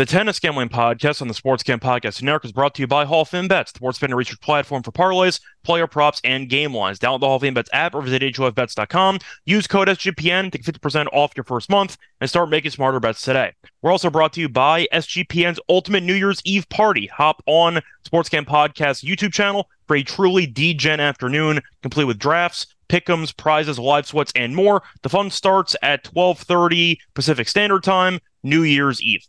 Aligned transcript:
The 0.00 0.06
Tennis 0.06 0.40
Gambling 0.40 0.70
Podcast 0.70 1.20
on 1.20 1.28
the 1.28 1.34
Sports 1.34 1.62
Gam 1.62 1.78
Podcast 1.78 2.22
Network 2.22 2.46
is 2.46 2.52
brought 2.52 2.74
to 2.76 2.80
you 2.80 2.86
by 2.86 3.04
Hall 3.04 3.20
of 3.20 3.28
Fame 3.28 3.48
Bets, 3.48 3.72
the 3.72 3.80
sports 3.80 3.98
betting 3.98 4.16
research 4.16 4.40
platform 4.40 4.82
for 4.82 4.92
parlays, 4.92 5.42
player 5.62 5.86
props, 5.86 6.22
and 6.24 6.48
game 6.48 6.74
lines. 6.74 6.98
Download 6.98 7.20
the 7.20 7.26
Hall 7.26 7.36
of 7.36 7.42
Fame 7.42 7.52
Bets 7.52 7.68
app 7.74 7.94
or 7.94 8.00
visit 8.00 8.22
HOFBets.com. 8.22 9.18
Use 9.44 9.66
code 9.66 9.88
SGPN 9.88 10.52
to 10.52 10.56
get 10.56 10.80
50% 10.80 11.08
off 11.12 11.32
your 11.36 11.44
first 11.44 11.68
month 11.68 11.98
and 12.18 12.30
start 12.30 12.48
making 12.48 12.70
smarter 12.70 12.98
bets 12.98 13.20
today. 13.20 13.52
We're 13.82 13.90
also 13.90 14.08
brought 14.08 14.32
to 14.32 14.40
you 14.40 14.48
by 14.48 14.88
SGPN's 14.90 15.60
Ultimate 15.68 16.02
New 16.02 16.14
Year's 16.14 16.40
Eve 16.46 16.66
Party. 16.70 17.06
Hop 17.08 17.42
on 17.44 17.82
Sports 18.02 18.30
Gam 18.30 18.46
Podcast 18.46 19.04
YouTube 19.04 19.34
channel 19.34 19.68
for 19.86 19.96
a 19.96 20.02
truly 20.02 20.46
D-Gen 20.46 20.98
afternoon, 20.98 21.60
complete 21.82 22.06
with 22.06 22.18
drafts, 22.18 22.74
pick'ems, 22.88 23.36
prizes, 23.36 23.78
live 23.78 24.06
sweats, 24.06 24.32
and 24.34 24.56
more. 24.56 24.82
The 25.02 25.10
fun 25.10 25.30
starts 25.30 25.76
at 25.82 26.04
12:30 26.04 26.96
Pacific 27.12 27.48
Standard 27.48 27.82
Time, 27.82 28.18
New 28.42 28.62
Year's 28.62 29.02
Eve. 29.02 29.26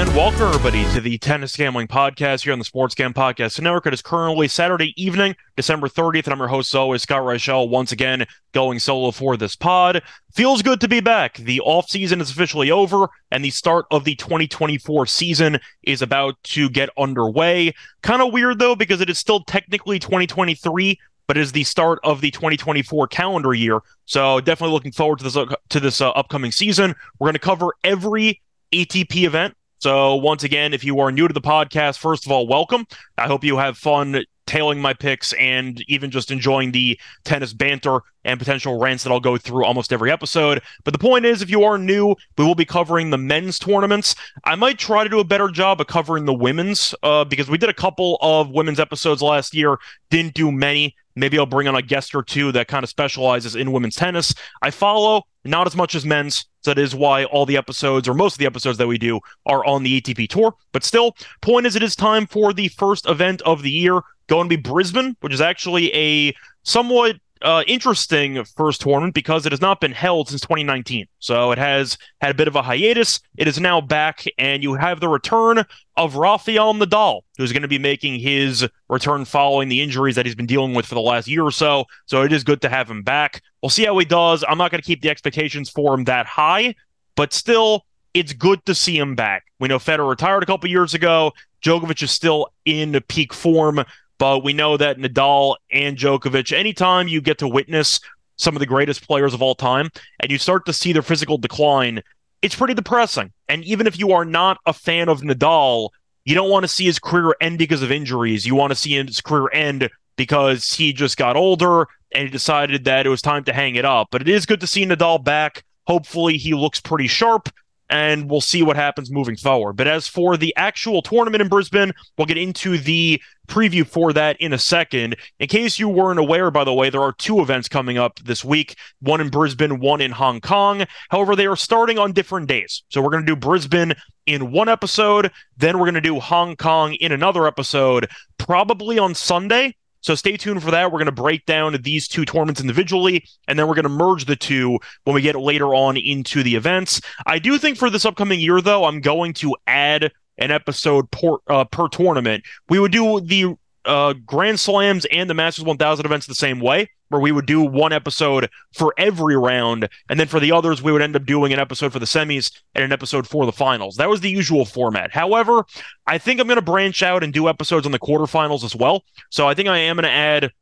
And 0.00 0.16
welcome 0.16 0.40
everybody 0.44 0.90
to 0.94 1.02
the 1.02 1.18
Tennis 1.18 1.54
Gambling 1.54 1.86
Podcast 1.86 2.44
here 2.44 2.54
on 2.54 2.58
the 2.58 2.64
Sports 2.64 2.94
Gam 2.94 3.12
Podcast 3.12 3.60
Network. 3.60 3.86
It 3.86 3.92
is 3.92 4.00
currently 4.00 4.48
Saturday 4.48 4.94
evening, 4.96 5.36
December 5.56 5.88
30th, 5.88 6.24
and 6.24 6.32
I'm 6.32 6.38
your 6.38 6.48
host, 6.48 6.70
as 6.70 6.76
always, 6.76 7.02
Scott 7.02 7.20
Reichel, 7.20 7.68
once 7.68 7.92
again 7.92 8.24
going 8.52 8.78
solo 8.78 9.10
for 9.10 9.36
this 9.36 9.56
pod. 9.56 10.00
Feels 10.32 10.62
good 10.62 10.80
to 10.80 10.88
be 10.88 11.00
back. 11.00 11.36
The 11.36 11.60
off 11.60 11.90
season 11.90 12.22
is 12.22 12.30
officially 12.30 12.70
over, 12.70 13.10
and 13.30 13.44
the 13.44 13.50
start 13.50 13.84
of 13.90 14.04
the 14.04 14.14
2024 14.14 15.04
season 15.04 15.58
is 15.82 16.00
about 16.00 16.42
to 16.44 16.70
get 16.70 16.88
underway. 16.96 17.74
Kind 18.00 18.22
of 18.22 18.32
weird 18.32 18.58
though, 18.58 18.74
because 18.74 19.02
it 19.02 19.10
is 19.10 19.18
still 19.18 19.44
technically 19.44 19.98
2023, 19.98 20.98
but 21.26 21.36
is 21.36 21.52
the 21.52 21.64
start 21.64 21.98
of 22.04 22.22
the 22.22 22.30
2024 22.30 23.06
calendar 23.08 23.52
year. 23.52 23.80
So 24.06 24.40
definitely 24.40 24.72
looking 24.72 24.92
forward 24.92 25.18
to 25.18 25.24
this 25.24 25.36
uh, 25.36 25.54
to 25.68 25.78
this 25.78 26.00
uh, 26.00 26.08
upcoming 26.12 26.52
season. 26.52 26.94
We're 27.18 27.26
going 27.26 27.34
to 27.34 27.38
cover 27.38 27.74
every 27.84 28.40
ATP 28.72 29.24
event 29.24 29.54
so, 29.80 30.16
once 30.16 30.44
again, 30.44 30.74
if 30.74 30.84
you 30.84 31.00
are 31.00 31.10
new 31.10 31.26
to 31.26 31.32
the 31.32 31.40
podcast, 31.40 31.98
first 31.98 32.26
of 32.26 32.32
all, 32.32 32.46
welcome. 32.46 32.86
I 33.16 33.26
hope 33.26 33.42
you 33.42 33.56
have 33.56 33.78
fun 33.78 34.24
tailing 34.46 34.78
my 34.78 34.92
picks 34.92 35.32
and 35.34 35.82
even 35.88 36.10
just 36.10 36.30
enjoying 36.30 36.72
the 36.72 37.00
tennis 37.24 37.54
banter 37.54 38.00
and 38.24 38.38
potential 38.38 38.78
rants 38.78 39.04
that 39.04 39.10
I'll 39.10 39.20
go 39.20 39.36
through 39.36 39.64
almost 39.64 39.92
every 39.92 40.10
episode. 40.10 40.62
But 40.84 40.92
the 40.92 40.98
point 40.98 41.24
is, 41.24 41.42
if 41.42 41.50
you 41.50 41.64
are 41.64 41.78
new, 41.78 42.14
we 42.36 42.44
will 42.44 42.54
be 42.54 42.64
covering 42.64 43.10
the 43.10 43.18
men's 43.18 43.58
tournaments. 43.58 44.14
I 44.44 44.54
might 44.54 44.78
try 44.78 45.04
to 45.04 45.10
do 45.10 45.20
a 45.20 45.24
better 45.24 45.48
job 45.48 45.80
of 45.80 45.86
covering 45.86 46.24
the 46.24 46.34
women's 46.34 46.94
uh, 47.02 47.24
because 47.24 47.48
we 47.48 47.58
did 47.58 47.68
a 47.68 47.74
couple 47.74 48.18
of 48.20 48.50
women's 48.50 48.80
episodes 48.80 49.22
last 49.22 49.54
year, 49.54 49.78
didn't 50.10 50.34
do 50.34 50.52
many. 50.52 50.94
Maybe 51.16 51.38
I'll 51.38 51.46
bring 51.46 51.68
on 51.68 51.74
a 51.74 51.82
guest 51.82 52.14
or 52.14 52.22
two 52.22 52.52
that 52.52 52.68
kind 52.68 52.84
of 52.84 52.88
specializes 52.88 53.56
in 53.56 53.72
women's 53.72 53.96
tennis. 53.96 54.32
I 54.62 54.70
follow 54.70 55.24
not 55.44 55.66
as 55.66 55.76
much 55.76 55.94
as 55.94 56.04
men's. 56.04 56.46
So 56.62 56.72
that 56.72 56.80
is 56.80 56.94
why 56.94 57.24
all 57.24 57.46
the 57.46 57.56
episodes, 57.56 58.06
or 58.06 58.14
most 58.14 58.34
of 58.34 58.38
the 58.38 58.46
episodes 58.46 58.76
that 58.78 58.86
we 58.86 58.98
do, 58.98 59.20
are 59.46 59.64
on 59.64 59.82
the 59.82 60.00
ATP 60.00 60.28
Tour. 60.28 60.54
But 60.72 60.84
still, 60.84 61.16
point 61.40 61.66
is, 61.66 61.74
it 61.74 61.82
is 61.82 61.96
time 61.96 62.26
for 62.26 62.52
the 62.52 62.68
first 62.68 63.08
event 63.08 63.40
of 63.42 63.62
the 63.62 63.70
year. 63.70 64.00
Going 64.26 64.48
to 64.48 64.56
be 64.56 64.60
Brisbane, 64.60 65.16
which 65.20 65.32
is 65.32 65.40
actually 65.40 65.92
a 65.94 66.34
somewhat 66.62 67.16
uh, 67.42 67.64
interesting 67.66 68.44
first 68.44 68.80
tournament 68.80 69.14
because 69.14 69.46
it 69.46 69.52
has 69.52 69.60
not 69.60 69.80
been 69.80 69.92
held 69.92 70.28
since 70.28 70.40
2019. 70.42 71.06
So 71.18 71.52
it 71.52 71.58
has 71.58 71.96
had 72.20 72.30
a 72.30 72.34
bit 72.34 72.48
of 72.48 72.56
a 72.56 72.62
hiatus. 72.62 73.20
It 73.36 73.48
is 73.48 73.58
now 73.58 73.80
back, 73.80 74.24
and 74.38 74.62
you 74.62 74.74
have 74.74 75.00
the 75.00 75.08
return 75.08 75.64
of 75.96 76.16
Rafael 76.16 76.74
Nadal, 76.74 77.22
who's 77.38 77.52
going 77.52 77.62
to 77.62 77.68
be 77.68 77.78
making 77.78 78.20
his 78.20 78.66
return 78.88 79.24
following 79.24 79.68
the 79.68 79.80
injuries 79.80 80.16
that 80.16 80.26
he's 80.26 80.34
been 80.34 80.46
dealing 80.46 80.74
with 80.74 80.86
for 80.86 80.94
the 80.94 81.00
last 81.00 81.28
year 81.28 81.44
or 81.44 81.50
so. 81.50 81.84
So 82.06 82.22
it 82.22 82.32
is 82.32 82.44
good 82.44 82.60
to 82.62 82.68
have 82.68 82.90
him 82.90 83.02
back. 83.02 83.42
We'll 83.62 83.70
see 83.70 83.84
how 83.84 83.96
he 83.98 84.04
does. 84.04 84.44
I'm 84.46 84.58
not 84.58 84.70
going 84.70 84.80
to 84.80 84.86
keep 84.86 85.02
the 85.02 85.10
expectations 85.10 85.70
for 85.70 85.94
him 85.94 86.04
that 86.04 86.26
high, 86.26 86.74
but 87.16 87.32
still, 87.32 87.86
it's 88.14 88.32
good 88.32 88.64
to 88.66 88.74
see 88.74 88.98
him 88.98 89.14
back. 89.14 89.44
We 89.60 89.68
know 89.68 89.78
Federer 89.78 90.08
retired 90.08 90.42
a 90.42 90.46
couple 90.46 90.68
years 90.68 90.94
ago. 90.94 91.32
Djokovic 91.62 92.02
is 92.02 92.10
still 92.10 92.48
in 92.64 92.98
peak 93.08 93.32
form. 93.32 93.84
But 94.20 94.44
we 94.44 94.52
know 94.52 94.76
that 94.76 94.98
Nadal 94.98 95.56
and 95.72 95.96
Djokovic, 95.96 96.52
anytime 96.52 97.08
you 97.08 97.22
get 97.22 97.38
to 97.38 97.48
witness 97.48 98.00
some 98.36 98.54
of 98.54 98.60
the 98.60 98.66
greatest 98.66 99.08
players 99.08 99.32
of 99.32 99.40
all 99.40 99.54
time 99.54 99.88
and 100.20 100.30
you 100.30 100.36
start 100.36 100.66
to 100.66 100.74
see 100.74 100.92
their 100.92 101.00
physical 101.00 101.38
decline, 101.38 102.02
it's 102.42 102.54
pretty 102.54 102.74
depressing. 102.74 103.32
And 103.48 103.64
even 103.64 103.86
if 103.86 103.98
you 103.98 104.12
are 104.12 104.26
not 104.26 104.58
a 104.66 104.74
fan 104.74 105.08
of 105.08 105.22
Nadal, 105.22 105.88
you 106.26 106.34
don't 106.34 106.50
want 106.50 106.64
to 106.64 106.68
see 106.68 106.84
his 106.84 106.98
career 106.98 107.34
end 107.40 107.56
because 107.56 107.80
of 107.80 107.90
injuries. 107.90 108.44
You 108.44 108.54
want 108.54 108.72
to 108.72 108.76
see 108.76 109.02
his 109.02 109.22
career 109.22 109.48
end 109.54 109.88
because 110.16 110.70
he 110.70 110.92
just 110.92 111.16
got 111.16 111.36
older 111.36 111.88
and 112.12 112.24
he 112.24 112.28
decided 112.28 112.84
that 112.84 113.06
it 113.06 113.08
was 113.08 113.22
time 113.22 113.44
to 113.44 113.54
hang 113.54 113.76
it 113.76 113.86
up. 113.86 114.08
But 114.10 114.20
it 114.20 114.28
is 114.28 114.44
good 114.44 114.60
to 114.60 114.66
see 114.66 114.84
Nadal 114.84 115.24
back. 115.24 115.64
Hopefully, 115.86 116.36
he 116.36 116.52
looks 116.52 116.78
pretty 116.78 117.06
sharp 117.06 117.48
and 117.90 118.30
we'll 118.30 118.40
see 118.40 118.62
what 118.62 118.76
happens 118.76 119.10
moving 119.10 119.36
forward. 119.36 119.74
But 119.74 119.88
as 119.88 120.06
for 120.06 120.36
the 120.36 120.54
actual 120.56 121.02
tournament 121.02 121.42
in 121.42 121.48
Brisbane, 121.48 121.92
we'll 122.16 122.26
get 122.26 122.38
into 122.38 122.78
the 122.78 123.20
preview 123.48 123.84
for 123.84 124.12
that 124.12 124.40
in 124.40 124.52
a 124.52 124.58
second. 124.58 125.16
In 125.40 125.48
case 125.48 125.78
you 125.78 125.88
weren't 125.88 126.20
aware, 126.20 126.52
by 126.52 126.62
the 126.62 126.72
way, 126.72 126.88
there 126.88 127.02
are 127.02 127.12
two 127.12 127.40
events 127.40 127.68
coming 127.68 127.98
up 127.98 128.20
this 128.20 128.44
week 128.44 128.76
one 129.00 129.20
in 129.20 129.28
Brisbane, 129.28 129.80
one 129.80 130.00
in 130.00 130.12
Hong 130.12 130.40
Kong. 130.40 130.84
However, 131.10 131.34
they 131.34 131.46
are 131.46 131.56
starting 131.56 131.98
on 131.98 132.12
different 132.12 132.46
days. 132.46 132.84
So 132.88 133.02
we're 133.02 133.10
going 133.10 133.26
to 133.26 133.34
do 133.34 133.36
Brisbane 133.36 133.94
in 134.26 134.52
one 134.52 134.68
episode, 134.68 135.32
then 135.56 135.78
we're 135.78 135.86
going 135.86 135.94
to 135.94 136.00
do 136.00 136.20
Hong 136.20 136.54
Kong 136.54 136.94
in 136.94 137.10
another 137.10 137.48
episode, 137.48 138.08
probably 138.38 138.98
on 138.98 139.14
Sunday. 139.14 139.74
So 140.00 140.14
stay 140.14 140.36
tuned 140.36 140.62
for 140.62 140.70
that. 140.70 140.90
We're 140.90 140.98
going 140.98 141.06
to 141.06 141.12
break 141.12 141.46
down 141.46 141.76
these 141.82 142.08
two 142.08 142.24
tournaments 142.24 142.60
individually, 142.60 143.24
and 143.48 143.58
then 143.58 143.68
we're 143.68 143.74
going 143.74 143.84
to 143.84 143.88
merge 143.88 144.24
the 144.24 144.36
two 144.36 144.78
when 145.04 145.14
we 145.14 145.22
get 145.22 145.36
later 145.36 145.74
on 145.74 145.96
into 145.96 146.42
the 146.42 146.54
events. 146.54 147.00
I 147.26 147.38
do 147.38 147.58
think 147.58 147.76
for 147.76 147.90
this 147.90 148.04
upcoming 148.04 148.40
year, 148.40 148.60
though, 148.60 148.84
I'm 148.84 149.00
going 149.00 149.34
to 149.34 149.56
add 149.66 150.12
an 150.38 150.50
episode 150.50 151.10
per, 151.10 151.36
uh, 151.48 151.64
per 151.64 151.88
tournament. 151.88 152.44
We 152.68 152.80
would 152.80 152.92
do 152.92 153.20
the 153.20 153.56
uh, 153.84 154.14
Grand 154.24 154.58
Slams 154.58 155.06
and 155.06 155.28
the 155.28 155.34
Masters 155.34 155.64
1000 155.64 156.06
events 156.06 156.26
the 156.26 156.34
same 156.34 156.60
way 156.60 156.88
where 157.10 157.20
we 157.20 157.32
would 157.32 157.46
do 157.46 157.60
one 157.60 157.92
episode 157.92 158.48
for 158.72 158.94
every 158.96 159.36
round, 159.36 159.88
and 160.08 160.18
then 160.18 160.28
for 160.28 160.40
the 160.40 160.52
others, 160.52 160.80
we 160.80 160.92
would 160.92 161.02
end 161.02 161.16
up 161.16 161.26
doing 161.26 161.52
an 161.52 161.58
episode 161.58 161.92
for 161.92 161.98
the 161.98 162.06
semis 162.06 162.50
and 162.74 162.84
an 162.84 162.92
episode 162.92 163.28
for 163.28 163.44
the 163.44 163.52
finals. 163.52 163.96
That 163.96 164.08
was 164.08 164.20
the 164.20 164.30
usual 164.30 164.64
format. 164.64 165.12
However, 165.12 165.66
I 166.06 166.18
think 166.18 166.40
I'm 166.40 166.46
going 166.46 166.56
to 166.56 166.62
branch 166.62 167.02
out 167.02 167.22
and 167.22 167.32
do 167.32 167.48
episodes 167.48 167.84
on 167.84 167.92
the 167.92 167.98
quarterfinals 167.98 168.64
as 168.64 168.74
well. 168.74 169.04
So 169.30 169.46
I 169.48 169.54
think 169.54 169.68
I 169.68 169.78
am 169.78 169.96
going 169.96 170.04
to 170.04 170.10
add 170.10 170.52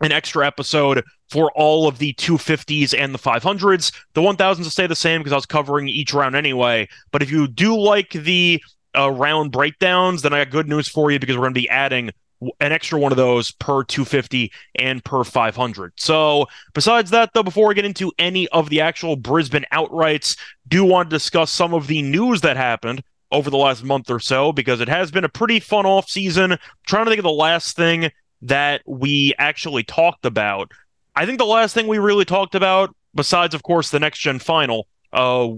an 0.00 0.12
extra 0.12 0.46
episode 0.46 1.04
for 1.30 1.50
all 1.54 1.86
of 1.86 1.98
the 1.98 2.12
250s 2.14 2.98
and 2.98 3.14
the 3.14 3.18
500s. 3.18 3.92
The 4.14 4.20
1000s 4.20 4.58
will 4.58 4.64
stay 4.64 4.86
the 4.86 4.96
same 4.96 5.20
because 5.20 5.32
I 5.32 5.36
was 5.36 5.46
covering 5.46 5.88
each 5.88 6.12
round 6.12 6.34
anyway. 6.34 6.88
But 7.12 7.22
if 7.22 7.30
you 7.30 7.46
do 7.46 7.78
like 7.78 8.10
the 8.10 8.62
uh, 8.96 9.10
round 9.10 9.52
breakdowns, 9.52 10.22
then 10.22 10.34
I 10.34 10.44
got 10.44 10.52
good 10.52 10.68
news 10.68 10.88
for 10.88 11.10
you 11.10 11.18
because 11.18 11.36
we're 11.36 11.42
going 11.42 11.54
to 11.54 11.60
be 11.60 11.68
adding 11.68 12.10
an 12.60 12.72
extra 12.72 12.98
one 12.98 13.12
of 13.12 13.16
those 13.16 13.50
per 13.52 13.84
250 13.84 14.52
and 14.76 15.04
per 15.04 15.24
500. 15.24 15.92
So, 15.96 16.46
besides 16.72 17.10
that, 17.10 17.30
though, 17.34 17.42
before 17.42 17.68
we 17.68 17.74
get 17.74 17.84
into 17.84 18.12
any 18.18 18.48
of 18.48 18.70
the 18.70 18.80
actual 18.80 19.16
Brisbane 19.16 19.66
outrights, 19.72 20.38
do 20.68 20.84
want 20.84 21.10
to 21.10 21.16
discuss 21.16 21.50
some 21.50 21.74
of 21.74 21.86
the 21.86 22.02
news 22.02 22.40
that 22.42 22.56
happened 22.56 23.02
over 23.30 23.50
the 23.50 23.56
last 23.56 23.82
month 23.82 24.10
or 24.10 24.20
so 24.20 24.52
because 24.52 24.80
it 24.80 24.88
has 24.88 25.10
been 25.10 25.24
a 25.24 25.28
pretty 25.28 25.60
fun 25.60 25.86
off 25.86 26.08
season. 26.08 26.52
I'm 26.52 26.58
trying 26.86 27.04
to 27.06 27.10
think 27.10 27.18
of 27.18 27.24
the 27.24 27.30
last 27.30 27.76
thing 27.76 28.10
that 28.42 28.82
we 28.86 29.34
actually 29.38 29.82
talked 29.82 30.24
about. 30.24 30.70
I 31.16 31.26
think 31.26 31.38
the 31.38 31.46
last 31.46 31.74
thing 31.74 31.86
we 31.86 31.98
really 31.98 32.24
talked 32.24 32.54
about, 32.54 32.94
besides, 33.14 33.54
of 33.54 33.62
course, 33.62 33.90
the 33.90 34.00
next 34.00 34.18
gen 34.18 34.38
final, 34.38 34.86
uh, 35.12 35.50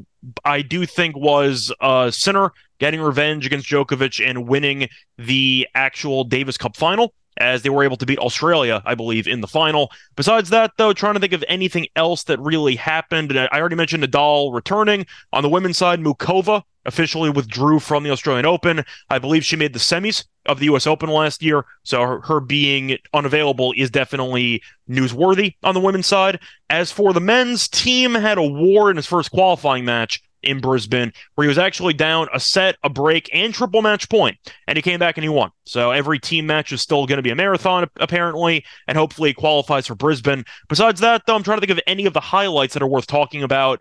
I 0.44 0.62
do 0.62 0.86
think 0.86 1.16
was 1.16 1.72
uh, 1.80 2.10
Sinner 2.10 2.52
getting 2.78 3.00
revenge 3.00 3.46
against 3.46 3.68
Djokovic 3.68 4.24
and 4.24 4.48
winning 4.48 4.88
the 5.18 5.66
actual 5.74 6.24
Davis 6.24 6.56
Cup 6.56 6.76
final 6.76 7.12
as 7.38 7.62
they 7.62 7.68
were 7.68 7.84
able 7.84 7.96
to 7.96 8.06
beat 8.06 8.18
Australia, 8.18 8.82
I 8.84 8.94
believe, 8.94 9.28
in 9.28 9.40
the 9.40 9.46
final. 9.46 9.90
Besides 10.16 10.50
that, 10.50 10.72
though, 10.78 10.92
trying 10.92 11.14
to 11.14 11.20
think 11.20 11.32
of 11.32 11.44
anything 11.48 11.86
else 11.94 12.24
that 12.24 12.40
really 12.40 12.76
happened. 12.76 13.36
I 13.38 13.48
already 13.52 13.76
mentioned 13.76 14.02
Nadal 14.02 14.54
returning. 14.54 15.06
On 15.32 15.42
the 15.42 15.48
women's 15.48 15.76
side, 15.76 16.00
Muchova 16.00 16.62
officially 16.86 17.28
withdrew 17.28 17.80
from 17.80 18.04
the 18.04 18.10
Australian 18.10 18.46
Open. 18.46 18.84
I 19.10 19.18
believe 19.18 19.44
she 19.44 19.56
made 19.56 19.72
the 19.72 19.78
semis 19.78 20.24
of 20.46 20.60
the 20.60 20.66
U.S. 20.66 20.86
Open 20.86 21.10
last 21.10 21.42
year, 21.42 21.64
so 21.82 22.00
her, 22.00 22.20
her 22.22 22.40
being 22.40 22.96
unavailable 23.12 23.74
is 23.76 23.90
definitely 23.90 24.62
newsworthy 24.88 25.56
on 25.64 25.74
the 25.74 25.80
women's 25.80 26.06
side. 26.06 26.38
As 26.70 26.92
for 26.92 27.12
the 27.12 27.20
men's, 27.20 27.68
Thiem 27.68 28.18
had 28.20 28.38
a 28.38 28.42
war 28.42 28.90
in 28.90 28.96
his 28.96 29.06
first 29.06 29.32
qualifying 29.32 29.84
match 29.84 30.22
in 30.42 30.60
Brisbane, 30.60 31.12
where 31.34 31.44
he 31.44 31.48
was 31.48 31.58
actually 31.58 31.94
down 31.94 32.28
a 32.32 32.40
set, 32.40 32.76
a 32.82 32.88
break, 32.88 33.28
and 33.32 33.52
triple 33.52 33.82
match 33.82 34.08
point, 34.08 34.36
and 34.66 34.76
he 34.76 34.82
came 34.82 34.98
back 34.98 35.16
and 35.16 35.24
he 35.24 35.28
won. 35.28 35.50
So 35.64 35.90
every 35.90 36.18
Thiem 36.18 36.44
match 36.44 36.72
is 36.72 36.80
still 36.80 37.06
going 37.06 37.16
to 37.16 37.22
be 37.22 37.30
a 37.30 37.34
marathon, 37.34 37.88
apparently, 37.96 38.64
and 38.86 38.96
hopefully 38.96 39.30
it 39.30 39.34
qualifies 39.34 39.86
for 39.86 39.94
Brisbane. 39.94 40.44
Besides 40.68 41.00
that, 41.00 41.22
though, 41.26 41.34
I'm 41.34 41.42
trying 41.42 41.58
to 41.58 41.66
think 41.66 41.78
of 41.78 41.82
any 41.86 42.06
of 42.06 42.12
the 42.12 42.20
highlights 42.20 42.74
that 42.74 42.82
are 42.82 42.88
worth 42.88 43.06
talking 43.06 43.42
about. 43.42 43.80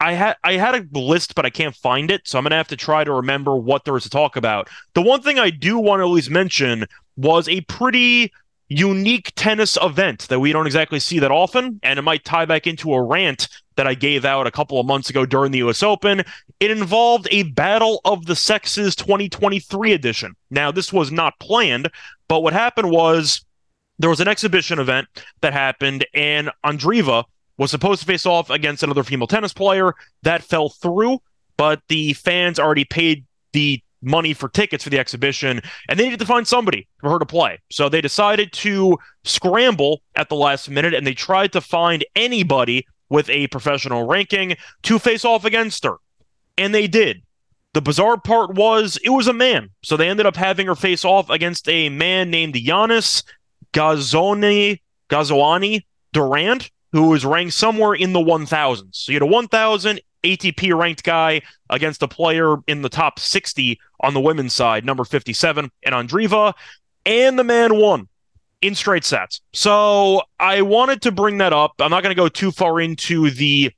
I 0.00 0.12
had 0.12 0.36
I 0.44 0.52
had 0.52 0.76
a 0.76 0.98
list, 0.98 1.34
but 1.34 1.44
I 1.44 1.50
can't 1.50 1.74
find 1.74 2.10
it, 2.10 2.22
so 2.24 2.38
I'm 2.38 2.44
gonna 2.44 2.56
have 2.56 2.68
to 2.68 2.76
try 2.76 3.02
to 3.02 3.12
remember 3.12 3.56
what 3.56 3.84
there 3.84 3.96
is 3.96 4.04
to 4.04 4.10
talk 4.10 4.36
about. 4.36 4.68
The 4.94 5.02
one 5.02 5.22
thing 5.22 5.40
I 5.40 5.50
do 5.50 5.78
want 5.78 6.00
to 6.00 6.04
at 6.04 6.10
least 6.10 6.30
mention 6.30 6.86
was 7.16 7.48
a 7.48 7.62
pretty 7.62 8.32
unique 8.68 9.32
tennis 9.34 9.78
event 9.82 10.28
that 10.28 10.40
we 10.40 10.52
don't 10.52 10.66
exactly 10.66 11.00
see 11.00 11.18
that 11.18 11.30
often, 11.30 11.80
and 11.82 11.98
it 11.98 12.02
might 12.02 12.24
tie 12.24 12.44
back 12.44 12.66
into 12.66 12.92
a 12.92 13.02
rant 13.02 13.48
that 13.76 13.86
I 13.86 13.94
gave 13.94 14.24
out 14.24 14.46
a 14.46 14.50
couple 14.50 14.78
of 14.78 14.86
months 14.86 15.08
ago 15.08 15.24
during 15.24 15.52
the 15.52 15.58
US 15.58 15.82
Open. 15.82 16.22
It 16.60 16.70
involved 16.70 17.28
a 17.30 17.44
Battle 17.44 18.00
of 18.04 18.26
the 18.26 18.36
Sexes 18.36 18.94
2023 18.96 19.92
edition. 19.92 20.34
Now, 20.50 20.70
this 20.70 20.92
was 20.92 21.10
not 21.10 21.38
planned, 21.38 21.90
but 22.28 22.40
what 22.40 22.52
happened 22.52 22.90
was 22.90 23.44
there 23.98 24.10
was 24.10 24.20
an 24.20 24.28
exhibition 24.28 24.78
event 24.78 25.08
that 25.40 25.52
happened, 25.52 26.06
and 26.14 26.50
Andreeva 26.64 27.24
was 27.56 27.70
supposed 27.70 28.00
to 28.00 28.06
face 28.06 28.26
off 28.26 28.50
against 28.50 28.82
another 28.82 29.02
female 29.02 29.26
tennis 29.26 29.52
player. 29.52 29.94
That 30.22 30.42
fell 30.42 30.68
through, 30.68 31.18
but 31.56 31.80
the 31.88 32.12
fans 32.12 32.58
already 32.58 32.84
paid 32.84 33.24
the 33.52 33.82
money 34.02 34.34
for 34.34 34.48
tickets 34.48 34.84
for 34.84 34.90
the 34.90 34.98
exhibition, 34.98 35.60
and 35.88 35.98
they 35.98 36.04
needed 36.04 36.20
to 36.20 36.26
find 36.26 36.46
somebody 36.46 36.86
for 37.00 37.10
her 37.10 37.18
to 37.18 37.26
play. 37.26 37.58
So 37.70 37.88
they 37.88 38.00
decided 38.00 38.52
to 38.54 38.98
scramble 39.24 40.02
at 40.14 40.28
the 40.28 40.36
last 40.36 40.70
minute 40.70 40.94
and 40.94 41.06
they 41.06 41.14
tried 41.14 41.52
to 41.52 41.60
find 41.60 42.04
anybody 42.16 42.86
with 43.08 43.28
a 43.30 43.46
professional 43.48 44.06
ranking 44.06 44.56
to 44.82 44.98
face 44.98 45.24
off 45.24 45.44
against 45.44 45.84
her. 45.84 45.96
And 46.56 46.74
they 46.74 46.86
did. 46.86 47.22
The 47.74 47.82
bizarre 47.82 48.18
part 48.18 48.54
was 48.54 48.98
it 49.04 49.10
was 49.10 49.28
a 49.28 49.32
man. 49.32 49.70
So 49.82 49.96
they 49.96 50.08
ended 50.08 50.26
up 50.26 50.36
having 50.36 50.66
her 50.66 50.74
face 50.74 51.04
off 51.04 51.30
against 51.30 51.68
a 51.68 51.88
man 51.88 52.30
named 52.30 52.54
Yanis 52.54 53.22
Gazzoni 53.72 54.80
Ghazouani 55.08 55.84
Durand, 56.12 56.70
who 56.92 57.08
was 57.08 57.24
ranked 57.24 57.54
somewhere 57.54 57.94
in 57.94 58.12
the 58.12 58.20
1000s. 58.20 58.88
So 58.92 59.12
you 59.12 59.16
had 59.16 59.22
a 59.22 59.26
1000 59.26 60.00
ATP 60.24 60.76
ranked 60.76 61.04
guy 61.04 61.42
against 61.70 62.02
a 62.02 62.08
player 62.08 62.56
in 62.66 62.82
the 62.82 62.88
top 62.88 63.18
60 63.18 63.78
on 64.00 64.14
the 64.14 64.20
women's 64.20 64.52
side, 64.52 64.84
number 64.84 65.04
57, 65.04 65.70
and 65.84 65.94
Andreeva, 65.94 66.54
and 67.06 67.38
the 67.38 67.44
man 67.44 67.76
won 67.76 68.08
in 68.60 68.74
straight 68.74 69.04
sets. 69.04 69.40
So 69.52 70.22
I 70.38 70.62
wanted 70.62 71.02
to 71.02 71.12
bring 71.12 71.38
that 71.38 71.52
up. 71.52 71.72
I'm 71.78 71.90
not 71.90 72.02
going 72.02 72.14
to 72.14 72.20
go 72.20 72.28
too 72.28 72.50
far 72.50 72.80
into 72.80 73.30
the 73.30 73.72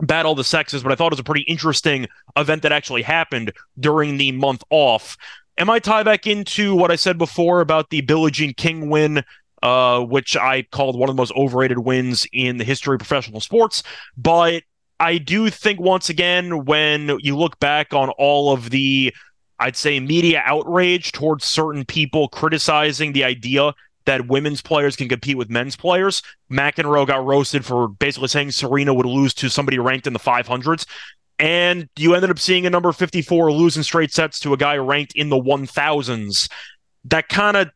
battle 0.00 0.32
of 0.32 0.38
the 0.38 0.44
sexes, 0.44 0.82
but 0.82 0.92
I 0.92 0.94
thought 0.94 1.06
it 1.06 1.14
was 1.14 1.20
a 1.20 1.24
pretty 1.24 1.42
interesting 1.42 2.06
event 2.36 2.62
that 2.62 2.72
actually 2.72 3.02
happened 3.02 3.52
during 3.78 4.16
the 4.16 4.32
month 4.32 4.62
off. 4.70 5.16
Am 5.56 5.68
I 5.70 5.80
tie 5.80 6.04
back 6.04 6.26
into 6.26 6.74
what 6.74 6.90
I 6.90 6.96
said 6.96 7.18
before 7.18 7.60
about 7.60 7.90
the 7.90 8.00
Billie 8.02 8.30
Jean 8.30 8.54
King 8.54 8.90
win, 8.90 9.24
uh, 9.62 10.00
which 10.00 10.36
I 10.36 10.62
called 10.62 10.96
one 10.96 11.08
of 11.08 11.16
the 11.16 11.20
most 11.20 11.32
overrated 11.32 11.78
wins 11.78 12.26
in 12.32 12.58
the 12.58 12.64
history 12.64 12.94
of 12.94 13.00
professional 13.00 13.40
sports? 13.40 13.82
But 14.16 14.62
I 15.00 15.18
do 15.18 15.48
think 15.50 15.80
once 15.80 16.08
again, 16.08 16.64
when 16.64 17.18
you 17.20 17.36
look 17.36 17.58
back 17.60 17.92
on 17.94 18.10
all 18.10 18.52
of 18.52 18.70
the, 18.70 19.14
I'd 19.58 19.76
say, 19.76 20.00
media 20.00 20.42
outrage 20.44 21.12
towards 21.12 21.44
certain 21.44 21.84
people 21.84 22.28
criticizing 22.28 23.12
the 23.12 23.24
idea 23.24 23.74
that 24.06 24.26
women's 24.26 24.62
players 24.62 24.96
can 24.96 25.08
compete 25.08 25.36
with 25.36 25.50
men's 25.50 25.76
players, 25.76 26.22
McEnroe 26.50 27.06
got 27.06 27.24
roasted 27.24 27.64
for 27.64 27.88
basically 27.88 28.28
saying 28.28 28.50
Serena 28.50 28.92
would 28.92 29.06
lose 29.06 29.34
to 29.34 29.48
somebody 29.48 29.78
ranked 29.78 30.06
in 30.06 30.14
the 30.14 30.18
500s. 30.18 30.86
And 31.38 31.88
you 31.96 32.14
ended 32.14 32.30
up 32.30 32.38
seeing 32.38 32.66
a 32.66 32.70
number 32.70 32.90
54 32.90 33.52
losing 33.52 33.82
straight 33.84 34.12
sets 34.12 34.40
to 34.40 34.52
a 34.52 34.56
guy 34.56 34.76
ranked 34.76 35.12
in 35.14 35.28
the 35.28 35.36
1000s. 35.36 36.50
That 37.04 37.28
kind 37.28 37.56
of 37.56 37.70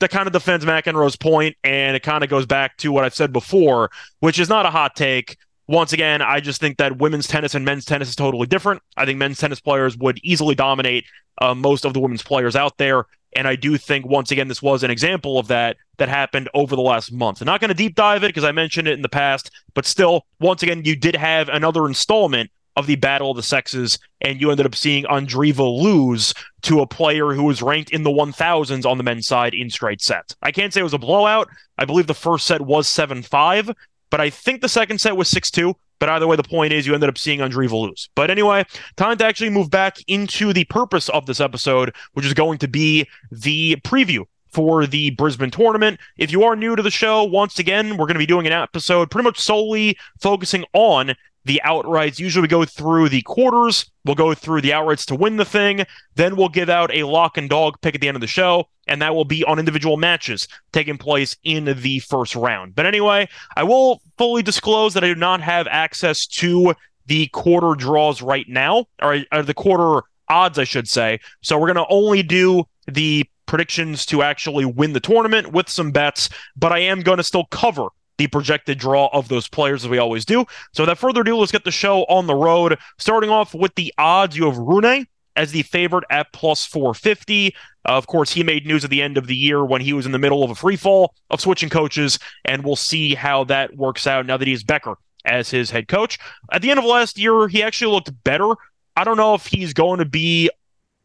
that 0.00 0.10
kind 0.10 0.26
of 0.26 0.32
defends 0.32 0.64
McEnroe's 0.64 1.14
point, 1.14 1.56
and 1.62 1.94
it 1.94 2.02
kind 2.02 2.24
of 2.24 2.30
goes 2.30 2.46
back 2.46 2.76
to 2.78 2.90
what 2.90 3.04
I've 3.04 3.14
said 3.14 3.32
before, 3.32 3.90
which 4.18 4.40
is 4.40 4.48
not 4.48 4.66
a 4.66 4.70
hot 4.70 4.96
take 4.96 5.36
once 5.68 5.92
again, 5.92 6.22
I 6.22 6.40
just 6.40 6.60
think 6.60 6.78
that 6.78 6.98
women's 6.98 7.28
tennis 7.28 7.54
and 7.54 7.64
men's 7.64 7.84
tennis 7.84 8.08
is 8.08 8.16
totally 8.16 8.46
different. 8.46 8.82
I 8.96 9.04
think 9.04 9.18
men's 9.18 9.38
tennis 9.38 9.60
players 9.60 9.96
would 9.98 10.18
easily 10.24 10.54
dominate 10.54 11.04
uh, 11.40 11.54
most 11.54 11.84
of 11.84 11.92
the 11.92 12.00
women's 12.00 12.22
players 12.22 12.56
out 12.56 12.78
there. 12.78 13.04
And 13.36 13.46
I 13.46 13.54
do 13.54 13.76
think, 13.76 14.06
once 14.06 14.30
again, 14.30 14.48
this 14.48 14.62
was 14.62 14.82
an 14.82 14.90
example 14.90 15.38
of 15.38 15.48
that 15.48 15.76
that 15.98 16.08
happened 16.08 16.48
over 16.54 16.74
the 16.74 16.82
last 16.82 17.12
month. 17.12 17.42
I'm 17.42 17.46
not 17.46 17.60
going 17.60 17.68
to 17.68 17.74
deep 17.74 17.94
dive 17.94 18.24
it 18.24 18.28
because 18.28 18.44
I 18.44 18.52
mentioned 18.52 18.88
it 18.88 18.94
in 18.94 19.02
the 19.02 19.08
past, 19.10 19.50
but 19.74 19.84
still, 19.84 20.24
once 20.40 20.62
again, 20.62 20.82
you 20.84 20.96
did 20.96 21.14
have 21.14 21.50
another 21.50 21.86
installment 21.86 22.50
of 22.74 22.86
the 22.86 22.96
Battle 22.96 23.32
of 23.32 23.36
the 23.36 23.42
Sexes, 23.42 23.98
and 24.20 24.40
you 24.40 24.50
ended 24.50 24.64
up 24.64 24.74
seeing 24.74 25.04
Andreeva 25.04 25.82
lose 25.82 26.32
to 26.62 26.80
a 26.80 26.86
player 26.86 27.34
who 27.34 27.42
was 27.42 27.60
ranked 27.60 27.90
in 27.90 28.04
the 28.04 28.10
1000s 28.10 28.86
on 28.86 28.96
the 28.96 29.04
men's 29.04 29.26
side 29.26 29.52
in 29.52 29.68
straight 29.68 30.00
sets. 30.00 30.34
I 30.42 30.52
can't 30.52 30.72
say 30.72 30.80
it 30.80 30.84
was 30.84 30.94
a 30.94 30.98
blowout. 30.98 31.48
I 31.76 31.84
believe 31.84 32.06
the 32.06 32.14
first 32.14 32.46
set 32.46 32.60
was 32.60 32.88
7 32.88 33.22
5, 33.22 33.72
but 34.10 34.20
I 34.20 34.30
think 34.30 34.60
the 34.60 34.68
second 34.68 35.00
set 35.00 35.16
was 35.16 35.28
6 35.28 35.50
2. 35.50 35.74
But 35.98 36.08
either 36.08 36.28
way, 36.28 36.36
the 36.36 36.44
point 36.44 36.72
is 36.72 36.86
you 36.86 36.94
ended 36.94 37.08
up 37.08 37.18
seeing 37.18 37.40
Andreeva 37.40 37.72
lose. 37.72 38.08
But 38.14 38.30
anyway, 38.30 38.64
time 38.96 39.18
to 39.18 39.26
actually 39.26 39.50
move 39.50 39.68
back 39.68 39.96
into 40.06 40.52
the 40.52 40.64
purpose 40.64 41.08
of 41.08 41.26
this 41.26 41.40
episode, 41.40 41.92
which 42.12 42.24
is 42.24 42.34
going 42.34 42.58
to 42.58 42.68
be 42.68 43.08
the 43.32 43.76
preview 43.82 44.24
for 44.50 44.86
the 44.86 45.10
Brisbane 45.10 45.50
tournament. 45.50 45.98
If 46.16 46.30
you 46.30 46.44
are 46.44 46.56
new 46.56 46.76
to 46.76 46.82
the 46.82 46.90
show, 46.90 47.24
once 47.24 47.58
again, 47.58 47.90
we're 47.90 48.06
going 48.06 48.14
to 48.14 48.20
be 48.20 48.26
doing 48.26 48.46
an 48.46 48.52
episode 48.52 49.10
pretty 49.10 49.24
much 49.24 49.38
solely 49.38 49.98
focusing 50.20 50.64
on 50.72 51.14
the 51.44 51.60
outrights. 51.64 52.18
Usually 52.18 52.42
we 52.42 52.48
go 52.48 52.64
through 52.64 53.08
the 53.08 53.22
quarters, 53.22 53.90
we'll 54.04 54.14
go 54.14 54.34
through 54.34 54.60
the 54.60 54.70
outrights 54.70 55.04
to 55.06 55.14
win 55.14 55.36
the 55.36 55.44
thing, 55.44 55.84
then 56.14 56.36
we'll 56.36 56.48
give 56.48 56.68
out 56.68 56.94
a 56.94 57.04
lock 57.04 57.36
and 57.36 57.48
dog 57.48 57.80
pick 57.80 57.94
at 57.94 58.00
the 58.00 58.08
end 58.08 58.16
of 58.16 58.20
the 58.20 58.26
show, 58.26 58.68
and 58.88 59.02
that 59.02 59.14
will 59.14 59.24
be 59.24 59.44
on 59.44 59.58
individual 59.58 59.96
matches 59.96 60.48
taking 60.72 60.98
place 60.98 61.36
in 61.44 61.64
the 61.64 61.98
first 62.00 62.34
round. 62.34 62.74
But 62.74 62.86
anyway, 62.86 63.28
I 63.56 63.64
will 63.64 64.02
fully 64.16 64.42
disclose 64.42 64.94
that 64.94 65.04
I 65.04 65.08
do 65.08 65.14
not 65.14 65.40
have 65.40 65.66
access 65.68 66.26
to 66.26 66.74
the 67.06 67.26
quarter 67.28 67.74
draws 67.74 68.22
right 68.22 68.46
now, 68.48 68.86
or, 69.00 69.18
or 69.32 69.42
the 69.42 69.54
quarter 69.54 70.06
odds, 70.28 70.58
I 70.58 70.64
should 70.64 70.88
say. 70.88 71.20
So 71.42 71.58
we're 71.58 71.72
going 71.72 71.86
to 71.86 71.92
only 71.92 72.22
do 72.22 72.64
the 72.86 73.24
predictions 73.46 74.04
to 74.06 74.22
actually 74.22 74.66
win 74.66 74.92
the 74.92 75.00
tournament 75.00 75.52
with 75.52 75.68
some 75.68 75.90
bets, 75.90 76.28
but 76.56 76.70
I 76.70 76.80
am 76.80 77.00
going 77.00 77.16
to 77.16 77.24
still 77.24 77.46
cover 77.46 77.88
the 78.18 78.26
projected 78.26 78.78
draw 78.78 79.08
of 79.12 79.28
those 79.28 79.48
players 79.48 79.84
as 79.84 79.90
we 79.90 79.98
always 79.98 80.24
do. 80.24 80.44
So 80.72 80.82
without 80.82 80.98
further 80.98 81.22
ado, 81.22 81.36
let's 81.36 81.52
get 81.52 81.64
the 81.64 81.70
show 81.70 82.02
on 82.04 82.26
the 82.26 82.34
road. 82.34 82.78
Starting 82.98 83.30
off 83.30 83.54
with 83.54 83.74
the 83.76 83.94
odds, 83.96 84.36
you 84.36 84.44
have 84.44 84.58
Rune 84.58 85.06
as 85.38 85.52
the 85.52 85.62
favorite 85.62 86.04
at 86.10 86.30
plus 86.32 86.66
450. 86.66 87.54
Uh, 87.88 87.92
of 87.92 88.08
course, 88.08 88.32
he 88.32 88.42
made 88.42 88.66
news 88.66 88.84
at 88.84 88.90
the 88.90 89.00
end 89.00 89.16
of 89.16 89.28
the 89.28 89.36
year 89.36 89.64
when 89.64 89.80
he 89.80 89.92
was 89.92 90.04
in 90.04 90.12
the 90.12 90.18
middle 90.18 90.42
of 90.42 90.50
a 90.50 90.54
free 90.54 90.76
fall 90.76 91.14
of 91.30 91.40
switching 91.40 91.70
coaches, 91.70 92.18
and 92.44 92.64
we'll 92.64 92.76
see 92.76 93.14
how 93.14 93.44
that 93.44 93.76
works 93.76 94.06
out 94.06 94.26
now 94.26 94.36
that 94.36 94.48
he's 94.48 94.64
Becker 94.64 94.96
as 95.24 95.48
his 95.48 95.70
head 95.70 95.86
coach. 95.86 96.18
At 96.50 96.60
the 96.60 96.70
end 96.70 96.78
of 96.78 96.84
last 96.84 97.18
year, 97.18 97.46
he 97.46 97.62
actually 97.62 97.92
looked 97.92 98.12
better. 98.24 98.50
I 98.96 99.04
don't 99.04 99.16
know 99.16 99.34
if 99.34 99.46
he's 99.46 99.72
going 99.72 100.00
to 100.00 100.04
be, 100.04 100.50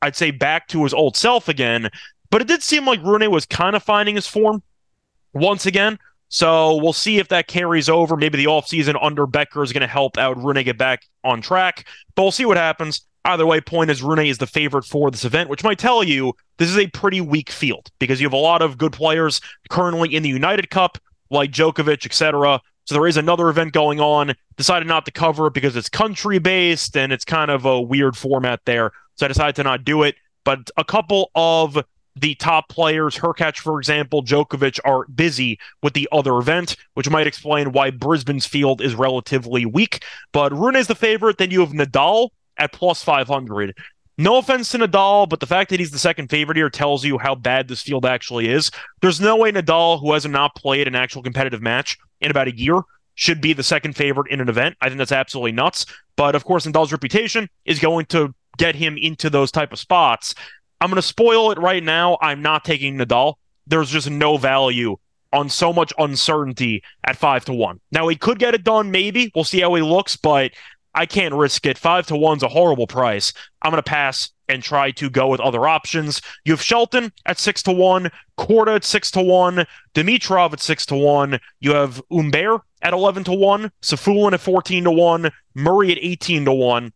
I'd 0.01 0.15
say, 0.15 0.31
back 0.31 0.67
to 0.69 0.83
his 0.83 0.95
old 0.95 1.15
self 1.15 1.47
again, 1.47 1.89
but 2.31 2.41
it 2.41 2.47
did 2.47 2.63
seem 2.63 2.85
like 2.87 3.03
Rune 3.03 3.29
was 3.29 3.45
kind 3.45 3.75
of 3.75 3.83
finding 3.83 4.15
his 4.15 4.25
form 4.25 4.63
once 5.33 5.67
again. 5.67 5.99
So 6.29 6.77
we'll 6.77 6.93
see 6.93 7.19
if 7.19 7.27
that 7.27 7.47
carries 7.47 7.87
over. 7.87 8.17
Maybe 8.17 8.39
the 8.39 8.45
offseason 8.45 8.97
under 8.99 9.27
Becker 9.27 9.61
is 9.61 9.71
going 9.71 9.81
to 9.81 9.87
help 9.87 10.17
out 10.17 10.43
Rune 10.43 10.63
get 10.63 10.79
back 10.79 11.03
on 11.23 11.43
track. 11.43 11.85
But 12.15 12.23
we'll 12.23 12.31
see 12.31 12.45
what 12.45 12.57
happens. 12.57 13.05
Either 13.25 13.45
way, 13.45 13.61
point 13.61 13.89
is 13.89 14.03
Rune 14.03 14.19
is 14.19 14.37
the 14.37 14.47
favorite 14.47 14.83
for 14.83 15.09
this 15.09 15.23
event, 15.23 15.49
which 15.49 15.63
might 15.63 15.79
tell 15.79 16.03
you 16.03 16.33
this 16.57 16.69
is 16.69 16.77
a 16.77 16.87
pretty 16.87 17.21
weak 17.21 17.49
field 17.49 17.89
because 17.99 18.19
you 18.19 18.25
have 18.25 18.33
a 18.33 18.37
lot 18.37 18.61
of 18.61 18.77
good 18.77 18.91
players 18.91 19.39
currently 19.69 20.13
in 20.13 20.23
the 20.23 20.29
United 20.29 20.69
Cup, 20.69 20.97
like 21.29 21.51
Djokovic, 21.51 22.05
etc. 22.05 22.59
So 22.85 22.95
there 22.95 23.07
is 23.07 23.15
another 23.15 23.47
event 23.47 23.71
going 23.71 24.01
on. 24.01 24.33
Decided 24.57 24.87
not 24.87 25.05
to 25.05 25.11
cover 25.11 25.47
it 25.47 25.53
because 25.53 25.75
it's 25.75 25.89
country 25.89 26.37
based 26.37 26.97
and 26.97 27.13
it's 27.13 27.23
kind 27.23 27.49
of 27.49 27.65
a 27.65 27.79
weird 27.79 28.17
format 28.17 28.59
there. 28.65 28.91
So 29.15 29.25
I 29.25 29.29
decided 29.29 29.55
to 29.55 29.63
not 29.63 29.85
do 29.85 30.03
it. 30.03 30.15
But 30.43 30.69
a 30.75 30.83
couple 30.83 31.31
of 31.33 31.77
the 32.15 32.35
top 32.35 32.69
players, 32.69 33.17
Hurkacz, 33.17 33.57
for 33.57 33.79
example, 33.79 34.23
Djokovic, 34.23 34.79
are 34.83 35.07
busy 35.07 35.59
with 35.81 35.93
the 35.93 36.07
other 36.11 36.37
event, 36.37 36.75
which 36.93 37.09
might 37.09 37.25
explain 37.25 37.71
why 37.71 37.89
Brisbane's 37.89 38.45
field 38.45 38.81
is 38.81 38.95
relatively 38.95 39.65
weak. 39.65 40.03
But 40.31 40.51
Rune 40.51 40.75
is 40.75 40.87
the 40.87 40.95
favorite. 40.95 41.37
Then 41.37 41.51
you 41.51 41.61
have 41.61 41.71
Nadal 41.71 42.29
at 42.57 42.73
plus 42.73 43.03
500. 43.03 43.75
No 44.17 44.37
offense 44.37 44.69
to 44.69 44.77
Nadal, 44.77 45.27
but 45.27 45.39
the 45.39 45.47
fact 45.47 45.71
that 45.71 45.79
he's 45.79 45.89
the 45.89 45.97
second 45.97 46.29
favorite 46.29 46.55
here 46.55 46.69
tells 46.69 47.03
you 47.03 47.17
how 47.17 47.33
bad 47.33 47.67
this 47.67 47.81
field 47.81 48.05
actually 48.05 48.47
is. 48.47 48.69
There's 49.01 49.19
no 49.19 49.37
way 49.37 49.51
Nadal, 49.51 49.99
who 49.99 50.13
has 50.13 50.25
not 50.25 50.31
not 50.31 50.55
played 50.55 50.87
an 50.87 50.95
actual 50.95 51.23
competitive 51.23 51.61
match 51.61 51.97
in 52.21 52.29
about 52.29 52.47
a 52.47 52.55
year, 52.55 52.81
should 53.15 53.41
be 53.41 53.53
the 53.53 53.63
second 53.63 53.95
favorite 53.95 54.31
in 54.31 54.39
an 54.41 54.49
event. 54.49 54.75
I 54.81 54.87
think 54.87 54.97
that's 54.97 55.11
absolutely 55.11 55.51
nuts. 55.51 55.85
But 56.15 56.35
of 56.35 56.45
course, 56.45 56.65
Nadal's 56.65 56.91
reputation 56.91 57.49
is 57.65 57.79
going 57.79 58.05
to 58.07 58.33
get 58.57 58.75
him 58.75 58.97
into 58.97 59.29
those 59.29 59.51
type 59.51 59.73
of 59.73 59.79
spots. 59.79 60.35
I'm 60.79 60.89
going 60.89 61.01
to 61.01 61.07
spoil 61.07 61.51
it 61.51 61.57
right 61.57 61.83
now. 61.83 62.17
I'm 62.21 62.41
not 62.41 62.65
taking 62.65 62.97
Nadal. 62.97 63.35
There's 63.65 63.89
just 63.89 64.09
no 64.09 64.37
value 64.37 64.97
on 65.31 65.49
so 65.49 65.73
much 65.73 65.91
uncertainty 65.97 66.83
at 67.05 67.17
five 67.17 67.43
to 67.45 67.53
one. 67.53 67.79
Now 67.91 68.07
he 68.07 68.15
could 68.15 68.37
get 68.37 68.53
it 68.53 68.63
done, 68.63 68.91
maybe. 68.91 69.31
We'll 69.33 69.43
see 69.43 69.61
how 69.61 69.73
he 69.73 69.81
looks, 69.81 70.15
but 70.15 70.51
I 70.95 71.05
can't 71.05 71.33
risk 71.33 71.65
it. 71.65 71.77
Five 71.77 72.07
to 72.07 72.15
one's 72.15 72.43
a 72.43 72.47
horrible 72.47 72.87
price. 72.87 73.33
I'm 73.61 73.71
going 73.71 73.81
to 73.81 73.89
pass 73.89 74.31
and 74.49 74.61
try 74.61 74.91
to 74.91 75.09
go 75.09 75.27
with 75.27 75.39
other 75.39 75.67
options. 75.67 76.21
You 76.45 76.53
have 76.53 76.61
Shelton 76.61 77.11
at 77.25 77.39
six 77.39 77.63
to 77.63 77.71
one, 77.71 78.11
Korda 78.37 78.75
at 78.75 78.83
six 78.83 79.09
to 79.11 79.21
one, 79.21 79.65
Dimitrov 79.93 80.53
at 80.53 80.59
six 80.59 80.85
to 80.87 80.95
one. 80.95 81.39
You 81.59 81.73
have 81.73 82.01
Humbert 82.11 82.61
at 82.81 82.93
eleven 82.93 83.23
to 83.25 83.33
one, 83.33 83.71
Safiullin 83.81 84.33
at 84.33 84.41
fourteen 84.41 84.83
to 84.83 84.91
one, 84.91 85.31
Murray 85.55 85.91
at 85.91 85.97
eighteen 86.01 86.45
to 86.45 86.53
one. 86.53 86.93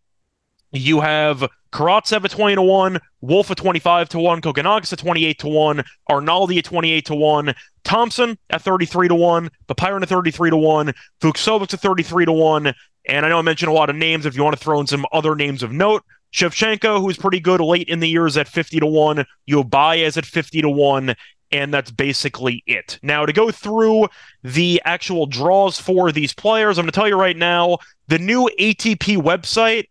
You 0.71 0.99
have 0.99 1.47
Karatsev 1.71 2.23
at 2.23 2.31
20 2.31 2.55
to 2.55 2.61
1, 2.61 2.99
Wolf 3.21 3.51
at 3.51 3.57
25 3.57 4.09
to 4.09 4.19
1, 4.19 4.41
Kokkinakis 4.41 4.93
at 4.93 4.99
28 4.99 5.39
to 5.39 5.47
1, 5.47 5.83
Arnaldi 6.09 6.57
at 6.57 6.65
28 6.65 7.05
to 7.05 7.15
1, 7.15 7.55
Thompson 7.83 8.37
at 8.49 8.61
33 8.61 9.09
to 9.09 9.15
1, 9.15 9.49
Popyrin 9.67 10.01
at 10.01 10.09
33 10.09 10.49
to 10.51 10.57
1, 10.57 10.93
Fucsovics 11.21 11.73
at 11.73 11.79
33 11.79 12.25
to 12.25 12.31
1. 12.31 12.73
And 13.07 13.25
I 13.25 13.29
know 13.29 13.39
I 13.39 13.41
mentioned 13.41 13.71
a 13.71 13.73
lot 13.73 13.89
of 13.89 13.95
names. 13.95 14.25
If 14.25 14.35
you 14.35 14.43
want 14.43 14.57
to 14.57 14.63
throw 14.63 14.79
in 14.79 14.87
some 14.87 15.05
other 15.11 15.35
names 15.35 15.63
of 15.63 15.71
note, 15.71 16.03
Shevchenko, 16.33 16.99
who's 16.99 17.17
pretty 17.17 17.39
good 17.39 17.61
late 17.61 17.87
in 17.87 17.99
the 17.99 18.09
years 18.09 18.37
at 18.37 18.47
50 18.47 18.81
to 18.81 18.85
1, 18.85 19.25
Baez 19.69 20.17
at 20.17 20.25
50 20.25 20.61
to 20.61 20.69
1, 20.69 21.15
and 21.51 21.73
that's 21.73 21.89
basically 21.89 22.63
it. 22.67 22.99
Now, 23.01 23.25
to 23.25 23.31
go 23.31 23.49
through 23.49 24.09
the 24.43 24.81
actual 24.83 25.25
draws 25.25 25.79
for 25.79 26.11
these 26.11 26.33
players, 26.33 26.77
I'm 26.77 26.83
going 26.83 26.91
to 26.91 26.95
tell 26.95 27.07
you 27.07 27.15
right 27.15 27.37
now 27.37 27.77
the 28.07 28.19
new 28.19 28.49
ATP 28.59 29.17
website 29.17 29.85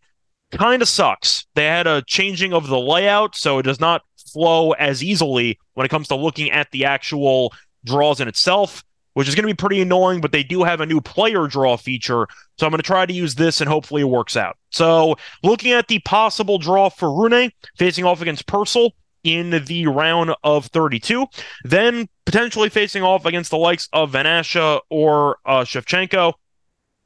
kind 0.53 0.83
of 0.83 0.89
sucks. 0.89 1.47
They 1.55 1.65
had 1.65 1.87
a 1.87 2.03
changing 2.03 2.53
of 2.53 2.69
the 2.69 2.79
layout, 2.79 3.35
so 3.35 3.59
it 3.59 3.63
does 3.63 3.81
not 3.81 4.03
flow 4.33 4.73
as 4.73 5.03
easily 5.03 5.59
when 5.75 5.87
it 5.87 5.89
comes 5.89 6.09
to 6.09 6.17
looking 6.17 6.51
at 6.51 6.71
the 6.71 6.85
actual 6.85 7.55
draws 7.85 8.21
in 8.21 8.29
itself, 8.29 8.85
which 9.17 9.29
is 9.29 9.35
going 9.35 9.45
to 9.45 9.49
be 9.49 9.57
pretty 9.57 9.81
annoying, 9.81 10.21
but 10.21 10.31
they 10.31 10.43
do 10.43 10.63
have 10.63 10.83
a 10.83 10.87
new 10.87 11.01
player 11.01 11.47
draw 11.47 11.75
feature. 11.79 12.27
So 12.59 12.67
I'm 12.67 12.71
going 12.71 12.77
to 12.77 12.83
try 12.83 13.07
to 13.07 13.13
use 13.15 13.35
this 13.35 13.63
and 13.63 13.69
hopefully 13.69 14.03
it 14.03 14.11
works 14.11 14.37
out. 14.37 14.59
So 14.69 15.17
looking 15.43 15.73
at 15.73 15.89
the 15.89 16.01
possible 16.01 16.59
draw 16.59 16.91
for 16.91 17.11
Rune 17.11 17.51
facing 17.79 18.05
off 18.05 18.21
against 18.21 18.47
Purcell 18.47 18.93
in 19.25 19.65
the 19.65 19.87
round 19.87 20.35
of 20.45 20.67
32, 20.67 21.25
then 21.65 22.11
potentially 22.27 22.69
facing 22.69 23.03
off 23.03 23.25
against 23.25 23.51
the 23.51 23.57
likes 23.57 23.89
of 23.95 24.11
Van 24.11 24.27
Assche 24.27 24.81
or 24.91 25.39
uh, 25.47 25.61
Shevchenko 25.61 26.35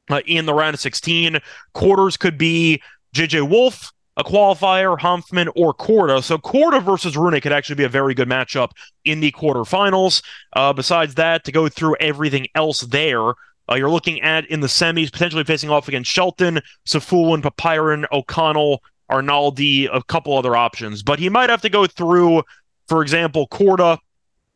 uh, 0.09 0.21
in 0.25 0.45
the 0.45 0.53
round 0.53 0.73
of 0.73 0.81
16. 0.81 1.39
Quarters 1.73 2.17
could 2.17 2.37
be 2.37 2.81
JJ 3.15 3.49
Wolf, 3.49 3.93
a 4.17 4.23
qualifier, 4.23 4.99
Hanfmann, 4.99 5.49
or 5.55 5.73
Korda. 5.73 6.23
So 6.23 6.37
Korda 6.37 6.83
versus 6.83 7.15
Rune 7.15 7.39
could 7.41 7.53
actually 7.53 7.75
be 7.75 7.83
a 7.83 7.89
very 7.89 8.13
good 8.13 8.27
matchup 8.27 8.71
in 9.05 9.19
the 9.19 9.31
quarterfinals. 9.31 10.23
Uh, 10.53 10.73
besides 10.73 11.15
that, 11.15 11.43
to 11.45 11.51
go 11.51 11.69
through 11.69 11.95
everything 11.99 12.47
else 12.55 12.81
there, 12.81 13.33
uh, 13.69 13.75
you're 13.75 13.89
looking 13.89 14.21
at 14.21 14.45
in 14.47 14.59
the 14.59 14.67
semis, 14.67 15.11
potentially 15.11 15.43
facing 15.43 15.69
off 15.69 15.87
against 15.87 16.11
Shelton, 16.11 16.59
Safiullin, 16.85 17.41
Popyrin, 17.41 18.05
O'Connell, 18.11 18.83
Arnaldi, 19.09 19.87
a 19.91 20.03
couple 20.03 20.37
other 20.37 20.55
options. 20.55 21.03
But 21.03 21.19
he 21.19 21.29
might 21.29 21.49
have 21.49 21.61
to 21.61 21.69
go 21.69 21.87
through, 21.87 22.43
for 22.87 23.01
example, 23.01 23.47
Korda, 23.47 23.97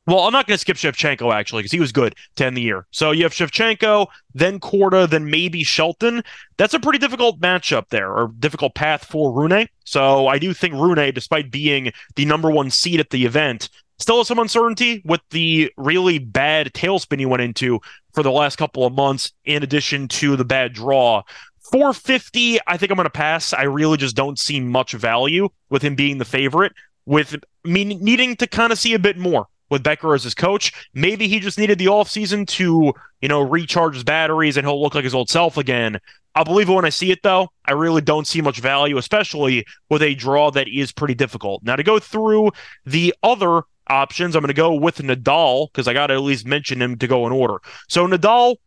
well, 0.08 0.20
I'm 0.20 0.34
not 0.34 0.46
going 0.46 0.56
to 0.56 0.60
skip 0.60 0.78
Shevchenko 0.78 1.34
actually 1.34 1.62
because 1.62 1.72
he 1.72 1.80
was 1.80 1.92
good 1.92 2.16
to 2.36 2.46
end 2.46 2.56
the 2.56 2.62
year. 2.62 2.86
So 2.92 3.12
you 3.12 3.24
have 3.24 3.34
Shevchenko, 3.34 4.08
then 4.34 4.60
Korda, 4.60 5.10
then 5.10 5.30
maybe 5.30 5.64
Shelton. 5.64 6.24
That's 6.58 6.76
a 6.76 6.80
pretty 6.80 7.00
difficult 7.00 7.40
matchup 7.40 7.90
there, 7.90 8.12
or 8.12 8.32
difficult 8.40 8.76
path 8.76 9.06
for 9.06 9.34
Rune. 9.34 9.68
So 9.84 10.28
I 10.28 10.38
do 10.38 10.54
think 10.54 10.76
Rune, 10.76 11.14
despite 11.14 11.52
being 11.52 11.92
the 12.16 12.26
number 12.26 12.52
one 12.52 12.70
seed 12.70 13.00
at 13.00 13.10
the 13.10 13.26
event, 13.26 13.70
still 13.98 14.18
has 14.18 14.28
some 14.28 14.40
uncertainty 14.40 15.02
with 15.06 15.22
the 15.32 15.72
really 15.78 16.20
bad 16.20 16.74
tailspin 16.74 17.20
he 17.20 17.26
went 17.26 17.42
into 17.42 17.80
for 18.14 18.22
the 18.22 18.32
last 18.32 18.58
couple 18.58 18.86
of 18.86 18.94
months, 18.94 19.32
in 19.44 19.64
addition 19.64 20.08
to 20.08 20.36
the 20.36 20.46
bad 20.46 20.74
draw. 20.74 21.24
450, 21.72 22.60
I 22.68 22.78
think 22.78 22.92
I'm 22.92 22.96
going 22.96 23.06
to 23.06 23.10
pass. 23.10 23.54
I 23.54 23.64
really 23.64 23.98
just 23.98 24.16
don't 24.16 24.38
see 24.38 24.60
much 24.60 24.94
value 24.94 25.50
with 25.70 25.82
him 25.82 25.96
being 25.96 26.20
the 26.20 26.26
favorite, 26.26 26.74
with 27.08 27.36
me 27.64 27.86
needing 27.86 28.36
to 28.36 28.46
kind 28.46 28.72
of 28.72 28.78
see 28.78 28.94
a 28.94 29.00
bit 29.00 29.18
more 29.18 29.48
with 29.70 29.84
Becker 29.84 30.14
as 30.14 30.24
his 30.24 30.36
coach. 30.36 30.72
Maybe 30.94 31.28
he 31.28 31.40
just 31.40 31.58
needed 31.58 31.80
the 31.80 31.86
offseason 31.86 32.48
to, 32.50 32.94
you 33.22 33.28
know, 33.28 33.42
recharge 33.42 33.96
his 33.96 34.04
batteries 34.04 34.58
and 34.58 34.66
he'll 34.66 34.82
look 34.82 34.96
like 34.96 35.04
his 35.04 35.16
old 35.16 35.30
self 35.30 35.58
again. 35.58 36.00
I'll 36.36 36.44
believe 36.44 36.70
it 36.70 36.74
when 36.74 36.86
I 36.86 36.90
see 36.90 37.12
it, 37.12 37.24
though. 37.24 37.48
I 37.64 37.72
really 37.72 38.02
don't 38.02 38.28
see 38.28 38.42
much 38.42 38.60
value, 38.60 38.98
especially 38.98 39.66
with 39.90 40.02
a 40.02 40.16
draw 40.16 40.52
that 40.52 40.68
is 40.68 40.92
pretty 40.92 41.16
difficult. 41.16 41.64
Now, 41.64 41.78
to 41.78 41.84
go 41.84 41.98
through 41.98 42.52
the 42.86 43.16
other 43.24 43.62
options, 43.88 44.36
I'm 44.36 44.42
going 44.42 44.50
to 44.50 44.54
go 44.54 44.74
with 44.74 44.98
Nadal 44.98 45.72
because 45.72 45.88
I 45.88 45.94
got 45.94 46.08
to 46.08 46.16
at 46.16 46.22
least 46.22 46.46
mention 46.46 46.82
him 46.82 46.98
to 46.98 47.08
go 47.08 47.26
in 47.26 47.32
order. 47.32 47.60
So, 47.88 48.06
Nadal, 48.06 48.58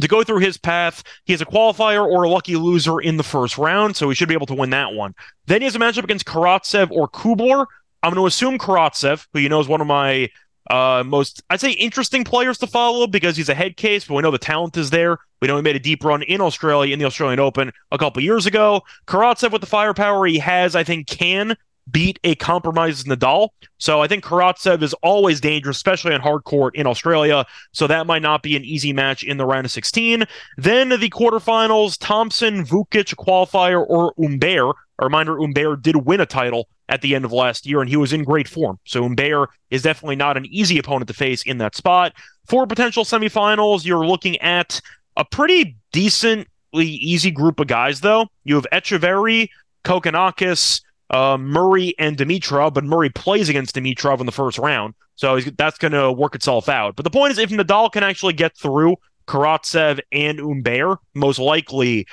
to 0.00 0.08
go 0.08 0.24
through 0.24 0.40
his 0.40 0.58
path, 0.58 1.04
he 1.24 1.32
has 1.32 1.40
a 1.40 1.46
qualifier 1.46 2.04
or 2.04 2.24
a 2.24 2.28
lucky 2.28 2.56
loser 2.56 3.00
in 3.00 3.16
the 3.16 3.22
first 3.22 3.56
round, 3.56 3.94
so 3.94 4.08
he 4.08 4.14
should 4.16 4.28
be 4.28 4.34
able 4.34 4.46
to 4.46 4.54
win 4.54 4.70
that 4.70 4.92
one. 4.92 5.14
Then 5.46 5.60
he 5.60 5.64
has 5.66 5.76
a 5.76 5.78
matchup 5.78 6.04
against 6.04 6.26
Karatsev 6.26 6.90
or 6.90 7.08
Kubler. 7.08 7.66
I'm 8.06 8.12
going 8.12 8.22
to 8.22 8.26
assume 8.28 8.56
Karatsev, 8.56 9.26
who 9.32 9.40
you 9.40 9.48
know 9.48 9.58
is 9.58 9.66
one 9.66 9.80
of 9.80 9.88
my 9.88 10.30
uh, 10.70 11.02
most, 11.04 11.42
I'd 11.50 11.60
say, 11.60 11.72
interesting 11.72 12.22
players 12.22 12.56
to 12.58 12.68
follow 12.68 13.08
because 13.08 13.36
he's 13.36 13.48
a 13.48 13.54
head 13.54 13.76
case, 13.76 14.04
but 14.04 14.14
we 14.14 14.22
know 14.22 14.30
the 14.30 14.38
talent 14.38 14.76
is 14.76 14.90
there. 14.90 15.18
We 15.42 15.48
know 15.48 15.56
he 15.56 15.62
made 15.62 15.74
a 15.74 15.80
deep 15.80 16.04
run 16.04 16.22
in 16.22 16.40
Australia 16.40 16.92
in 16.92 17.00
the 17.00 17.04
Australian 17.04 17.40
Open 17.40 17.72
a 17.90 17.98
couple 17.98 18.22
years 18.22 18.46
ago. 18.46 18.82
Karatsev, 19.08 19.50
with 19.50 19.60
the 19.60 19.66
firepower 19.66 20.24
he 20.24 20.38
has, 20.38 20.76
I 20.76 20.84
think 20.84 21.08
can 21.08 21.56
beat 21.90 22.20
a 22.22 22.36
compromised 22.36 23.08
Nadal. 23.08 23.48
So 23.78 24.00
I 24.02 24.06
think 24.06 24.22
Karatsev 24.22 24.82
is 24.82 24.94
always 25.02 25.40
dangerous, 25.40 25.76
especially 25.76 26.14
on 26.14 26.20
hard 26.20 26.44
court 26.44 26.76
in 26.76 26.86
Australia. 26.86 27.44
So 27.72 27.88
that 27.88 28.06
might 28.06 28.22
not 28.22 28.40
be 28.40 28.54
an 28.54 28.64
easy 28.64 28.92
match 28.92 29.24
in 29.24 29.36
the 29.36 29.46
round 29.46 29.64
of 29.64 29.72
16. 29.72 30.26
Then 30.58 30.90
the 30.90 31.10
quarterfinals, 31.10 31.98
Thompson, 31.98 32.64
Vukic, 32.64 33.16
qualifier, 33.16 33.84
or 33.84 34.14
Humbert. 34.16 34.76
A 35.00 35.04
reminder, 35.04 35.38
Humbert 35.38 35.82
did 35.82 35.96
win 35.96 36.20
a 36.20 36.26
title 36.26 36.68
at 36.88 37.02
the 37.02 37.14
end 37.14 37.24
of 37.24 37.32
last 37.32 37.66
year, 37.66 37.80
and 37.80 37.90
he 37.90 37.96
was 37.96 38.12
in 38.12 38.24
great 38.24 38.48
form. 38.48 38.78
So 38.84 39.02
Humbert 39.02 39.50
is 39.70 39.82
definitely 39.82 40.16
not 40.16 40.36
an 40.36 40.46
easy 40.46 40.78
opponent 40.78 41.08
to 41.08 41.14
face 41.14 41.42
in 41.42 41.58
that 41.58 41.74
spot. 41.74 42.12
For 42.46 42.66
potential 42.66 43.04
semifinals, 43.04 43.84
you're 43.84 44.06
looking 44.06 44.38
at 44.38 44.80
a 45.16 45.24
pretty 45.24 45.76
decently 45.92 46.46
easy 46.86 47.30
group 47.30 47.58
of 47.58 47.66
guys, 47.66 48.00
though. 48.00 48.26
You 48.44 48.54
have 48.54 48.66
Etcheverry, 48.72 49.48
Kokkinakis, 49.84 50.82
uh, 51.10 51.38
Murray, 51.38 51.94
and 51.98 52.16
Dimitrov, 52.16 52.74
but 52.74 52.84
Murray 52.84 53.10
plays 53.10 53.48
against 53.48 53.74
Dimitrov 53.74 54.20
in 54.20 54.26
the 54.26 54.32
first 54.32 54.58
round. 54.58 54.94
So 55.16 55.40
that's 55.40 55.78
going 55.78 55.92
to 55.92 56.12
work 56.12 56.34
itself 56.34 56.68
out. 56.68 56.94
But 56.94 57.04
the 57.04 57.10
point 57.10 57.32
is, 57.32 57.38
if 57.38 57.50
Nadal 57.50 57.90
can 57.90 58.04
actually 58.04 58.34
get 58.34 58.56
through 58.56 58.96
Karatsev 59.26 60.00
and 60.12 60.38
Humbert, 60.38 60.98
most 61.14 61.38
likely 61.38 62.06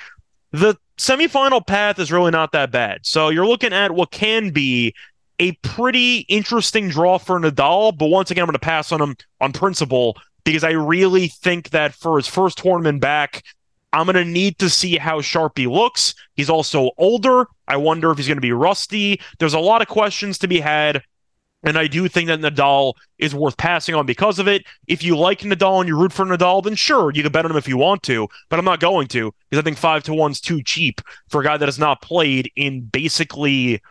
the 0.54 0.78
semifinal 0.98 1.66
path 1.66 2.00
is 2.00 2.12
really 2.12 2.32
not 2.32 2.52
that 2.54 2.72
bad. 2.72 3.00
So 3.04 3.30
you're 3.30 3.48
looking 3.48 3.74
at 3.74 3.92
what 3.92 4.12
can 4.12 4.52
be 4.52 4.94
a 5.40 5.54
pretty 5.64 6.20
interesting 6.30 6.90
draw 6.90 7.18
for 7.18 7.40
Nadal, 7.40 7.98
but 7.98 8.08
once 8.08 8.32
again, 8.32 8.44
I'm 8.44 8.48
going 8.48 8.54
to 8.54 8.60
pass 8.60 8.92
on 8.92 9.02
him 9.02 9.16
on 9.42 9.52
principle 9.52 10.16
because 10.44 10.64
I 10.64 10.72
really 10.72 11.28
think 11.28 11.72
that 11.72 11.96
for 11.96 12.18
his 12.18 12.28
first 12.28 12.60
tournament 12.60 13.02
back, 13.02 13.44
I'm 13.92 14.06
going 14.06 14.16
to 14.16 14.26
need 14.26 14.60
to 14.60 14.70
see 14.70 14.98
how 14.98 15.22
sharp 15.22 15.58
he 15.58 15.68
looks. 15.68 16.14
He's 16.36 16.50
also 16.50 16.92
older. 16.98 17.48
I 17.68 17.78
wonder 17.78 18.12
if 18.12 18.18
he's 18.18 18.28
going 18.28 18.38
to 18.38 18.42
be 18.42 18.52
rusty. 18.52 19.20
There's 19.40 19.54
a 19.54 19.60
lot 19.60 19.82
of 19.82 19.88
questions 19.88 20.38
to 20.40 20.48
be 20.48 20.60
had. 20.60 21.04
And 21.64 21.78
I 21.78 21.88
do 21.88 22.08
think 22.08 22.28
that 22.28 22.42
Nadal 22.42 22.94
is 23.18 23.34
worth 23.34 23.58
passing 23.58 23.96
on 23.96 24.06
because 24.06 24.40
of 24.40 24.48
it. 24.48 24.66
If 24.88 25.04
you 25.04 25.18
like 25.18 25.40
Nadal 25.40 25.80
and 25.80 25.88
you 25.88 25.98
root 25.98 26.12
for 26.12 26.26
Nadal, 26.26 26.64
then 26.64 26.76
sure, 26.76 27.12
you 27.12 27.24
can 27.24 27.32
bet 27.32 27.46
on 27.46 27.52
him 27.52 27.58
if 27.58 27.68
you 27.68 27.78
want 27.78 28.04
to, 28.04 28.28
but 28.50 28.60
I'm 28.60 28.66
not 28.66 28.80
going 28.80 29.08
to 29.10 29.34
because 29.50 29.62
I 29.62 29.64
think 29.64 29.78
five 29.78 30.04
to 30.04 30.14
one's 30.14 30.42
too 30.42 30.62
cheap 30.62 31.02
for 31.30 31.42
a 31.42 31.44
guy 31.44 31.58
that 31.58 31.68
has 31.68 31.80
not 31.80 32.02
played 32.02 32.52
in 32.56 32.82
basically, 32.82 33.82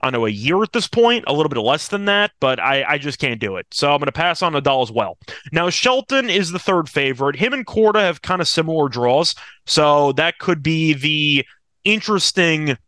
I 0.00 0.10
don't 0.10 0.20
know, 0.20 0.26
a 0.26 0.30
year 0.30 0.62
at 0.62 0.72
this 0.72 0.88
point, 0.88 1.24
a 1.26 1.32
little 1.32 1.50
bit 1.50 1.60
less 1.60 1.88
than 1.88 2.06
that, 2.06 2.30
but 2.40 2.58
I, 2.58 2.84
I 2.84 2.98
just 2.98 3.18
can't 3.18 3.40
do 3.40 3.56
it. 3.56 3.66
So 3.70 3.92
I'm 3.92 3.98
going 3.98 4.06
to 4.06 4.12
pass 4.12 4.40
on 4.40 4.54
Nadal 4.54 4.82
as 4.82 4.90
well. 4.90 5.18
Now, 5.52 5.68
Shelton 5.68 6.30
is 6.30 6.52
the 6.52 6.58
third 6.58 6.88
favorite. 6.88 7.36
Him 7.36 7.52
and 7.52 7.66
Korda 7.66 8.00
have 8.00 8.22
kind 8.22 8.40
of 8.40 8.48
similar 8.48 8.88
draws. 8.88 9.34
So 9.66 10.12
that 10.12 10.38
could 10.38 10.62
be 10.62 10.94
the 10.94 11.44
interesting 11.84 12.78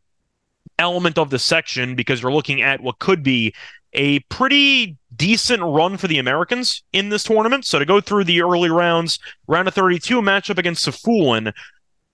element 0.79 1.19
of 1.19 1.31
the 1.31 1.39
section 1.39 1.95
because 1.95 2.23
you're 2.23 2.33
looking 2.33 2.63
at 2.63 2.81
what 2.81 2.99
could 2.99 3.23
be 3.23 3.55
a 3.93 4.21
pretty 4.21 4.97
decent 5.15 5.63
run 5.63 5.97
for 5.97 6.09
the 6.09 6.19
Americans 6.19 6.83
in 6.93 7.09
this 7.09 7.25
tournament. 7.25 7.65
So 7.65 7.79
to 7.79 7.85
go 7.85 8.01
through 8.01 8.25
the 8.25 8.43
early 8.43 8.71
rounds, 8.71 9.19
round 9.47 9.69
of 9.69 9.75
32, 9.75 10.21
matchup 10.21 10.59
against 10.59 10.87
Safiullin. 10.87 11.53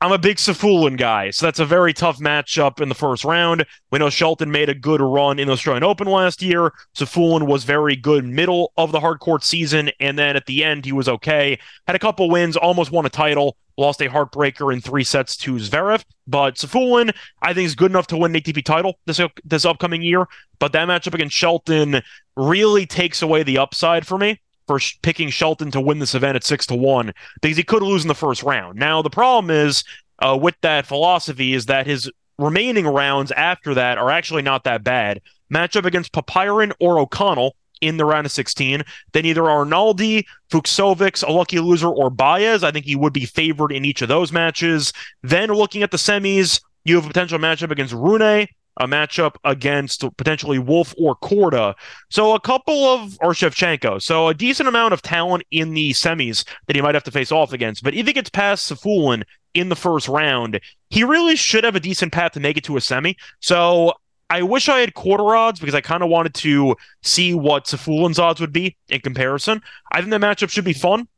I'm 0.00 0.12
a 0.12 0.18
big 0.18 0.36
Safiullin 0.36 0.96
guy, 0.96 1.30
so 1.30 1.46
that's 1.46 1.58
a 1.58 1.66
very 1.66 1.92
tough 1.92 2.20
matchup 2.20 2.80
in 2.80 2.88
the 2.88 2.94
first 2.94 3.24
round. 3.24 3.66
We 3.90 3.98
know 3.98 4.10
Shelton 4.10 4.48
made 4.48 4.68
a 4.68 4.74
good 4.74 5.00
run 5.00 5.40
in 5.40 5.48
the 5.48 5.54
Australian 5.54 5.82
Open 5.82 6.06
last 6.06 6.40
year. 6.40 6.72
Safiullin 6.96 7.48
was 7.48 7.64
very 7.64 7.96
good 7.96 8.24
middle 8.24 8.72
of 8.76 8.92
the 8.92 9.00
hard 9.00 9.18
court 9.18 9.42
season, 9.42 9.90
and 9.98 10.16
then 10.16 10.36
at 10.36 10.46
the 10.46 10.62
end 10.62 10.84
he 10.84 10.92
was 10.92 11.08
okay. 11.08 11.58
Had 11.88 11.96
a 11.96 11.98
couple 11.98 12.30
wins, 12.30 12.56
almost 12.56 12.92
won 12.92 13.06
a 13.06 13.10
title, 13.10 13.56
lost 13.76 14.00
a 14.00 14.08
heartbreaker 14.08 14.72
in 14.72 14.80
three 14.80 15.02
sets 15.02 15.36
to 15.38 15.54
Zverev. 15.54 16.04
But 16.28 16.54
Safiullin, 16.54 17.12
I 17.42 17.52
think, 17.52 17.66
is 17.66 17.74
good 17.74 17.90
enough 17.90 18.06
to 18.08 18.16
win 18.16 18.36
an 18.36 18.40
ATP 18.40 18.64
title 18.64 19.00
this 19.06 19.20
this 19.44 19.64
upcoming 19.64 20.02
year. 20.02 20.26
But 20.60 20.70
that 20.74 20.86
matchup 20.86 21.14
against 21.14 21.34
Shelton 21.34 22.02
really 22.36 22.86
takes 22.86 23.20
away 23.20 23.42
the 23.42 23.58
upside 23.58 24.06
for 24.06 24.16
me 24.16 24.38
for 24.68 24.78
sh- 24.78 24.96
picking 25.02 25.30
Shelton 25.30 25.72
to 25.72 25.80
win 25.80 25.98
this 25.98 26.14
event 26.14 26.36
at 26.36 26.44
six 26.44 26.66
to 26.66 26.76
one 26.76 27.12
because 27.40 27.56
he 27.56 27.64
could 27.64 27.82
lose 27.82 28.02
in 28.02 28.08
the 28.08 28.14
first 28.14 28.44
round. 28.44 28.78
Now 28.78 29.02
the 29.02 29.10
problem 29.10 29.50
is 29.50 29.82
uh, 30.20 30.38
with 30.40 30.54
that 30.60 30.86
philosophy 30.86 31.54
is 31.54 31.66
that 31.66 31.86
his 31.86 32.08
remaining 32.38 32.86
rounds 32.86 33.32
after 33.32 33.74
that 33.74 33.98
are 33.98 34.10
actually 34.10 34.42
not 34.42 34.62
that 34.64 34.84
bad. 34.84 35.20
Matchup 35.52 35.84
against 35.84 36.12
Popyrin 36.12 36.72
or 36.78 37.00
O'Connell 37.00 37.56
in 37.80 37.96
the 37.96 38.04
round 38.04 38.26
of 38.26 38.32
16. 38.32 38.82
Then 39.12 39.24
either 39.24 39.42
Arnaldi, 39.42 40.24
Fucsovics, 40.50 41.26
a 41.26 41.30
lucky 41.30 41.58
loser, 41.58 41.88
or 41.88 42.10
Baez. 42.10 42.62
I 42.62 42.70
think 42.70 42.84
he 42.84 42.96
would 42.96 43.12
be 43.12 43.24
favored 43.24 43.72
in 43.72 43.84
each 43.84 44.02
of 44.02 44.08
those 44.08 44.32
matches. 44.32 44.92
Then 45.22 45.50
looking 45.50 45.82
at 45.82 45.90
the 45.90 45.96
semis, 45.96 46.60
you 46.84 46.96
have 46.96 47.04
a 47.04 47.08
potential 47.08 47.38
matchup 47.38 47.70
against 47.70 47.94
Rune, 47.94 48.46
a 48.78 48.86
matchup 48.86 49.36
against 49.44 50.04
potentially 50.16 50.58
Wolf 50.58 50.94
or 50.98 51.16
Korda. 51.16 51.74
So 52.10 52.34
a 52.34 52.40
couple 52.40 52.84
of, 52.84 53.18
or 53.20 53.32
Shevchenko. 53.32 54.00
So 54.00 54.28
a 54.28 54.34
decent 54.34 54.68
amount 54.68 54.94
of 54.94 55.02
talent 55.02 55.44
in 55.50 55.74
the 55.74 55.90
semis 55.92 56.46
that 56.66 56.76
he 56.76 56.82
might 56.82 56.94
have 56.94 57.04
to 57.04 57.10
face 57.10 57.32
off 57.32 57.52
against. 57.52 57.82
But 57.82 57.94
if 57.94 58.06
he 58.06 58.12
gets 58.12 58.30
past 58.30 58.70
Safiullin 58.70 59.24
in 59.54 59.68
the 59.68 59.76
first 59.76 60.08
round, 60.08 60.60
he 60.90 61.04
really 61.04 61.36
should 61.36 61.64
have 61.64 61.76
a 61.76 61.80
decent 61.80 62.12
path 62.12 62.32
to 62.32 62.40
make 62.40 62.56
it 62.56 62.64
to 62.64 62.76
a 62.76 62.80
semi. 62.80 63.16
So 63.40 63.94
I 64.30 64.42
wish 64.42 64.68
I 64.68 64.80
had 64.80 64.94
quarter 64.94 65.34
odds 65.34 65.58
because 65.58 65.74
I 65.74 65.80
kind 65.80 66.02
of 66.02 66.08
wanted 66.08 66.34
to 66.34 66.76
see 67.02 67.34
what 67.34 67.64
Safiullin's 67.64 68.18
odds 68.18 68.40
would 68.40 68.52
be 68.52 68.76
in 68.88 69.00
comparison. 69.00 69.60
I 69.90 70.00
think 70.00 70.10
the 70.10 70.18
matchup 70.18 70.50
should 70.50 70.64
be 70.64 70.72
fun. 70.72 71.08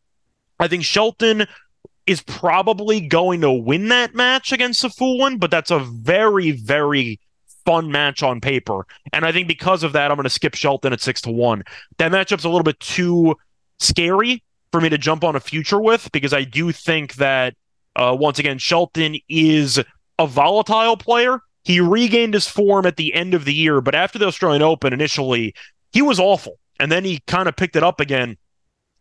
I 0.58 0.68
think 0.68 0.84
Shelton 0.84 1.46
is 2.06 2.22
probably 2.22 3.00
going 3.00 3.40
to 3.40 3.52
win 3.52 3.88
that 3.88 4.14
match 4.14 4.52
against 4.52 4.82
Safiullin, 4.82 5.38
but 5.38 5.50
that's 5.50 5.70
a 5.70 5.80
very, 5.80 6.52
very 6.52 7.20
fun 7.64 7.90
match 7.90 8.22
on 8.22 8.40
paper. 8.40 8.86
And 9.12 9.24
I 9.24 9.32
think 9.32 9.48
because 9.48 9.82
of 9.82 9.92
that, 9.92 10.10
I'm 10.10 10.16
going 10.16 10.24
to 10.24 10.30
skip 10.30 10.54
Shelton 10.54 10.92
at 10.92 11.00
six 11.00 11.20
to 11.22 11.30
one. 11.30 11.64
That 11.98 12.12
matchup's 12.12 12.44
a 12.44 12.48
little 12.48 12.64
bit 12.64 12.80
too 12.80 13.36
scary 13.78 14.42
for 14.72 14.80
me 14.80 14.88
to 14.88 14.98
jump 14.98 15.24
on 15.24 15.36
a 15.36 15.40
future 15.40 15.80
with 15.80 16.10
because 16.12 16.32
I 16.32 16.44
do 16.44 16.72
think 16.72 17.14
that 17.14 17.54
uh, 17.96 18.16
once 18.18 18.38
again 18.38 18.58
Shelton 18.58 19.16
is 19.28 19.80
a 20.18 20.26
volatile 20.26 20.96
player. 20.96 21.40
He 21.64 21.80
regained 21.80 22.34
his 22.34 22.46
form 22.46 22.86
at 22.86 22.96
the 22.96 23.12
end 23.14 23.34
of 23.34 23.44
the 23.44 23.54
year, 23.54 23.80
but 23.80 23.94
after 23.94 24.18
the 24.18 24.26
Australian 24.26 24.62
Open 24.62 24.92
initially, 24.92 25.54
he 25.92 26.02
was 26.02 26.18
awful, 26.18 26.58
and 26.78 26.90
then 26.90 27.04
he 27.04 27.20
kind 27.26 27.48
of 27.48 27.56
picked 27.56 27.76
it 27.76 27.82
up 27.82 28.00
again 28.00 28.36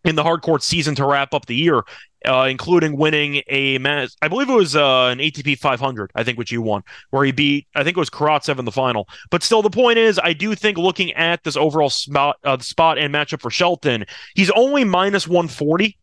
in 0.03 0.15
the 0.15 0.23
hardcourt 0.23 0.61
season 0.61 0.95
to 0.95 1.05
wrap 1.05 1.33
up 1.33 1.45
the 1.45 1.55
year 1.55 1.83
uh, 2.25 2.47
including 2.49 2.97
winning 2.97 3.41
a 3.47 3.77
match. 3.77 4.11
I 4.21 4.27
believe 4.27 4.49
it 4.49 4.53
was 4.53 4.75
uh, 4.75 5.05
an 5.05 5.19
ATP 5.19 5.57
500, 5.57 6.11
I 6.15 6.23
think, 6.23 6.37
which 6.37 6.49
he 6.49 6.57
won, 6.57 6.83
where 7.11 7.23
he 7.23 7.31
beat, 7.31 7.67
I 7.75 7.83
think 7.83 7.95
it 7.95 7.99
was 7.99 8.09
Karatsev 8.09 8.59
in 8.59 8.65
the 8.65 8.71
final. 8.71 9.07
But 9.29 9.43
still, 9.43 9.61
the 9.61 9.69
point 9.69 9.97
is, 9.97 10.19
I 10.21 10.33
do 10.33 10.55
think 10.55 10.77
looking 10.77 11.13
at 11.13 11.43
this 11.43 11.55
overall 11.55 11.89
spot, 11.89 12.37
uh, 12.43 12.57
spot 12.59 12.97
and 12.97 13.13
matchup 13.13 13.41
for 13.41 13.49
Shelton, 13.49 14.05
he's 14.35 14.51
only 14.51 14.83
minus 14.83 15.27
140 15.27 15.97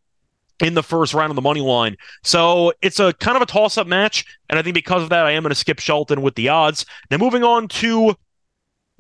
in 0.61 0.75
the 0.75 0.82
first 0.82 1.12
round 1.12 1.30
of 1.30 1.37
the 1.37 1.42
money 1.42 1.61
line. 1.61 1.96
So 2.23 2.73
it's 2.80 2.99
a 2.99 3.12
kind 3.14 3.37
of 3.37 3.42
a 3.42 3.46
toss 3.46 3.76
up 3.76 3.87
match. 3.87 4.25
And 4.49 4.58
I 4.58 4.62
think 4.62 4.75
because 4.75 5.02
of 5.02 5.11
that, 5.11 5.26
I 5.26 5.32
am 5.32 5.42
going 5.42 5.50
to 5.50 5.54
skip 5.54 5.78
Shelton 5.78 6.23
with 6.23 6.35
the 6.35 6.49
odds. 6.49 6.87
Now, 7.11 7.18
moving 7.18 7.44
on 7.44 7.68
to 7.68 8.14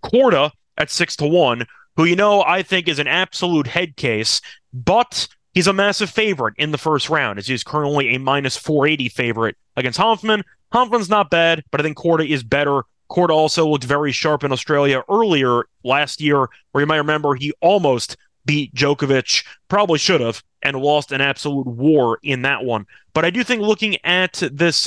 Korda 0.04 0.50
at 0.76 0.90
six 0.90 1.16
to 1.16 1.26
one, 1.26 1.66
who 1.96 2.04
you 2.04 2.16
know 2.16 2.42
I 2.42 2.62
think 2.62 2.88
is 2.88 2.98
an 2.98 3.08
absolute 3.08 3.66
head 3.66 3.96
case, 3.96 4.42
but 4.72 5.28
He's 5.56 5.66
a 5.66 5.72
massive 5.72 6.10
favorite 6.10 6.52
in 6.58 6.70
the 6.70 6.76
first 6.76 7.08
round, 7.08 7.38
as 7.38 7.46
he's 7.46 7.64
currently 7.64 8.14
a 8.14 8.18
minus 8.18 8.58
480 8.58 9.08
favorite 9.08 9.56
against 9.74 9.98
Hanfmann. 9.98 10.42
Hanfmann's 10.70 11.08
not 11.08 11.30
bad, 11.30 11.64
but 11.70 11.80
I 11.80 11.82
think 11.82 11.96
Korda 11.96 12.28
is 12.28 12.42
better. 12.42 12.82
Korda 13.10 13.30
also 13.30 13.66
looked 13.66 13.84
very 13.84 14.12
sharp 14.12 14.44
in 14.44 14.52
Australia 14.52 15.02
earlier 15.08 15.62
last 15.82 16.20
year, 16.20 16.50
where 16.72 16.82
you 16.82 16.86
might 16.86 16.98
remember 16.98 17.34
he 17.34 17.54
almost 17.62 18.18
beat 18.44 18.74
Djokovic, 18.74 19.46
probably 19.68 19.98
should 19.98 20.20
have, 20.20 20.42
and 20.60 20.76
lost 20.76 21.10
an 21.10 21.22
absolute 21.22 21.66
war 21.66 22.18
in 22.22 22.42
that 22.42 22.62
one. 22.62 22.84
But 23.14 23.24
I 23.24 23.30
do 23.30 23.42
think 23.42 23.62
looking 23.62 23.96
at 24.04 24.42
this, 24.52 24.86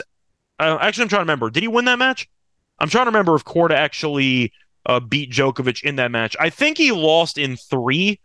uh, 0.60 0.78
actually, 0.80 1.02
I'm 1.02 1.10
trying 1.10 1.22
to 1.22 1.24
remember. 1.24 1.50
Did 1.50 1.64
he 1.64 1.68
win 1.68 1.86
that 1.86 1.98
match? 1.98 2.30
I'm 2.78 2.90
trying 2.90 3.06
to 3.06 3.12
remember 3.12 3.34
if 3.34 3.44
Korda 3.44 3.74
actually 3.74 4.54
uh, 4.86 5.00
beat 5.00 5.32
Djokovic 5.32 5.82
in 5.82 5.96
that 5.96 6.12
match. 6.12 6.36
I 6.40 6.52
think 6.52 6.78
he 6.78 6.92
lost 6.92 7.40
in 7.40 7.58
three, 7.58 8.20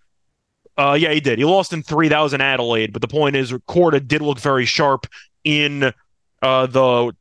uh, 0.76 0.96
yeah, 0.98 1.12
he 1.12 1.20
did. 1.20 1.38
He 1.38 1.44
lost 1.44 1.72
in 1.72 1.82
three. 1.82 2.08
That 2.08 2.20
was 2.20 2.34
in 2.34 2.40
Adelaide. 2.40 2.92
But 2.92 3.02
the 3.02 3.08
point 3.08 3.36
is, 3.36 3.52
Korda 3.52 4.06
did 4.06 4.22
look 4.22 4.38
very 4.40 4.64
sharp 4.64 5.06
in 5.44 5.92
uh, 6.42 6.66
the 6.66 7.14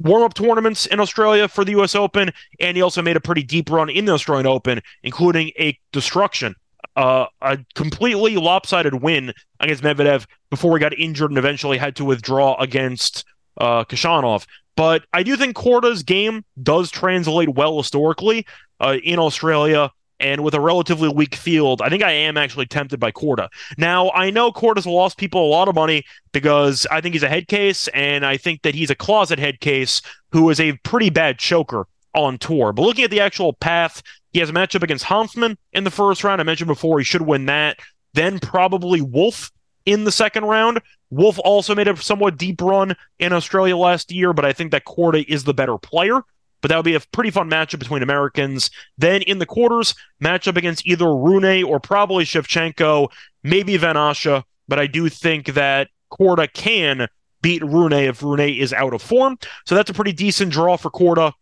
warm 0.00 0.22
up 0.22 0.34
tournaments 0.34 0.86
in 0.86 1.00
Australia 1.00 1.48
for 1.48 1.64
the 1.64 1.72
U.S. 1.72 1.94
Open, 1.94 2.30
and 2.60 2.76
he 2.76 2.82
also 2.82 3.02
made 3.02 3.16
a 3.16 3.20
pretty 3.20 3.42
deep 3.42 3.70
run 3.70 3.88
in 3.88 4.04
the 4.04 4.12
Australian 4.12 4.46
Open, 4.46 4.80
including 5.02 5.50
a 5.58 5.78
destruction, 5.92 6.54
uh, 6.96 7.26
a 7.40 7.58
completely 7.74 8.36
lopsided 8.36 8.94
win 8.94 9.32
against 9.60 9.82
Medvedev 9.82 10.26
before 10.50 10.76
he 10.76 10.80
got 10.80 10.98
injured 10.98 11.30
and 11.30 11.38
eventually 11.38 11.78
had 11.78 11.96
to 11.96 12.04
withdraw 12.04 12.56
against 12.60 13.24
uh, 13.58 13.84
Khachanov. 13.84 14.46
But 14.76 15.04
I 15.12 15.22
do 15.22 15.36
think 15.36 15.56
Korda's 15.56 16.02
game 16.02 16.44
does 16.62 16.90
translate 16.90 17.54
well 17.54 17.76
historically 17.78 18.46
uh, 18.80 18.96
in 19.02 19.18
Australia 19.18 19.90
and 20.22 20.42
with 20.42 20.54
a 20.54 20.60
relatively 20.60 21.08
weak 21.08 21.34
field, 21.34 21.82
I 21.82 21.88
think 21.88 22.02
I 22.02 22.12
am 22.12 22.36
actually 22.36 22.66
tempted 22.66 23.00
by 23.00 23.10
Korda. 23.10 23.48
Now, 23.76 24.10
I 24.12 24.30
know 24.30 24.52
Korda's 24.52 24.86
lost 24.86 25.18
people 25.18 25.44
a 25.44 25.50
lot 25.50 25.68
of 25.68 25.74
money 25.74 26.04
because 26.32 26.86
I 26.90 27.00
think 27.00 27.14
he's 27.14 27.22
a 27.22 27.28
head 27.28 27.48
case, 27.48 27.88
and 27.88 28.24
I 28.24 28.36
think 28.36 28.62
that 28.62 28.74
he's 28.74 28.90
a 28.90 28.94
closet 28.94 29.38
head 29.38 29.60
case 29.60 30.00
who 30.30 30.48
is 30.48 30.60
a 30.60 30.78
pretty 30.84 31.10
bad 31.10 31.38
choker 31.38 31.86
on 32.14 32.38
tour. 32.38 32.72
But 32.72 32.82
looking 32.82 33.04
at 33.04 33.10
the 33.10 33.20
actual 33.20 33.52
path, 33.54 34.02
he 34.32 34.38
has 34.38 34.48
a 34.48 34.52
matchup 34.52 34.82
against 34.82 35.04
Hanfmann 35.04 35.56
in 35.72 35.84
the 35.84 35.90
first 35.90 36.24
round. 36.24 36.40
I 36.40 36.44
mentioned 36.44 36.68
before 36.68 36.98
he 36.98 37.04
should 37.04 37.22
win 37.22 37.46
that. 37.46 37.78
Then 38.14 38.38
probably 38.38 39.00
Wolf 39.00 39.50
in 39.86 40.04
the 40.04 40.12
second 40.12 40.44
round. 40.44 40.80
Wolf 41.10 41.38
also 41.44 41.74
made 41.74 41.88
a 41.88 41.96
somewhat 41.96 42.38
deep 42.38 42.62
run 42.62 42.94
in 43.18 43.32
Australia 43.32 43.76
last 43.76 44.12
year, 44.12 44.32
but 44.32 44.44
I 44.44 44.52
think 44.52 44.70
that 44.70 44.84
Korda 44.84 45.24
is 45.28 45.44
the 45.44 45.54
better 45.54 45.76
player 45.78 46.22
but 46.62 46.68
that 46.68 46.76
would 46.76 46.84
be 46.84 46.94
a 46.94 47.00
pretty 47.12 47.30
fun 47.30 47.50
matchup 47.50 47.80
between 47.80 48.02
Americans. 48.02 48.70
Then 48.96 49.20
in 49.22 49.38
the 49.38 49.46
quarters, 49.46 49.94
matchup 50.22 50.56
against 50.56 50.86
either 50.86 51.14
Rune 51.14 51.64
or 51.64 51.80
probably 51.80 52.24
Shevchenko, 52.24 53.08
maybe 53.42 53.76
Van 53.76 53.96
Assche, 53.96 54.44
but 54.68 54.78
I 54.78 54.86
do 54.86 55.08
think 55.08 55.48
that 55.54 55.88
Korda 56.10 56.50
can 56.52 57.08
beat 57.42 57.62
Rune 57.62 57.92
if 57.92 58.22
Rune 58.22 58.40
is 58.40 58.72
out 58.72 58.94
of 58.94 59.02
form. 59.02 59.36
So 59.66 59.74
that's 59.74 59.90
a 59.90 59.94
pretty 59.94 60.12
decent 60.12 60.52
draw 60.52 60.76
for 60.76 60.90
Korda. 60.90 61.32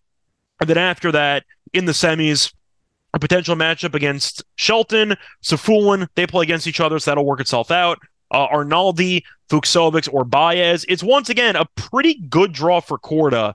And 0.59 0.69
then 0.69 0.79
after 0.79 1.13
that, 1.13 1.45
in 1.73 1.85
the 1.85 1.93
semis, 1.93 2.53
a 3.13 3.19
potential 3.19 3.57
matchup 3.57 3.95
against 3.95 4.43
Shelton, 4.57 5.17
Safiullin. 5.43 6.09
They 6.15 6.27
play 6.27 6.45
against 6.45 6.67
each 6.67 6.81
other, 6.81 6.99
so 6.99 7.11
that'll 7.11 7.27
work 7.27 7.41
itself 7.41 7.71
out. 7.71 7.99
Uh, 8.31 8.47
Arnaldi, 8.49 9.23
Fucsovics, 9.51 10.09
or 10.13 10.25
Baez. 10.25 10.85
It's 10.89 11.03
once 11.03 11.29
again 11.29 11.57
a 11.57 11.67
pretty 11.75 12.15
good 12.29 12.53
draw 12.53 12.81
for 12.81 12.99
Korda. 12.99 13.55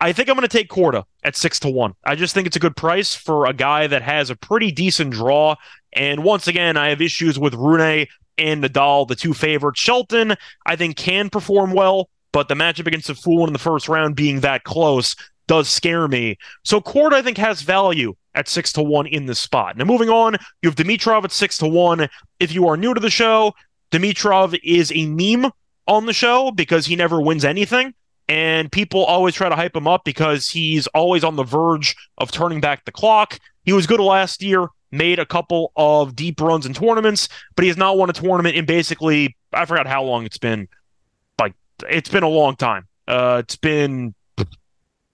I 0.00 0.12
think 0.12 0.28
I'm 0.28 0.36
going 0.36 0.48
to 0.48 0.56
take 0.56 0.68
Korda 0.68 1.04
at 1.24 1.36
six 1.36 1.58
to 1.60 1.70
one. 1.70 1.94
I 2.04 2.14
just 2.14 2.32
think 2.32 2.46
it's 2.46 2.56
a 2.56 2.60
good 2.60 2.76
price 2.76 3.14
for 3.14 3.46
a 3.46 3.52
guy 3.52 3.88
that 3.88 4.02
has 4.02 4.30
a 4.30 4.36
pretty 4.36 4.70
decent 4.70 5.10
draw. 5.10 5.56
And 5.92 6.22
once 6.22 6.46
again, 6.46 6.76
I 6.76 6.90
have 6.90 7.00
issues 7.00 7.38
with 7.38 7.54
Rune 7.54 8.06
and 8.38 8.62
Nadal, 8.62 9.08
the 9.08 9.16
two 9.16 9.34
favorites. 9.34 9.80
Shelton, 9.80 10.34
I 10.64 10.76
think, 10.76 10.96
can 10.96 11.30
perform 11.30 11.72
well, 11.72 12.08
but 12.32 12.46
the 12.46 12.54
matchup 12.54 12.86
against 12.86 13.10
fool 13.22 13.46
in 13.46 13.52
the 13.52 13.58
first 13.58 13.88
round 13.88 14.14
being 14.14 14.40
that 14.40 14.62
close 14.62 15.16
does 15.48 15.68
scare 15.68 16.06
me. 16.06 16.36
So 16.62 16.80
Korda, 16.80 17.14
I 17.14 17.22
think, 17.22 17.38
has 17.38 17.62
value 17.62 18.14
at 18.34 18.46
six 18.46 18.72
to 18.74 18.82
one 18.82 19.06
in 19.08 19.26
this 19.26 19.40
spot. 19.40 19.76
Now, 19.76 19.84
moving 19.84 20.10
on, 20.10 20.36
you 20.62 20.68
have 20.68 20.76
Dimitrov 20.76 21.24
at 21.24 21.32
six 21.32 21.58
to 21.58 21.66
one. 21.66 22.08
If 22.38 22.52
you 22.52 22.68
are 22.68 22.76
new 22.76 22.94
to 22.94 23.00
the 23.00 23.10
show, 23.10 23.54
Dimitrov 23.90 24.56
is 24.62 24.92
a 24.94 25.06
meme 25.06 25.50
on 25.88 26.06
the 26.06 26.12
show 26.12 26.52
because 26.52 26.86
he 26.86 26.94
never 26.94 27.20
wins 27.20 27.44
anything 27.44 27.94
and 28.28 28.70
people 28.70 29.04
always 29.04 29.34
try 29.34 29.48
to 29.48 29.56
hype 29.56 29.74
him 29.74 29.88
up 29.88 30.04
because 30.04 30.50
he's 30.50 30.86
always 30.88 31.24
on 31.24 31.36
the 31.36 31.44
verge 31.44 31.96
of 32.18 32.30
turning 32.30 32.60
back 32.60 32.84
the 32.84 32.92
clock. 32.92 33.38
He 33.64 33.72
was 33.72 33.86
good 33.86 34.00
last 34.00 34.42
year, 34.42 34.68
made 34.90 35.18
a 35.18 35.26
couple 35.26 35.72
of 35.76 36.14
deep 36.14 36.40
runs 36.40 36.66
in 36.66 36.74
tournaments, 36.74 37.28
but 37.56 37.62
he 37.62 37.68
has 37.68 37.76
not 37.76 37.96
won 37.96 38.10
a 38.10 38.12
tournament 38.12 38.56
in 38.56 38.66
basically 38.66 39.36
I 39.52 39.64
forgot 39.64 39.86
how 39.86 40.04
long 40.04 40.24
it's 40.24 40.38
been. 40.38 40.68
Like 41.40 41.54
it's 41.88 42.10
been 42.10 42.22
a 42.22 42.28
long 42.28 42.56
time. 42.56 42.86
Uh, 43.06 43.42
it's 43.42 43.56
been 43.56 44.14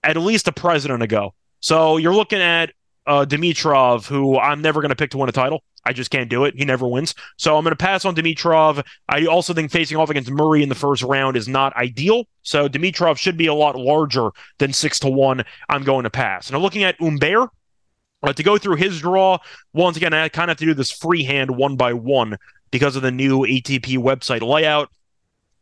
at 0.03 0.17
least 0.17 0.47
a 0.47 0.51
president 0.51 1.01
ago. 1.01 1.33
So 1.61 1.97
you're 1.97 2.13
looking 2.13 2.41
at 2.41 2.71
uh, 3.07 3.25
Dimitrov, 3.27 4.07
who 4.07 4.37
I'm 4.37 4.61
never 4.61 4.81
going 4.81 4.89
to 4.89 4.95
pick 4.95 5.11
to 5.11 5.17
win 5.17 5.29
a 5.29 5.33
title. 5.33 5.63
I 5.85 5.93
just 5.93 6.09
can't 6.09 6.29
do 6.29 6.45
it. 6.45 6.55
He 6.57 6.65
never 6.65 6.87
wins. 6.87 7.13
So 7.37 7.55
I'm 7.55 7.63
going 7.63 7.71
to 7.71 7.77
pass 7.77 8.05
on 8.05 8.15
Dimitrov. 8.15 8.83
I 9.07 9.25
also 9.25 9.53
think 9.53 9.71
facing 9.71 9.97
off 9.97 10.09
against 10.09 10.31
Murray 10.31 10.63
in 10.63 10.69
the 10.69 10.75
first 10.75 11.03
round 11.03 11.37
is 11.37 11.47
not 11.47 11.75
ideal. 11.75 12.25
So 12.41 12.67
Dimitrov 12.67 13.17
should 13.17 13.37
be 13.37 13.45
a 13.45 13.53
lot 13.53 13.75
larger 13.75 14.31
than 14.57 14.73
six 14.73 14.99
to 14.99 15.09
one. 15.09 15.43
I'm 15.69 15.83
going 15.83 16.03
to 16.03 16.09
pass. 16.09 16.51
Now 16.51 16.59
looking 16.59 16.83
at 16.83 16.99
Humbert, 16.99 17.49
uh, 18.23 18.33
to 18.33 18.43
go 18.43 18.57
through 18.57 18.77
his 18.77 18.99
draw, 18.99 19.37
once 19.73 19.97
again, 19.97 20.13
I 20.13 20.29
kind 20.29 20.49
of 20.49 20.53
have 20.53 20.59
to 20.59 20.65
do 20.65 20.73
this 20.73 20.91
freehand 20.91 21.51
one 21.51 21.75
by 21.75 21.93
one 21.93 22.37
because 22.71 22.95
of 22.95 23.03
the 23.03 23.11
new 23.11 23.41
ATP 23.41 23.97
website 23.99 24.41
layout 24.41 24.89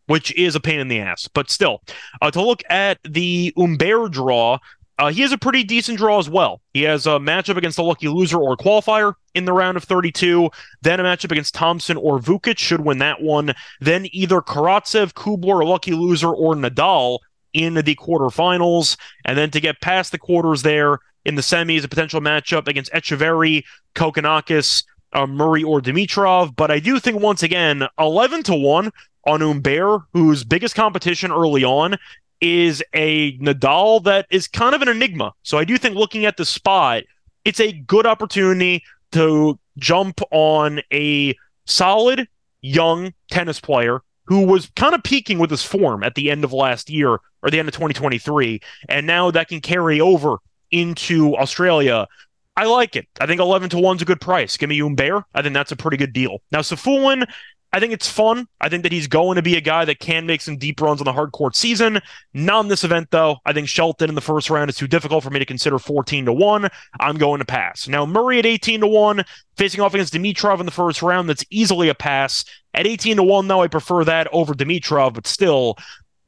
which 0.08 0.36
is 0.36 0.56
a 0.56 0.60
pain 0.60 0.79
in 0.79 0.88
the 0.88 0.99
ass. 0.99 1.27
But 1.34 1.49
still, 1.49 1.82
uh, 2.21 2.32
to 2.32 2.41
look 2.41 2.62
at 2.69 2.99
the 3.03 3.53
Humbert 3.58 4.12
draw, 4.12 4.60
uh, 4.99 5.12
he 5.12 5.21
has 5.21 5.32
a 5.32 5.38
pretty 5.38 5.63
decent 5.63 5.97
draw 5.97 6.19
as 6.19 6.29
well. 6.29 6.62
He 6.73 6.84
has 6.84 7.08
a 7.08 7.12
matchup 7.12 7.58
against 7.58 7.77
the 7.77 7.84
lucky 7.84 8.08
loser 8.08 8.38
or 8.38 8.56
qualifier 8.56 9.13
in 9.34 9.45
the 9.45 9.53
round 9.53 9.77
of 9.77 9.84
32, 9.84 10.49
then 10.82 10.99
a 10.99 11.03
matchup 11.03 11.32
against 11.32 11.56
Thompson 11.56 11.97
or 11.97 12.19
Vukic 12.19 12.60
should 12.60 12.82
win 12.82 12.99
that 12.99 13.21
one, 13.21 13.53
then 13.82 14.08
either 14.12 14.41
Karatsev, 14.41 15.13
Kubler, 15.13 15.65
lucky 15.65 15.93
loser, 15.93 16.29
or 16.29 16.53
Nadal 16.53 17.19
in 17.53 17.73
the 17.73 17.95
quarterfinals, 17.95 18.97
and 19.25 19.38
then 19.38 19.49
to 19.51 19.60
get 19.60 19.82
past 19.82 20.12
the 20.12 20.17
quarters 20.17 20.62
there 20.62 20.99
in 21.25 21.36
the 21.36 21.41
semis, 21.41 21.84
a 21.84 21.88
potential 21.88 22.21
matchup 22.21 22.67
against 22.67 22.91
Etcheverry, 22.91 23.63
Kokkinakis, 23.95 24.84
uh, 25.13 25.25
Murray, 25.25 25.63
or 25.63 25.82
Dimitrov. 25.82 26.56
But 26.56 26.69
I 26.69 26.79
do 26.79 26.99
think 26.99 27.21
once 27.21 27.43
again, 27.43 27.88
11 27.97 28.43
to 28.43 28.56
1 28.56 28.91
on 29.25 29.41
Humbert, 29.41 30.01
whose 30.12 30.43
biggest 30.43 30.75
competition 30.75 31.32
early 31.32 31.63
on 31.63 31.97
is 32.41 32.84
a 32.93 33.38
Nadal 33.38 34.04
that 34.04 34.28
is 34.30 34.48
kind 34.48 34.76
of 34.76 34.82
an 34.82 34.89
enigma. 34.89 35.34
So 35.43 35.58
I 35.58 35.63
do 35.63 35.78
think 35.78 35.96
looking 35.96 36.26
at 36.26 36.38
the 36.38 36.46
spot, 36.46 37.04
it's 37.46 37.60
a 37.60 37.72
good 37.72 38.06
opportunity 38.06 38.84
to 39.12 39.60
jump 39.78 40.22
on 40.32 40.82
a 40.91 41.36
solid 41.65 42.28
young 42.62 43.13
tennis 43.30 43.60
player 43.60 44.02
who 44.26 44.46
was 44.46 44.72
kind 44.76 44.96
of 44.96 45.04
peaking 45.04 45.39
with 45.39 45.50
his 45.50 45.63
form 45.63 46.04
at 46.04 46.15
the 46.15 46.32
end 46.32 46.43
of 46.43 46.54
last 46.54 46.89
year 46.89 47.19
or 47.41 47.50
the 47.50 47.60
end 47.60 47.67
of 47.67 47.74
2023. 47.74 48.60
And 48.88 49.06
now 49.06 49.32
that 49.32 49.50
can 49.50 49.62
carry 49.62 50.00
over 50.00 50.38
into 50.72 51.36
Australia. 51.38 52.08
I 52.56 52.65
like 52.65 52.96
it. 52.96 53.08
I 53.19 53.26
think 53.26 53.41
11 53.41 53.69
to 53.72 53.80
1 53.80 53.96
is 53.98 54.02
a 54.02 54.06
good 54.06 54.22
price. 54.22 54.58
Give 54.58 54.69
me 54.69 54.80
Humbert. 54.80 55.24
I 55.34 55.41
think 55.41 55.54
that's 55.54 55.72
a 55.72 55.76
pretty 55.76 55.98
good 55.98 56.13
deal. 56.13 56.41
Now, 56.52 56.60
Safiullin, 56.60 57.28
I 57.73 57.79
think 57.79 57.91
it's 57.91 58.07
fun. 58.07 58.47
I 58.62 58.69
think 58.69 58.83
that 58.83 58.91
he's 58.91 59.07
going 59.07 59.36
to 59.36 59.41
be 59.41 59.57
a 59.57 59.62
guy 59.62 59.83
that 59.83 59.99
can 59.99 60.27
make 60.27 60.41
some 60.41 60.57
deep 60.57 60.79
runs 60.79 61.01
on 61.01 61.05
the 61.05 61.12
hard 61.12 61.31
court 61.31 61.55
season. 61.55 61.99
Not 62.31 62.62
in 62.62 62.67
this 62.67 62.83
event, 62.83 63.09
though. 63.09 63.38
I 63.47 63.53
think 63.53 63.67
Shelton 63.67 64.09
in 64.09 64.15
the 64.15 64.21
first 64.21 64.51
round 64.51 64.69
is 64.69 64.77
too 64.77 64.88
difficult 64.88 65.23
for 65.23 65.31
me 65.31 65.39
to 65.39 65.45
consider 65.45 65.79
14 65.79 66.25
to 66.25 66.33
1. 66.33 66.69
I'm 66.99 67.17
going 67.17 67.39
to 67.39 67.45
pass. 67.45 67.88
Now, 67.88 68.05
Murray 68.05 68.38
at 68.38 68.45
18 68.45 68.81
to 68.81 68.88
1, 68.88 69.23
facing 69.57 69.81
off 69.81 69.95
against 69.95 70.13
Dimitrov 70.13 70.59
in 70.59 70.67
the 70.67 70.71
first 70.71 71.01
round, 71.01 71.27
that's 71.27 71.43
easily 71.49 71.89
a 71.89 71.95
pass. 71.95 72.45
At 72.75 72.86
18 72.86 73.17
to 73.17 73.23
1, 73.23 73.47
though, 73.47 73.63
I 73.63 73.67
prefer 73.67 74.03
that 74.03 74.27
over 74.31 74.53
Dimitrov, 74.53 75.15
but 75.15 75.25
still, 75.25 75.75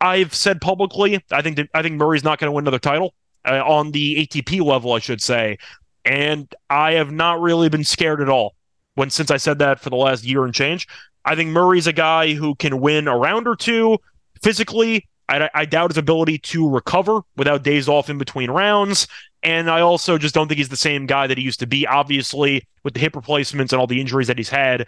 I've 0.02 0.34
said 0.34 0.62
publicly, 0.62 1.24
I 1.32 1.44
think 1.44 1.60
I 1.76 1.84
think 1.84 1.96
Murray's 1.96 2.24
not 2.24 2.40
going 2.40 2.48
to 2.48 2.52
win 2.54 2.64
another 2.64 2.80
title 2.80 3.14
uh, 3.48 3.62
on 3.64 3.92
the 3.92 4.26
ATP 4.26 4.62
level, 4.66 4.94
I 4.94 5.00
should 5.00 5.22
say. 5.22 5.58
And 6.04 6.54
I 6.72 6.94
have 6.94 7.12
not 7.12 7.40
really 7.40 7.70
been 7.70 7.84
scared 7.84 8.22
at 8.22 8.30
all 8.30 8.56
when 8.96 9.10
since 9.10 9.30
I 9.30 9.38
said 9.38 9.60
that 9.60 9.80
for 9.80 9.90
the 9.90 9.96
last 9.96 10.24
year 10.24 10.44
and 10.44 10.54
change. 10.54 10.88
I 11.26 11.36
think 11.36 11.50
Murray's 11.50 11.88
a 11.88 11.94
guy 11.94 12.34
who 12.34 12.56
can 12.56 12.80
win 12.80 13.08
a 13.08 13.18
round 13.18 13.48
or 13.48 13.56
two 13.56 13.98
physically. 14.42 15.08
I, 15.28 15.50
I, 15.56 15.66
doubt 15.66 15.90
his 15.90 15.98
ability 15.98 16.38
to 16.38 16.70
recover 16.70 17.22
without 17.36 17.64
days 17.64 17.90
off 17.90 18.12
in 18.12 18.20
between 18.20 18.52
rounds. 18.52 19.08
And 19.42 19.72
I 19.72 19.82
also 19.82 20.20
just 20.20 20.36
don't 20.36 20.48
think 20.48 20.60
he's 20.60 20.70
the 20.70 20.78
same 20.78 21.08
guy 21.08 21.26
that 21.26 21.38
he 21.38 21.44
used 21.44 21.60
to 21.62 21.68
be, 21.68 21.88
obviously, 21.88 22.68
with 22.84 22.94
the 22.94 23.00
hip 23.00 23.16
replacements 23.16 23.74
and 23.74 23.80
all 23.80 23.88
the 23.88 24.00
injuries 24.00 24.28
that 24.28 24.38
he's 24.38 24.50
had. 24.50 24.88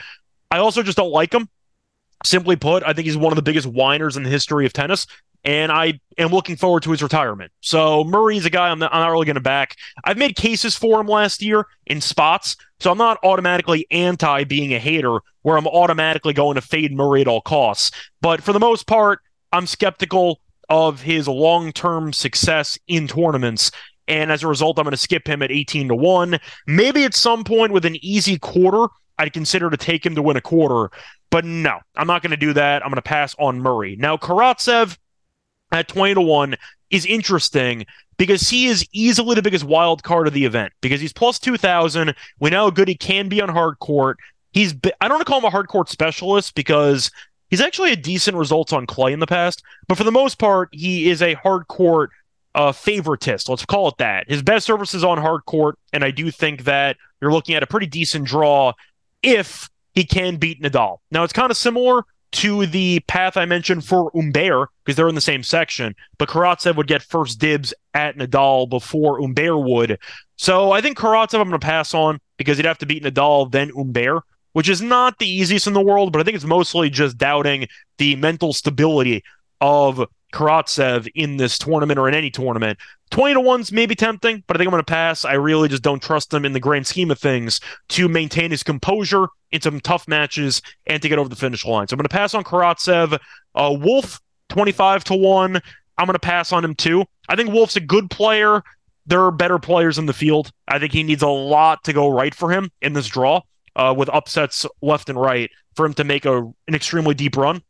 I 0.51 0.59
also 0.59 0.83
just 0.83 0.97
don't 0.97 1.11
like 1.11 1.33
him. 1.33 1.49
Simply 2.23 2.55
put, 2.55 2.83
I 2.83 2.93
think 2.93 3.05
he's 3.05 3.17
one 3.17 3.31
of 3.31 3.35
the 3.35 3.43
biggest 3.43 3.67
whiners 3.67 4.17
in 4.17 4.23
the 4.23 4.29
history 4.29 4.65
of 4.65 4.73
tennis 4.73 5.05
and 5.47 5.71
I 5.71 5.99
am 6.17 6.29
looking 6.29 6.57
forward 6.57 6.83
to 6.83 6.91
his 6.91 7.01
retirement. 7.01 7.53
So 7.61 8.03
Murray's 8.03 8.45
a 8.45 8.49
guy 8.49 8.69
I'm 8.69 8.79
not, 8.79 8.93
I'm 8.93 8.99
not 8.99 9.11
really 9.11 9.25
going 9.25 9.35
to 9.35 9.41
back. 9.41 9.75
I've 10.03 10.17
made 10.17 10.35
cases 10.35 10.75
for 10.75 10.99
him 10.99 11.07
last 11.07 11.41
year 11.41 11.65
in 11.85 12.01
spots, 12.01 12.57
so 12.81 12.91
I'm 12.91 12.97
not 12.97 13.17
automatically 13.23 13.87
anti 13.89 14.43
being 14.43 14.73
a 14.73 14.79
hater 14.79 15.19
where 15.43 15.57
I'm 15.57 15.67
automatically 15.67 16.33
going 16.33 16.55
to 16.55 16.61
fade 16.61 16.93
Murray 16.93 17.21
at 17.21 17.27
all 17.27 17.39
costs. 17.39 17.91
But 18.21 18.43
for 18.43 18.51
the 18.51 18.59
most 18.59 18.87
part, 18.87 19.19
I'm 19.53 19.67
skeptical 19.67 20.41
of 20.69 21.01
his 21.01 21.29
long-term 21.29 22.11
success 22.11 22.77
in 22.87 23.07
tournaments. 23.07 23.71
And 24.09 24.33
as 24.33 24.43
a 24.43 24.47
result, 24.47 24.79
I'm 24.79 24.83
going 24.83 24.91
to 24.91 24.97
skip 24.97 25.27
him 25.27 25.41
at 25.41 25.51
18 25.51 25.87
to 25.89 25.95
1. 25.95 26.39
Maybe 26.65 27.05
at 27.05 27.13
some 27.13 27.45
point 27.45 27.71
with 27.71 27.85
an 27.85 27.95
easy 28.03 28.37
quarter, 28.37 28.87
I'd 29.17 29.33
consider 29.33 29.69
to 29.69 29.77
take 29.77 30.05
him 30.05 30.15
to 30.15 30.21
win 30.21 30.37
a 30.37 30.41
quarter. 30.41 30.91
But 31.29 31.45
no, 31.45 31.79
I'm 31.95 32.07
not 32.07 32.21
going 32.21 32.31
to 32.31 32.37
do 32.37 32.53
that. 32.53 32.83
I'm 32.83 32.89
going 32.89 32.95
to 32.95 33.01
pass 33.01 33.35
on 33.37 33.59
Murray. 33.59 33.95
Now, 33.97 34.17
Karatsev, 34.17 34.97
at 35.71 35.87
20 35.87 36.15
to 36.15 36.21
1 36.21 36.55
is 36.89 37.05
interesting 37.05 37.85
because 38.17 38.49
he 38.49 38.67
is 38.67 38.85
easily 38.93 39.35
the 39.35 39.41
biggest 39.41 39.63
wild 39.63 40.03
card 40.03 40.27
of 40.27 40.33
the 40.33 40.45
event 40.45 40.71
because 40.81 41.01
he's 41.01 41.13
plus 41.13 41.39
2000 41.39 42.15
we 42.39 42.49
know 42.49 42.65
how 42.65 42.69
good 42.69 42.87
he 42.87 42.95
can 42.95 43.27
be 43.27 43.41
on 43.41 43.49
hard 43.49 43.77
court 43.79 44.17
he's 44.53 44.73
i 45.01 45.07
don't 45.07 45.17
want 45.17 45.21
to 45.21 45.25
call 45.25 45.39
him 45.39 45.45
a 45.45 45.49
hard 45.49 45.67
court 45.67 45.89
specialist 45.89 46.55
because 46.55 47.11
he's 47.49 47.61
actually 47.61 47.91
a 47.91 47.97
decent 47.97 48.37
results 48.37 48.71
on 48.71 48.85
clay 48.85 49.11
in 49.11 49.19
the 49.19 49.27
past 49.27 49.63
but 49.87 49.97
for 49.97 50.03
the 50.03 50.11
most 50.11 50.39
part 50.39 50.69
he 50.71 51.09
is 51.09 51.21
a 51.21 51.33
hard 51.35 51.67
court 51.67 52.11
uh, 52.55 52.71
favoritist 52.71 53.49
let's 53.49 53.65
call 53.65 53.89
it 53.89 53.97
that 53.97 54.27
his 54.29 54.41
best 54.41 54.65
service 54.65 54.93
is 54.93 55.03
on 55.03 55.17
hard 55.17 55.45
court 55.45 55.77
and 55.93 56.03
i 56.03 56.09
do 56.09 56.31
think 56.31 56.63
that 56.63 56.97
you're 57.21 57.31
looking 57.31 57.55
at 57.55 57.61
a 57.61 57.67
pretty 57.67 57.85
decent 57.85 58.25
draw 58.25 58.73
if 59.21 59.69
he 59.97 60.05
can 60.05 60.37
beat 60.37 60.61
nadal 60.61 60.97
now 61.11 61.23
it's 61.23 61.33
kind 61.33 61.51
of 61.51 61.57
similar 61.57 62.05
to 62.31 62.65
the 62.65 62.99
path 63.07 63.37
I 63.37 63.45
mentioned 63.45 63.85
for 63.85 64.11
Humbert 64.13 64.69
because 64.83 64.95
they're 64.95 65.07
in 65.07 65.15
the 65.15 65.21
same 65.21 65.43
section, 65.43 65.95
but 66.17 66.29
Karatsev 66.29 66.75
would 66.75 66.87
get 66.87 67.01
first 67.01 67.39
dibs 67.39 67.73
at 67.93 68.17
Nadal 68.17 68.69
before 68.69 69.19
Humbert 69.19 69.63
would. 69.63 69.99
So 70.35 70.71
I 70.71 70.81
think 70.81 70.97
Karatsev 70.97 71.39
I'm 71.39 71.49
going 71.49 71.59
to 71.59 71.65
pass 71.65 71.93
on 71.93 72.19
because 72.37 72.57
he'd 72.57 72.65
have 72.65 72.77
to 72.79 72.85
beat 72.85 73.03
Nadal 73.03 73.51
then 73.51 73.71
Humbert, 73.75 74.23
which 74.53 74.69
is 74.69 74.81
not 74.81 75.17
the 75.19 75.29
easiest 75.29 75.67
in 75.67 75.73
the 75.73 75.81
world, 75.81 76.11
but 76.11 76.19
I 76.19 76.23
think 76.23 76.35
it's 76.35 76.45
mostly 76.45 76.89
just 76.89 77.17
doubting 77.17 77.67
the 77.97 78.15
mental 78.17 78.53
stability 78.53 79.23
of 79.61 80.05
Karatsev 80.33 81.07
in 81.15 81.37
this 81.37 81.57
tournament 81.57 81.99
or 81.99 82.07
in 82.07 82.15
any 82.15 82.29
tournament. 82.29 82.77
20 83.11 83.35
to 83.35 83.39
1's 83.39 83.71
maybe 83.71 83.95
tempting, 83.95 84.43
but 84.47 84.55
I 84.55 84.57
think 84.57 84.67
I'm 84.67 84.71
going 84.71 84.83
to 84.83 84.91
pass. 84.91 85.23
I 85.23 85.33
really 85.33 85.69
just 85.69 85.83
don't 85.83 86.01
trust 86.01 86.33
him 86.33 86.43
in 86.45 86.51
the 86.51 86.59
grand 86.59 86.85
scheme 86.85 87.09
of 87.11 87.19
things 87.19 87.61
to 87.89 88.09
maintain 88.09 88.51
his 88.51 88.63
composure 88.63 89.27
in 89.51 89.61
some 89.61 89.79
tough 89.79 90.07
matches 90.07 90.61
and 90.85 91.01
to 91.01 91.09
get 91.09 91.17
over 91.17 91.29
the 91.29 91.35
finish 91.35 91.65
line. 91.65 91.87
So 91.87 91.93
I'm 91.93 91.97
going 91.97 92.03
to 92.03 92.09
pass 92.09 92.33
on 92.33 92.43
Karatsev. 92.43 93.17
Uh, 93.55 93.77
Wolf, 93.79 94.19
25 94.49 95.05
to 95.05 95.15
1. 95.15 95.61
I'm 95.97 96.05
going 96.05 96.13
to 96.13 96.19
pass 96.19 96.51
on 96.51 96.63
him 96.63 96.75
too. 96.75 97.05
I 97.29 97.35
think 97.35 97.51
Wolf's 97.51 97.75
a 97.75 97.81
good 97.81 98.09
player. 98.09 98.61
There 99.05 99.23
are 99.23 99.31
better 99.31 99.57
players 99.57 99.97
in 99.97 100.05
the 100.05 100.13
field. 100.13 100.51
I 100.67 100.79
think 100.79 100.91
he 100.91 101.03
needs 101.03 101.23
a 101.23 101.29
lot 101.29 101.83
to 101.85 101.93
go 101.93 102.09
right 102.09 102.35
for 102.35 102.51
him 102.51 102.69
in 102.81 102.93
this 102.93 103.07
draw 103.07 103.41
uh, 103.77 103.93
with 103.97 104.09
upsets 104.09 104.65
left 104.81 105.09
and 105.09 105.19
right 105.19 105.49
for 105.75 105.85
him 105.85 105.93
to 105.93 106.03
make 106.03 106.25
a, 106.25 106.39
an 106.39 106.75
extremely 106.75 107.15
deep 107.15 107.37
run. 107.37 107.61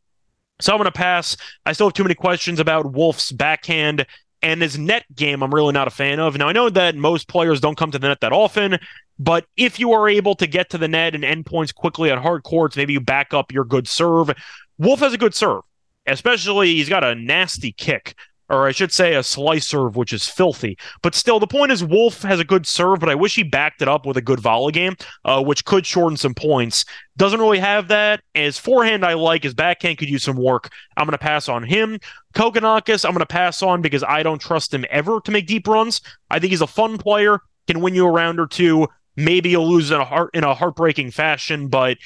So 0.60 0.74
I'm 0.74 0.78
going 0.78 0.86
to 0.86 0.92
pass. 0.92 1.38
I 1.66 1.74
still 1.74 1.88
have 1.88 1.94
too 1.94 2.04
many 2.04 2.16
questions 2.16 2.60
about 2.60 2.94
Wolf's 2.94 3.32
backhand 3.32 4.06
and 4.42 4.62
his 4.62 4.78
net 4.78 5.06
game. 5.16 5.44
I'm 5.44 5.54
really 5.54 5.74
not 5.74 5.88
a 5.88 5.92
fan 5.92 6.20
of. 6.20 6.38
Now, 6.38 6.48
I 6.48 6.54
know 6.54 6.70
that 6.70 6.96
most 6.96 7.28
players 7.28 7.60
don't 7.60 7.78
come 7.78 7.92
to 7.92 8.00
the 8.00 8.08
net 8.08 8.22
that 8.22 8.32
often, 8.32 8.80
but 9.20 9.46
if 9.56 9.80
you 9.80 9.94
are 9.94 10.08
able 10.10 10.36
to 10.36 10.48
get 10.48 10.70
to 10.72 10.78
the 10.78 10.88
net 10.88 11.16
and 11.16 11.24
end 11.24 11.46
points 11.46 11.72
quickly 11.72 12.12
on 12.12 12.22
hard 12.22 12.44
courts, 12.44 12.78
maybe 12.78 12.94
you 12.94 13.00
back 13.00 13.34
up 13.34 13.52
your 13.52 13.66
good 13.66 13.88
serve. 13.88 14.32
Wolf 14.78 15.00
has 15.00 15.14
a 15.14 15.18
good 15.18 15.34
serve, 15.34 15.62
especially 16.06 16.74
he's 16.74 16.90
got 16.90 17.04
a 17.04 17.16
nasty 17.16 17.72
kick 17.72 18.16
or 18.50 18.68
I 18.68 18.72
should 18.72 18.92
say 18.92 19.16
a 19.16 19.24
slice 19.24 19.68
serve, 19.68 19.96
which 19.96 20.14
is 20.14 20.28
filthy. 20.28 20.78
But 21.02 21.16
still, 21.16 21.40
the 21.40 21.48
point 21.48 21.72
is 21.72 21.84
Wolf 21.84 22.22
has 22.22 22.40
a 22.40 22.46
good 22.46 22.66
serve, 22.66 23.00
but 23.00 23.10
I 23.10 23.16
wish 23.16 23.36
he 23.36 23.44
backed 23.44 23.82
it 23.82 23.88
up 23.88 24.06
with 24.06 24.18
a 24.18 24.22
good 24.22 24.40
volley 24.40 24.72
game, 24.72 24.96
uh, 25.26 25.44
which 25.44 25.66
could 25.66 25.86
shorten 25.86 26.18
some 26.18 26.34
points. 26.34 26.86
Doesn't 27.18 27.40
really 27.40 27.60
have 27.60 27.88
that. 27.90 28.22
His 28.34 28.58
forehand 28.58 29.06
I 29.06 29.14
like. 29.14 29.44
His 29.44 29.54
backhand 29.54 29.98
could 29.98 30.10
use 30.10 30.24
some 30.24 30.38
work. 30.38 30.70
I'm 30.96 31.06
going 31.06 31.12
to 31.12 31.18
pass 31.18 31.50
on 31.50 31.64
him. 31.64 32.00
Kokkinakis, 32.34 33.04
I'm 33.06 33.12
going 33.12 33.20
to 33.20 33.26
pass 33.26 33.62
on 33.62 33.82
because 33.82 34.04
I 34.04 34.24
don't 34.24 34.42
trust 34.42 34.74
him 34.74 34.86
ever 34.90 35.20
to 35.22 35.32
make 35.32 35.48
deep 35.48 35.68
runs. 35.68 36.02
I 36.30 36.40
think 36.40 36.52
he's 36.52 36.62
a 36.62 36.68
fun 36.68 36.98
player, 36.98 37.40
can 37.68 37.82
win 37.82 37.96
you 37.96 38.06
a 38.06 38.12
round 38.12 38.40
or 38.40 38.48
two. 38.48 38.88
Maybe 39.16 39.50
he'll 39.50 39.68
lose 39.68 39.90
in 39.90 40.00
a 40.00 40.06
heart 40.06 40.30
in 40.36 40.44
a 40.44 40.54
heartbreaking 40.54 41.10
fashion, 41.10 41.70
but 41.70 41.98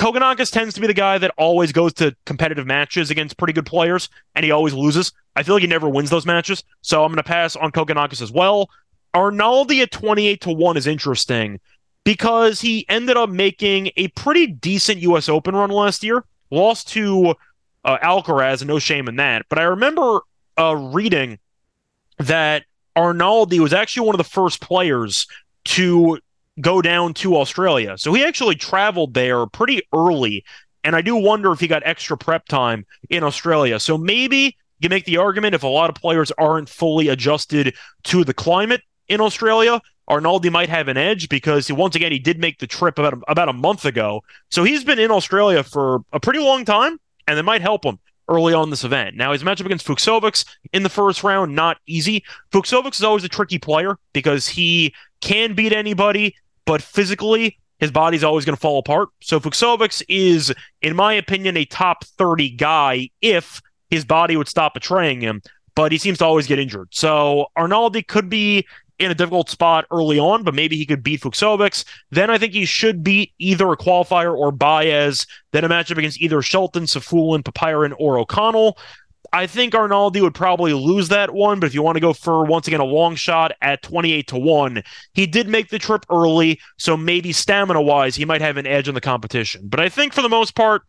Kokkinakis 0.00 0.50
tends 0.50 0.74
to 0.74 0.80
be 0.80 0.86
the 0.86 0.94
guy 0.94 1.18
that 1.18 1.34
always 1.36 1.72
goes 1.72 1.92
to 1.92 2.16
competitive 2.24 2.66
matches 2.66 3.10
against 3.10 3.36
pretty 3.36 3.52
good 3.52 3.66
players, 3.66 4.08
and 4.34 4.46
he 4.46 4.50
always 4.50 4.72
loses. 4.72 5.12
I 5.36 5.42
feel 5.42 5.56
like 5.56 5.60
he 5.60 5.66
never 5.66 5.90
wins 5.90 6.08
those 6.08 6.24
matches, 6.24 6.64
so 6.80 7.04
I'm 7.04 7.10
going 7.10 7.18
to 7.18 7.22
pass 7.22 7.54
on 7.54 7.70
Kokkinakis 7.70 8.22
as 8.22 8.32
well. 8.32 8.70
Arnaldi 9.14 9.82
at 9.82 9.90
28 9.90 10.40
to 10.40 10.52
1 10.52 10.76
is 10.78 10.86
interesting 10.86 11.60
because 12.02 12.62
he 12.62 12.88
ended 12.88 13.18
up 13.18 13.28
making 13.28 13.90
a 13.98 14.08
pretty 14.08 14.46
decent 14.46 15.00
U.S. 15.00 15.28
Open 15.28 15.54
run 15.54 15.68
last 15.68 16.02
year, 16.02 16.24
lost 16.50 16.88
to 16.88 17.34
uh, 17.84 17.98
Alcaraz, 17.98 18.64
no 18.64 18.78
shame 18.78 19.06
in 19.06 19.16
that. 19.16 19.44
But 19.50 19.58
I 19.58 19.64
remember 19.64 20.20
uh, 20.58 20.76
reading 20.76 21.38
that 22.16 22.64
Arnaldi 22.96 23.58
was 23.58 23.74
actually 23.74 24.06
one 24.06 24.14
of 24.14 24.18
the 24.18 24.24
first 24.24 24.62
players 24.62 25.26
to 25.66 26.18
go 26.60 26.82
down 26.82 27.14
to 27.14 27.36
Australia. 27.36 27.96
So 27.98 28.12
he 28.12 28.24
actually 28.24 28.54
traveled 28.54 29.14
there 29.14 29.46
pretty 29.46 29.82
early. 29.94 30.44
And 30.82 30.96
I 30.96 31.02
do 31.02 31.16
wonder 31.16 31.52
if 31.52 31.60
he 31.60 31.66
got 31.66 31.82
extra 31.84 32.16
prep 32.16 32.46
time 32.46 32.86
in 33.08 33.22
Australia. 33.22 33.78
So 33.78 33.98
maybe 33.98 34.56
you 34.80 34.88
make 34.88 35.04
the 35.04 35.18
argument 35.18 35.54
if 35.54 35.62
a 35.62 35.68
lot 35.68 35.90
of 35.90 35.96
players 35.96 36.32
aren't 36.38 36.68
fully 36.68 37.08
adjusted 37.08 37.74
to 38.04 38.24
the 38.24 38.34
climate 38.34 38.82
in 39.08 39.20
Australia, 39.20 39.80
Arnaldi 40.08 40.50
might 40.50 40.68
have 40.68 40.88
an 40.88 40.96
edge 40.96 41.28
because 41.28 41.66
he, 41.66 41.72
once 41.72 41.94
again 41.94 42.12
he 42.12 42.18
did 42.18 42.38
make 42.38 42.58
the 42.58 42.66
trip 42.66 42.98
about 42.98 43.14
a, 43.14 43.20
about 43.28 43.48
a 43.48 43.52
month 43.52 43.84
ago. 43.84 44.22
So 44.50 44.64
he's 44.64 44.84
been 44.84 44.98
in 44.98 45.10
Australia 45.10 45.62
for 45.62 46.00
a 46.12 46.20
pretty 46.20 46.40
long 46.40 46.64
time, 46.64 46.98
and 47.28 47.38
it 47.38 47.44
might 47.44 47.60
help 47.60 47.84
him 47.84 47.98
early 48.30 48.54
on 48.54 48.70
this 48.70 48.84
event. 48.84 49.16
Now 49.16 49.32
his 49.32 49.42
matchup 49.42 49.66
against 49.66 49.86
Fucsovics 49.86 50.46
in 50.72 50.82
the 50.82 50.88
first 50.88 51.22
round 51.22 51.54
not 51.54 51.78
easy. 51.86 52.24
Fucsovics 52.52 52.94
is 52.94 53.02
always 53.02 53.24
a 53.24 53.28
tricky 53.28 53.58
player 53.58 53.98
because 54.12 54.48
he 54.48 54.94
can 55.20 55.54
beat 55.54 55.72
anybody, 55.72 56.36
but 56.64 56.80
physically, 56.80 57.58
his 57.78 57.90
body's 57.90 58.22
always 58.22 58.44
going 58.44 58.54
to 58.54 58.60
fall 58.60 58.78
apart. 58.78 59.08
So 59.20 59.40
Fucsovics 59.40 60.02
is, 60.08 60.54
in 60.82 60.94
my 60.94 61.14
opinion, 61.14 61.56
a 61.56 61.64
top 61.64 62.04
30 62.04 62.50
guy 62.50 63.10
if 63.20 63.60
his 63.90 64.04
body 64.04 64.36
would 64.36 64.48
stop 64.48 64.74
betraying 64.74 65.20
him, 65.20 65.42
but 65.74 65.90
he 65.90 65.98
seems 65.98 66.18
to 66.18 66.24
always 66.24 66.46
get 66.46 66.58
injured. 66.58 66.88
So 66.92 67.46
Arnaldi 67.58 68.06
could 68.06 68.28
be 68.28 68.66
in 69.00 69.10
a 69.10 69.14
difficult 69.14 69.48
spot 69.48 69.86
early 69.90 70.18
on, 70.18 70.44
but 70.44 70.54
maybe 70.54 70.76
he 70.76 70.86
could 70.86 71.02
beat 71.02 71.20
Fucsovics. 71.20 71.84
Then 72.10 72.30
I 72.30 72.38
think 72.38 72.52
he 72.52 72.64
should 72.64 73.02
beat 73.02 73.32
either 73.38 73.70
a 73.72 73.76
qualifier 73.76 74.36
or 74.36 74.52
Baez. 74.52 75.26
Then 75.52 75.64
a 75.64 75.68
matchup 75.68 75.98
against 75.98 76.20
either 76.20 76.42
Shelton, 76.42 76.84
Safiullin, 76.84 77.42
Popyrin, 77.42 77.94
or 77.98 78.18
O'Connell. 78.18 78.78
I 79.32 79.46
think 79.46 79.74
Arnaldi 79.74 80.20
would 80.20 80.34
probably 80.34 80.72
lose 80.72 81.08
that 81.08 81.32
one, 81.32 81.60
but 81.60 81.66
if 81.66 81.74
you 81.74 81.82
want 81.82 81.96
to 81.96 82.00
go 82.00 82.12
for 82.12 82.44
once 82.44 82.66
again 82.66 82.80
a 82.80 82.84
long 82.84 83.14
shot 83.14 83.52
at 83.62 83.82
28 83.82 84.26
to 84.28 84.38
1, 84.38 84.82
he 85.14 85.26
did 85.26 85.48
make 85.48 85.68
the 85.68 85.78
trip 85.78 86.04
early, 86.10 86.60
so 86.78 86.96
maybe 86.96 87.32
stamina 87.32 87.80
wise, 87.80 88.16
he 88.16 88.24
might 88.24 88.40
have 88.40 88.56
an 88.56 88.66
edge 88.66 88.88
in 88.88 88.94
the 88.94 89.00
competition. 89.00 89.62
But 89.64 89.78
I 89.78 89.88
think 89.88 90.12
for 90.14 90.22
the 90.22 90.28
most 90.28 90.56
part, 90.56 90.82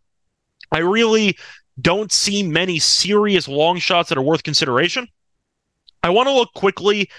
I 0.71 0.79
really 0.79 1.37
don't 1.79 2.11
see 2.11 2.41
many 2.41 2.79
serious 2.79 3.47
long 3.47 3.77
shots 3.77 4.09
that 4.09 4.17
are 4.17 4.23
worth 4.23 4.43
consideration. 4.43 5.07
I 6.01 6.09
want 6.09 6.27
to 6.27 6.33
look 6.33 6.53
quickly 6.53 7.09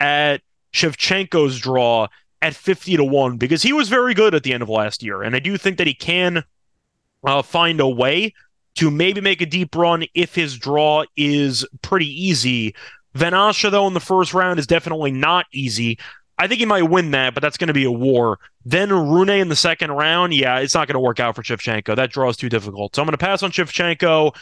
at 0.00 0.40
Shevchenko's 0.72 1.58
draw 1.58 2.08
at 2.42 2.54
50 2.54 2.96
to 2.96 3.04
1 3.04 3.36
because 3.36 3.62
he 3.62 3.72
was 3.72 3.88
very 3.88 4.14
good 4.14 4.34
at 4.34 4.42
the 4.42 4.52
end 4.52 4.62
of 4.62 4.68
last 4.68 5.02
year. 5.02 5.22
And 5.22 5.36
I 5.36 5.38
do 5.38 5.56
think 5.56 5.78
that 5.78 5.86
he 5.86 5.94
can 5.94 6.44
uh, 7.24 7.42
find 7.42 7.80
a 7.80 7.88
way 7.88 8.34
to 8.76 8.90
maybe 8.90 9.20
make 9.20 9.40
a 9.40 9.46
deep 9.46 9.74
run 9.74 10.04
if 10.14 10.34
his 10.34 10.56
draw 10.56 11.04
is 11.16 11.66
pretty 11.82 12.06
easy. 12.06 12.74
Van 13.14 13.32
Assche, 13.32 13.70
though, 13.70 13.86
in 13.86 13.94
the 13.94 14.00
first 14.00 14.32
round 14.32 14.58
is 14.58 14.66
definitely 14.66 15.10
not 15.10 15.46
easy. 15.52 15.98
I 16.38 16.46
think 16.46 16.60
he 16.60 16.66
might 16.66 16.82
win 16.82 17.10
that, 17.10 17.34
but 17.34 17.42
that's 17.42 17.58
going 17.58 17.68
to 17.68 17.74
be 17.74 17.84
a 17.84 17.92
war. 17.92 18.38
Then 18.64 18.90
Rune 18.90 19.28
in 19.28 19.48
the 19.48 19.56
second 19.56 19.90
round, 19.90 20.32
yeah, 20.32 20.58
it's 20.58 20.74
not 20.74 20.88
going 20.88 20.94
to 20.94 21.00
work 21.00 21.20
out 21.20 21.34
for 21.34 21.42
Shevchenko. 21.42 21.96
That 21.96 22.10
draw 22.10 22.30
is 22.30 22.36
too 22.36 22.48
difficult. 22.48 22.94
So 22.94 23.02
I'm 23.02 23.06
going 23.06 23.12
to 23.12 23.18
pass 23.18 23.42
on 23.42 23.50
Shevchenko. 23.50 24.34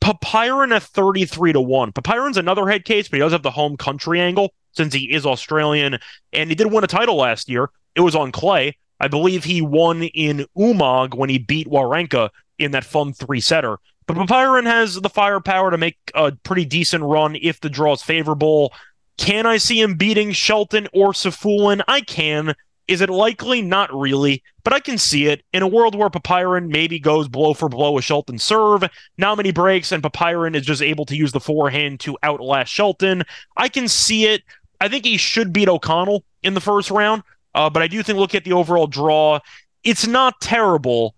Popyrin 0.00 0.74
at 0.74 0.82
33 0.82 1.52
to 1.52 1.60
1. 1.60 1.92
Popyrin's 1.92 2.38
another 2.38 2.66
head 2.66 2.84
case, 2.84 3.06
but 3.06 3.18
he 3.18 3.20
does 3.20 3.32
have 3.32 3.42
the 3.42 3.50
home 3.50 3.76
country 3.76 4.20
angle 4.20 4.52
since 4.72 4.94
he 4.94 5.12
is 5.12 5.26
Australian. 5.26 5.98
And 6.32 6.50
he 6.50 6.56
did 6.56 6.72
win 6.72 6.84
a 6.84 6.88
title 6.88 7.16
last 7.16 7.48
year. 7.48 7.70
It 7.94 8.00
was 8.00 8.14
on 8.14 8.32
clay. 8.32 8.76
I 9.00 9.08
believe 9.08 9.44
he 9.44 9.62
won 9.62 10.02
in 10.02 10.46
Umag 10.56 11.14
when 11.14 11.30
he 11.30 11.38
beat 11.38 11.68
Wawrinka 11.68 12.30
in 12.58 12.72
that 12.72 12.84
fun 12.84 13.12
three 13.12 13.40
setter. 13.40 13.78
But 14.06 14.16
Popyrin 14.16 14.66
has 14.66 14.96
the 14.96 15.08
firepower 15.08 15.70
to 15.70 15.78
make 15.78 15.96
a 16.14 16.32
pretty 16.32 16.64
decent 16.64 17.04
run 17.04 17.36
if 17.40 17.60
the 17.60 17.70
draw 17.70 17.92
is 17.92 18.02
favorable. 18.02 18.72
Can 19.18 19.46
I 19.46 19.58
see 19.58 19.80
him 19.80 19.94
beating 19.94 20.32
Shelton 20.32 20.88
or 20.92 21.12
Safiullin? 21.12 21.82
I 21.86 22.00
can. 22.00 22.54
Is 22.88 23.00
it 23.00 23.08
likely? 23.08 23.62
Not 23.62 23.94
really, 23.94 24.42
but 24.64 24.72
I 24.72 24.80
can 24.80 24.98
see 24.98 25.26
it. 25.26 25.44
In 25.52 25.62
a 25.62 25.68
world 25.68 25.94
where 25.94 26.10
Popyrin 26.10 26.70
maybe 26.70 26.98
goes 26.98 27.28
blow 27.28 27.54
for 27.54 27.68
blow 27.68 27.92
with 27.92 28.04
Shelton 28.04 28.36
serve, 28.36 28.82
now 29.16 29.36
many 29.36 29.52
breaks, 29.52 29.92
and 29.92 30.02
Popyrin 30.02 30.56
is 30.56 30.66
just 30.66 30.82
able 30.82 31.06
to 31.06 31.14
use 31.14 31.30
the 31.30 31.38
forehand 31.38 32.00
to 32.00 32.18
outlast 32.24 32.72
Shelton, 32.72 33.22
I 33.56 33.68
can 33.68 33.86
see 33.86 34.26
it. 34.26 34.42
I 34.80 34.88
think 34.88 35.04
he 35.04 35.16
should 35.16 35.52
beat 35.52 35.68
O'Connell 35.68 36.24
in 36.42 36.54
the 36.54 36.60
first 36.60 36.90
round, 36.90 37.22
uh, 37.54 37.70
but 37.70 37.82
I 37.82 37.88
do 37.88 38.02
think 38.02 38.18
look 38.18 38.34
at 38.34 38.44
the 38.44 38.52
overall 38.52 38.86
draw. 38.86 39.40
It's 39.84 40.06
not 40.06 40.40
terrible. 40.40 41.14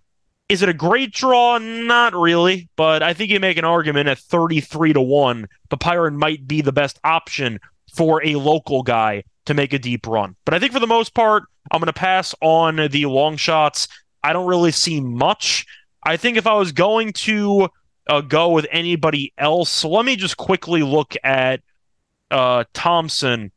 Is 0.48 0.62
it 0.62 0.68
a 0.68 0.74
great 0.74 1.12
draw? 1.12 1.58
Not 1.58 2.14
really, 2.14 2.68
but 2.76 3.02
I 3.02 3.14
think 3.14 3.30
you 3.30 3.40
make 3.40 3.56
an 3.56 3.64
argument 3.64 4.08
at 4.08 4.18
33 4.18 4.92
to 4.94 5.00
1. 5.00 5.48
Popyrin 5.70 6.14
might 6.14 6.46
be 6.46 6.60
the 6.60 6.72
best 6.72 6.98
option 7.04 7.58
for 7.94 8.24
a 8.24 8.34
local 8.34 8.82
guy 8.82 9.24
to 9.46 9.54
make 9.54 9.72
a 9.72 9.78
deep 9.78 10.06
run. 10.06 10.36
But 10.44 10.54
I 10.54 10.58
think 10.58 10.72
for 10.72 10.80
the 10.80 10.86
most 10.86 11.14
part, 11.14 11.44
I'm 11.70 11.80
going 11.80 11.86
to 11.86 11.92
pass 11.92 12.34
on 12.40 12.76
the 12.76 13.06
long 13.06 13.36
shots. 13.36 13.88
I 14.22 14.32
don't 14.32 14.46
really 14.46 14.72
see 14.72 15.00
much. 15.00 15.66
I 16.04 16.16
think 16.16 16.36
if 16.36 16.46
I 16.46 16.54
was 16.54 16.72
going 16.72 17.12
to 17.12 17.68
uh, 18.08 18.20
go 18.20 18.50
with 18.50 18.66
anybody 18.70 19.32
else, 19.38 19.84
let 19.84 20.04
me 20.04 20.16
just 20.16 20.36
quickly 20.36 20.82
look 20.82 21.14
at 21.22 21.60
uh, 22.32 22.64
Thompson 22.72 23.52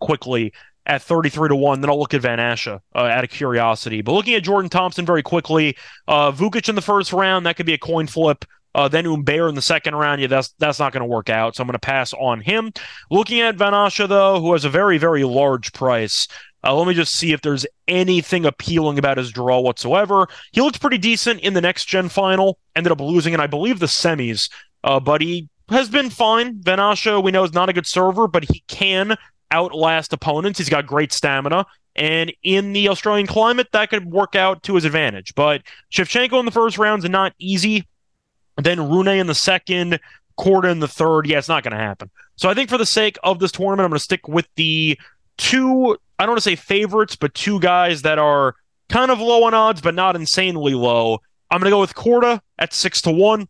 quickly 0.00 0.52
at 0.86 1.02
33 1.02 1.50
to 1.50 1.56
1. 1.56 1.80
Then 1.80 1.90
I'll 1.90 1.98
look 1.98 2.14
at 2.14 2.22
Van 2.22 2.38
Assche 2.38 2.80
uh, 2.94 2.98
out 2.98 3.24
of 3.24 3.30
curiosity. 3.30 4.02
But 4.02 4.12
looking 4.12 4.34
at 4.34 4.42
Jordan 4.42 4.70
Thompson 4.70 5.06
very 5.06 5.22
quickly, 5.22 5.76
uh, 6.08 6.32
Vukic 6.32 6.68
in 6.68 6.74
the 6.74 6.82
first 6.82 7.12
round, 7.12 7.46
that 7.46 7.56
could 7.56 7.66
be 7.66 7.74
a 7.74 7.78
coin 7.78 8.06
flip. 8.06 8.44
Uh, 8.74 8.88
then 8.88 9.04
Humbert 9.04 9.48
in 9.48 9.56
the 9.56 9.62
second 9.62 9.96
round, 9.96 10.20
yeah, 10.20 10.28
that's 10.28 10.54
that's 10.58 10.78
not 10.78 10.92
going 10.92 11.00
to 11.00 11.06
work 11.06 11.28
out. 11.28 11.56
So 11.56 11.62
I'm 11.62 11.66
going 11.66 11.72
to 11.72 11.80
pass 11.80 12.12
on 12.14 12.40
him. 12.40 12.72
Looking 13.10 13.40
at 13.40 13.56
Van 13.56 13.72
Assche, 13.72 14.08
though, 14.08 14.40
who 14.40 14.52
has 14.52 14.64
a 14.64 14.70
very, 14.70 14.96
very 14.96 15.24
large 15.24 15.72
price. 15.72 16.28
Uh, 16.62 16.74
let 16.76 16.86
me 16.86 16.94
just 16.94 17.14
see 17.14 17.32
if 17.32 17.40
there's 17.40 17.66
anything 17.88 18.44
appealing 18.44 18.98
about 18.98 19.16
his 19.16 19.32
draw 19.32 19.60
whatsoever. 19.60 20.28
He 20.52 20.60
looked 20.60 20.80
pretty 20.80 20.98
decent 20.98 21.40
in 21.40 21.54
the 21.54 21.60
next 21.60 21.86
gen 21.86 22.08
final, 22.08 22.58
ended 22.76 22.92
up 22.92 23.00
losing 23.00 23.32
in, 23.32 23.40
I 23.40 23.46
believe, 23.46 23.78
the 23.78 23.86
semis, 23.86 24.50
uh, 24.84 25.00
but 25.00 25.20
he 25.20 25.48
has 25.70 25.88
been 25.88 26.10
fine. 26.10 26.60
Van 26.62 26.78
Assche, 26.78 27.22
we 27.22 27.30
know, 27.30 27.44
is 27.44 27.52
not 27.52 27.68
a 27.68 27.72
good 27.72 27.86
server, 27.86 28.28
but 28.28 28.44
he 28.44 28.62
can 28.68 29.16
outlast 29.50 30.12
opponents. 30.12 30.58
He's 30.58 30.68
got 30.68 30.86
great 30.86 31.12
stamina. 31.12 31.66
And 31.96 32.32
in 32.42 32.72
the 32.72 32.88
Australian 32.88 33.26
climate, 33.26 33.68
that 33.72 33.90
could 33.90 34.06
work 34.06 34.34
out 34.36 34.62
to 34.64 34.74
his 34.74 34.84
advantage. 34.84 35.34
But 35.34 35.62
Shevchenko 35.92 36.38
in 36.38 36.44
the 36.44 36.52
first 36.52 36.78
round 36.78 37.04
is 37.04 37.10
not 37.10 37.34
easy. 37.38 37.86
Then 38.56 38.88
Rune 38.88 39.08
in 39.08 39.26
the 39.26 39.34
second, 39.34 39.98
Korda 40.38 40.70
in 40.70 40.80
the 40.80 40.88
third. 40.88 41.26
Yeah, 41.26 41.38
it's 41.38 41.48
not 41.48 41.62
going 41.62 41.72
to 41.72 41.78
happen. 41.78 42.10
So 42.36 42.48
I 42.48 42.54
think 42.54 42.70
for 42.70 42.78
the 42.78 42.86
sake 42.86 43.18
of 43.22 43.38
this 43.38 43.52
tournament, 43.52 43.84
I'm 43.84 43.90
going 43.90 43.98
to 43.98 44.04
stick 44.04 44.28
with 44.28 44.48
the 44.56 44.98
two, 45.36 45.96
I 46.18 46.24
don't 46.24 46.30
want 46.30 46.38
to 46.38 46.42
say 46.42 46.56
favorites, 46.56 47.16
but 47.16 47.34
two 47.34 47.60
guys 47.60 48.02
that 48.02 48.18
are 48.18 48.54
kind 48.88 49.10
of 49.10 49.20
low 49.20 49.44
on 49.44 49.54
odds, 49.54 49.80
but 49.80 49.94
not 49.94 50.16
insanely 50.16 50.74
low. 50.74 51.20
I'm 51.50 51.58
going 51.58 51.70
to 51.70 51.74
go 51.74 51.80
with 51.80 51.94
Korda 51.94 52.40
at 52.58 52.72
six 52.72 53.02
to 53.02 53.10
one, 53.10 53.48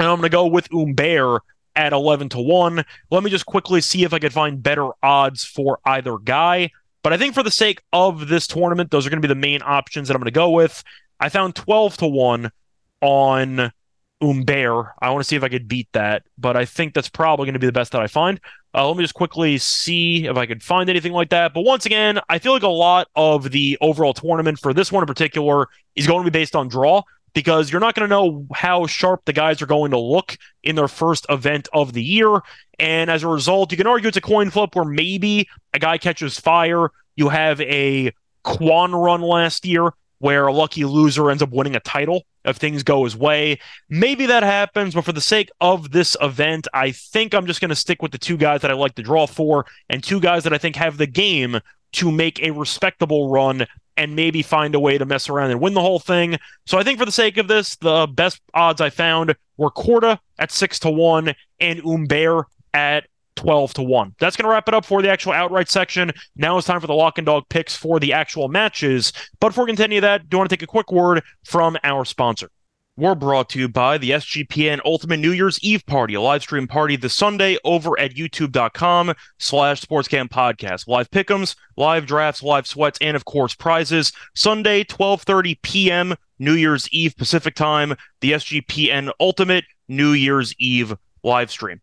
and 0.00 0.08
I'm 0.08 0.16
going 0.16 0.30
to 0.30 0.34
go 0.34 0.46
with 0.46 0.66
Humbert 0.72 1.42
at 1.76 1.92
11 1.92 2.30
to 2.30 2.40
1. 2.40 2.84
Let 3.10 3.22
me 3.22 3.30
just 3.30 3.46
quickly 3.46 3.80
see 3.80 4.02
if 4.02 4.14
I 4.14 4.18
could 4.18 4.32
find 4.32 4.62
better 4.62 4.88
odds 5.02 5.44
for 5.44 5.78
either 5.84 6.16
guy. 6.16 6.70
But 7.02 7.12
I 7.12 7.18
think 7.18 7.34
for 7.34 7.42
the 7.42 7.50
sake 7.50 7.82
of 7.92 8.28
this 8.28 8.46
tournament, 8.46 8.90
those 8.90 9.06
are 9.06 9.10
going 9.10 9.20
to 9.20 9.28
be 9.28 9.32
the 9.32 9.38
main 9.38 9.60
options 9.62 10.08
that 10.08 10.14
I'm 10.14 10.20
going 10.20 10.26
to 10.26 10.30
go 10.32 10.50
with. 10.50 10.82
I 11.20 11.28
found 11.28 11.54
12 11.54 11.98
to 11.98 12.06
1 12.08 12.50
on 13.02 13.72
Humbert. 14.22 14.86
I 15.00 15.10
want 15.10 15.20
to 15.20 15.28
see 15.28 15.36
if 15.36 15.42
I 15.42 15.48
could 15.48 15.68
beat 15.68 15.88
that, 15.92 16.22
but 16.38 16.56
I 16.56 16.64
think 16.64 16.94
that's 16.94 17.08
probably 17.10 17.44
going 17.44 17.54
to 17.54 17.60
be 17.60 17.66
the 17.66 17.72
best 17.72 17.92
that 17.92 18.00
I 18.00 18.06
find. 18.06 18.40
Uh, 18.74 18.86
let 18.88 18.96
me 18.96 19.04
just 19.04 19.14
quickly 19.14 19.58
see 19.58 20.26
if 20.26 20.36
I 20.36 20.46
could 20.46 20.62
find 20.62 20.88
anything 20.88 21.12
like 21.12 21.30
that. 21.30 21.52
But 21.52 21.62
once 21.62 21.84
again, 21.84 22.20
I 22.28 22.38
feel 22.38 22.52
like 22.52 22.62
a 22.62 22.68
lot 22.68 23.08
of 23.16 23.50
the 23.50 23.76
overall 23.80 24.14
tournament 24.14 24.60
for 24.60 24.72
this 24.72 24.90
one 24.90 25.02
in 25.02 25.06
particular 25.06 25.68
is 25.94 26.06
going 26.06 26.24
to 26.24 26.30
be 26.30 26.38
based 26.38 26.56
on 26.56 26.68
draw 26.68 27.02
because 27.32 27.70
you're 27.70 27.80
not 27.80 27.94
going 27.94 28.08
to 28.08 28.14
know 28.14 28.46
how 28.54 28.86
sharp 28.86 29.24
the 29.24 29.32
guys 29.32 29.62
are 29.62 29.66
going 29.66 29.90
to 29.92 29.98
look 29.98 30.36
in 30.62 30.76
their 30.76 30.88
first 30.88 31.26
event 31.28 31.68
of 31.72 31.92
the 31.92 32.02
year. 32.02 32.40
And 32.78 33.10
as 33.10 33.22
a 33.22 33.28
result, 33.28 33.70
you 33.70 33.76
can 33.76 33.86
argue 33.86 34.08
it's 34.08 34.16
a 34.16 34.22
coin 34.22 34.50
flip 34.50 34.74
where 34.74 34.84
maybe 34.84 35.48
a 35.74 35.78
guy 35.78 35.98
catches 35.98 36.38
fire. 36.38 36.88
You 37.16 37.28
have 37.28 37.60
a 37.60 38.12
Kwon 38.44 38.92
run 38.92 39.20
last 39.20 39.66
year 39.66 39.90
where 40.18 40.46
a 40.46 40.52
lucky 40.52 40.84
loser 40.84 41.30
ends 41.30 41.42
up 41.42 41.50
winning 41.50 41.74
a 41.74 41.80
title 41.80 42.24
if 42.44 42.56
things 42.56 42.82
go 42.82 43.04
his 43.04 43.16
way. 43.16 43.58
Maybe 43.88 44.26
that 44.26 44.42
happens, 44.42 44.94
but 44.94 45.04
for 45.04 45.12
the 45.12 45.20
sake 45.20 45.50
of 45.60 45.92
this 45.92 46.16
event, 46.20 46.68
I 46.72 46.92
think 46.92 47.34
I'm 47.34 47.46
just 47.46 47.60
going 47.60 47.70
to 47.70 47.74
stick 47.74 48.02
with 48.02 48.12
the 48.12 48.18
two 48.18 48.36
guys 48.36 48.60
that 48.60 48.70
I 48.70 48.74
like 48.74 48.94
to 48.96 49.02
draw 49.02 49.26
for 49.26 49.66
and 49.88 50.02
two 50.02 50.20
guys 50.20 50.44
that 50.44 50.52
I 50.52 50.58
think 50.58 50.76
have 50.76 50.98
the 50.98 51.06
game 51.06 51.60
to 51.92 52.12
make 52.12 52.40
a 52.42 52.50
respectable 52.52 53.30
run 53.30 53.66
and 54.00 54.16
maybe 54.16 54.40
find 54.40 54.74
a 54.74 54.80
way 54.80 54.96
to 54.96 55.04
mess 55.04 55.28
around 55.28 55.50
and 55.50 55.60
win 55.60 55.74
the 55.74 55.80
whole 55.82 55.98
thing. 55.98 56.38
So 56.64 56.78
I 56.78 56.82
think 56.82 56.98
for 56.98 57.04
the 57.04 57.12
sake 57.12 57.36
of 57.36 57.48
this, 57.48 57.76
the 57.76 58.06
best 58.06 58.40
odds 58.54 58.80
I 58.80 58.88
found 58.88 59.36
were 59.58 59.70
Korda 59.70 60.18
at 60.38 60.50
6 60.50 60.78
to 60.80 60.90
1 60.90 61.34
and 61.60 61.80
Humbert 61.82 62.46
at 62.72 63.08
12 63.36 63.74
to 63.74 63.82
1. 63.82 64.14
That's 64.18 64.36
going 64.36 64.44
to 64.44 64.50
wrap 64.50 64.68
it 64.68 64.74
up 64.74 64.86
for 64.86 65.02
the 65.02 65.10
actual 65.10 65.32
outright 65.32 65.68
section. 65.68 66.12
Now 66.34 66.56
it's 66.56 66.66
time 66.66 66.80
for 66.80 66.86
the 66.86 66.94
lock 66.94 67.18
and 67.18 67.26
dog 67.26 67.44
picks 67.50 67.76
for 67.76 68.00
the 68.00 68.14
actual 68.14 68.48
matches. 68.48 69.12
But 69.38 69.48
before 69.48 69.64
we 69.64 69.68
continue 69.68 70.00
that, 70.00 70.30
do 70.30 70.34
you 70.34 70.38
want 70.38 70.48
to 70.48 70.56
take 70.56 70.62
a 70.62 70.66
quick 70.66 70.90
word 70.90 71.22
from 71.44 71.76
our 71.84 72.06
sponsor. 72.06 72.50
We're 72.96 73.14
brought 73.14 73.48
to 73.50 73.58
you 73.58 73.68
by 73.68 73.98
the 73.98 74.10
SGPN 74.10 74.80
Ultimate 74.84 75.18
New 75.18 75.30
Year's 75.30 75.62
Eve 75.62 75.86
Party, 75.86 76.14
a 76.14 76.20
live 76.20 76.42
stream 76.42 76.66
party 76.66 76.96
this 76.96 77.14
Sunday 77.14 77.56
over 77.64 77.98
at 77.98 78.14
youtube.com 78.14 79.14
slash 79.38 79.80
sportscam 79.80 80.28
podcast. 80.28 80.86
Live 80.86 81.10
pick'ems, 81.10 81.54
live 81.76 82.04
drafts, 82.04 82.42
live 82.42 82.66
sweats, 82.66 82.98
and 83.00 83.16
of 83.16 83.24
course 83.24 83.54
prizes. 83.54 84.12
Sunday, 84.34 84.84
12.30 84.84 85.62
p.m., 85.62 86.14
New 86.38 86.52
Year's 86.52 86.88
Eve 86.90 87.16
Pacific 87.16 87.54
time, 87.54 87.94
the 88.20 88.32
SGPN 88.32 89.12
Ultimate 89.20 89.64
New 89.88 90.12
Year's 90.12 90.54
Eve 90.58 90.94
live 91.22 91.50
stream. 91.50 91.80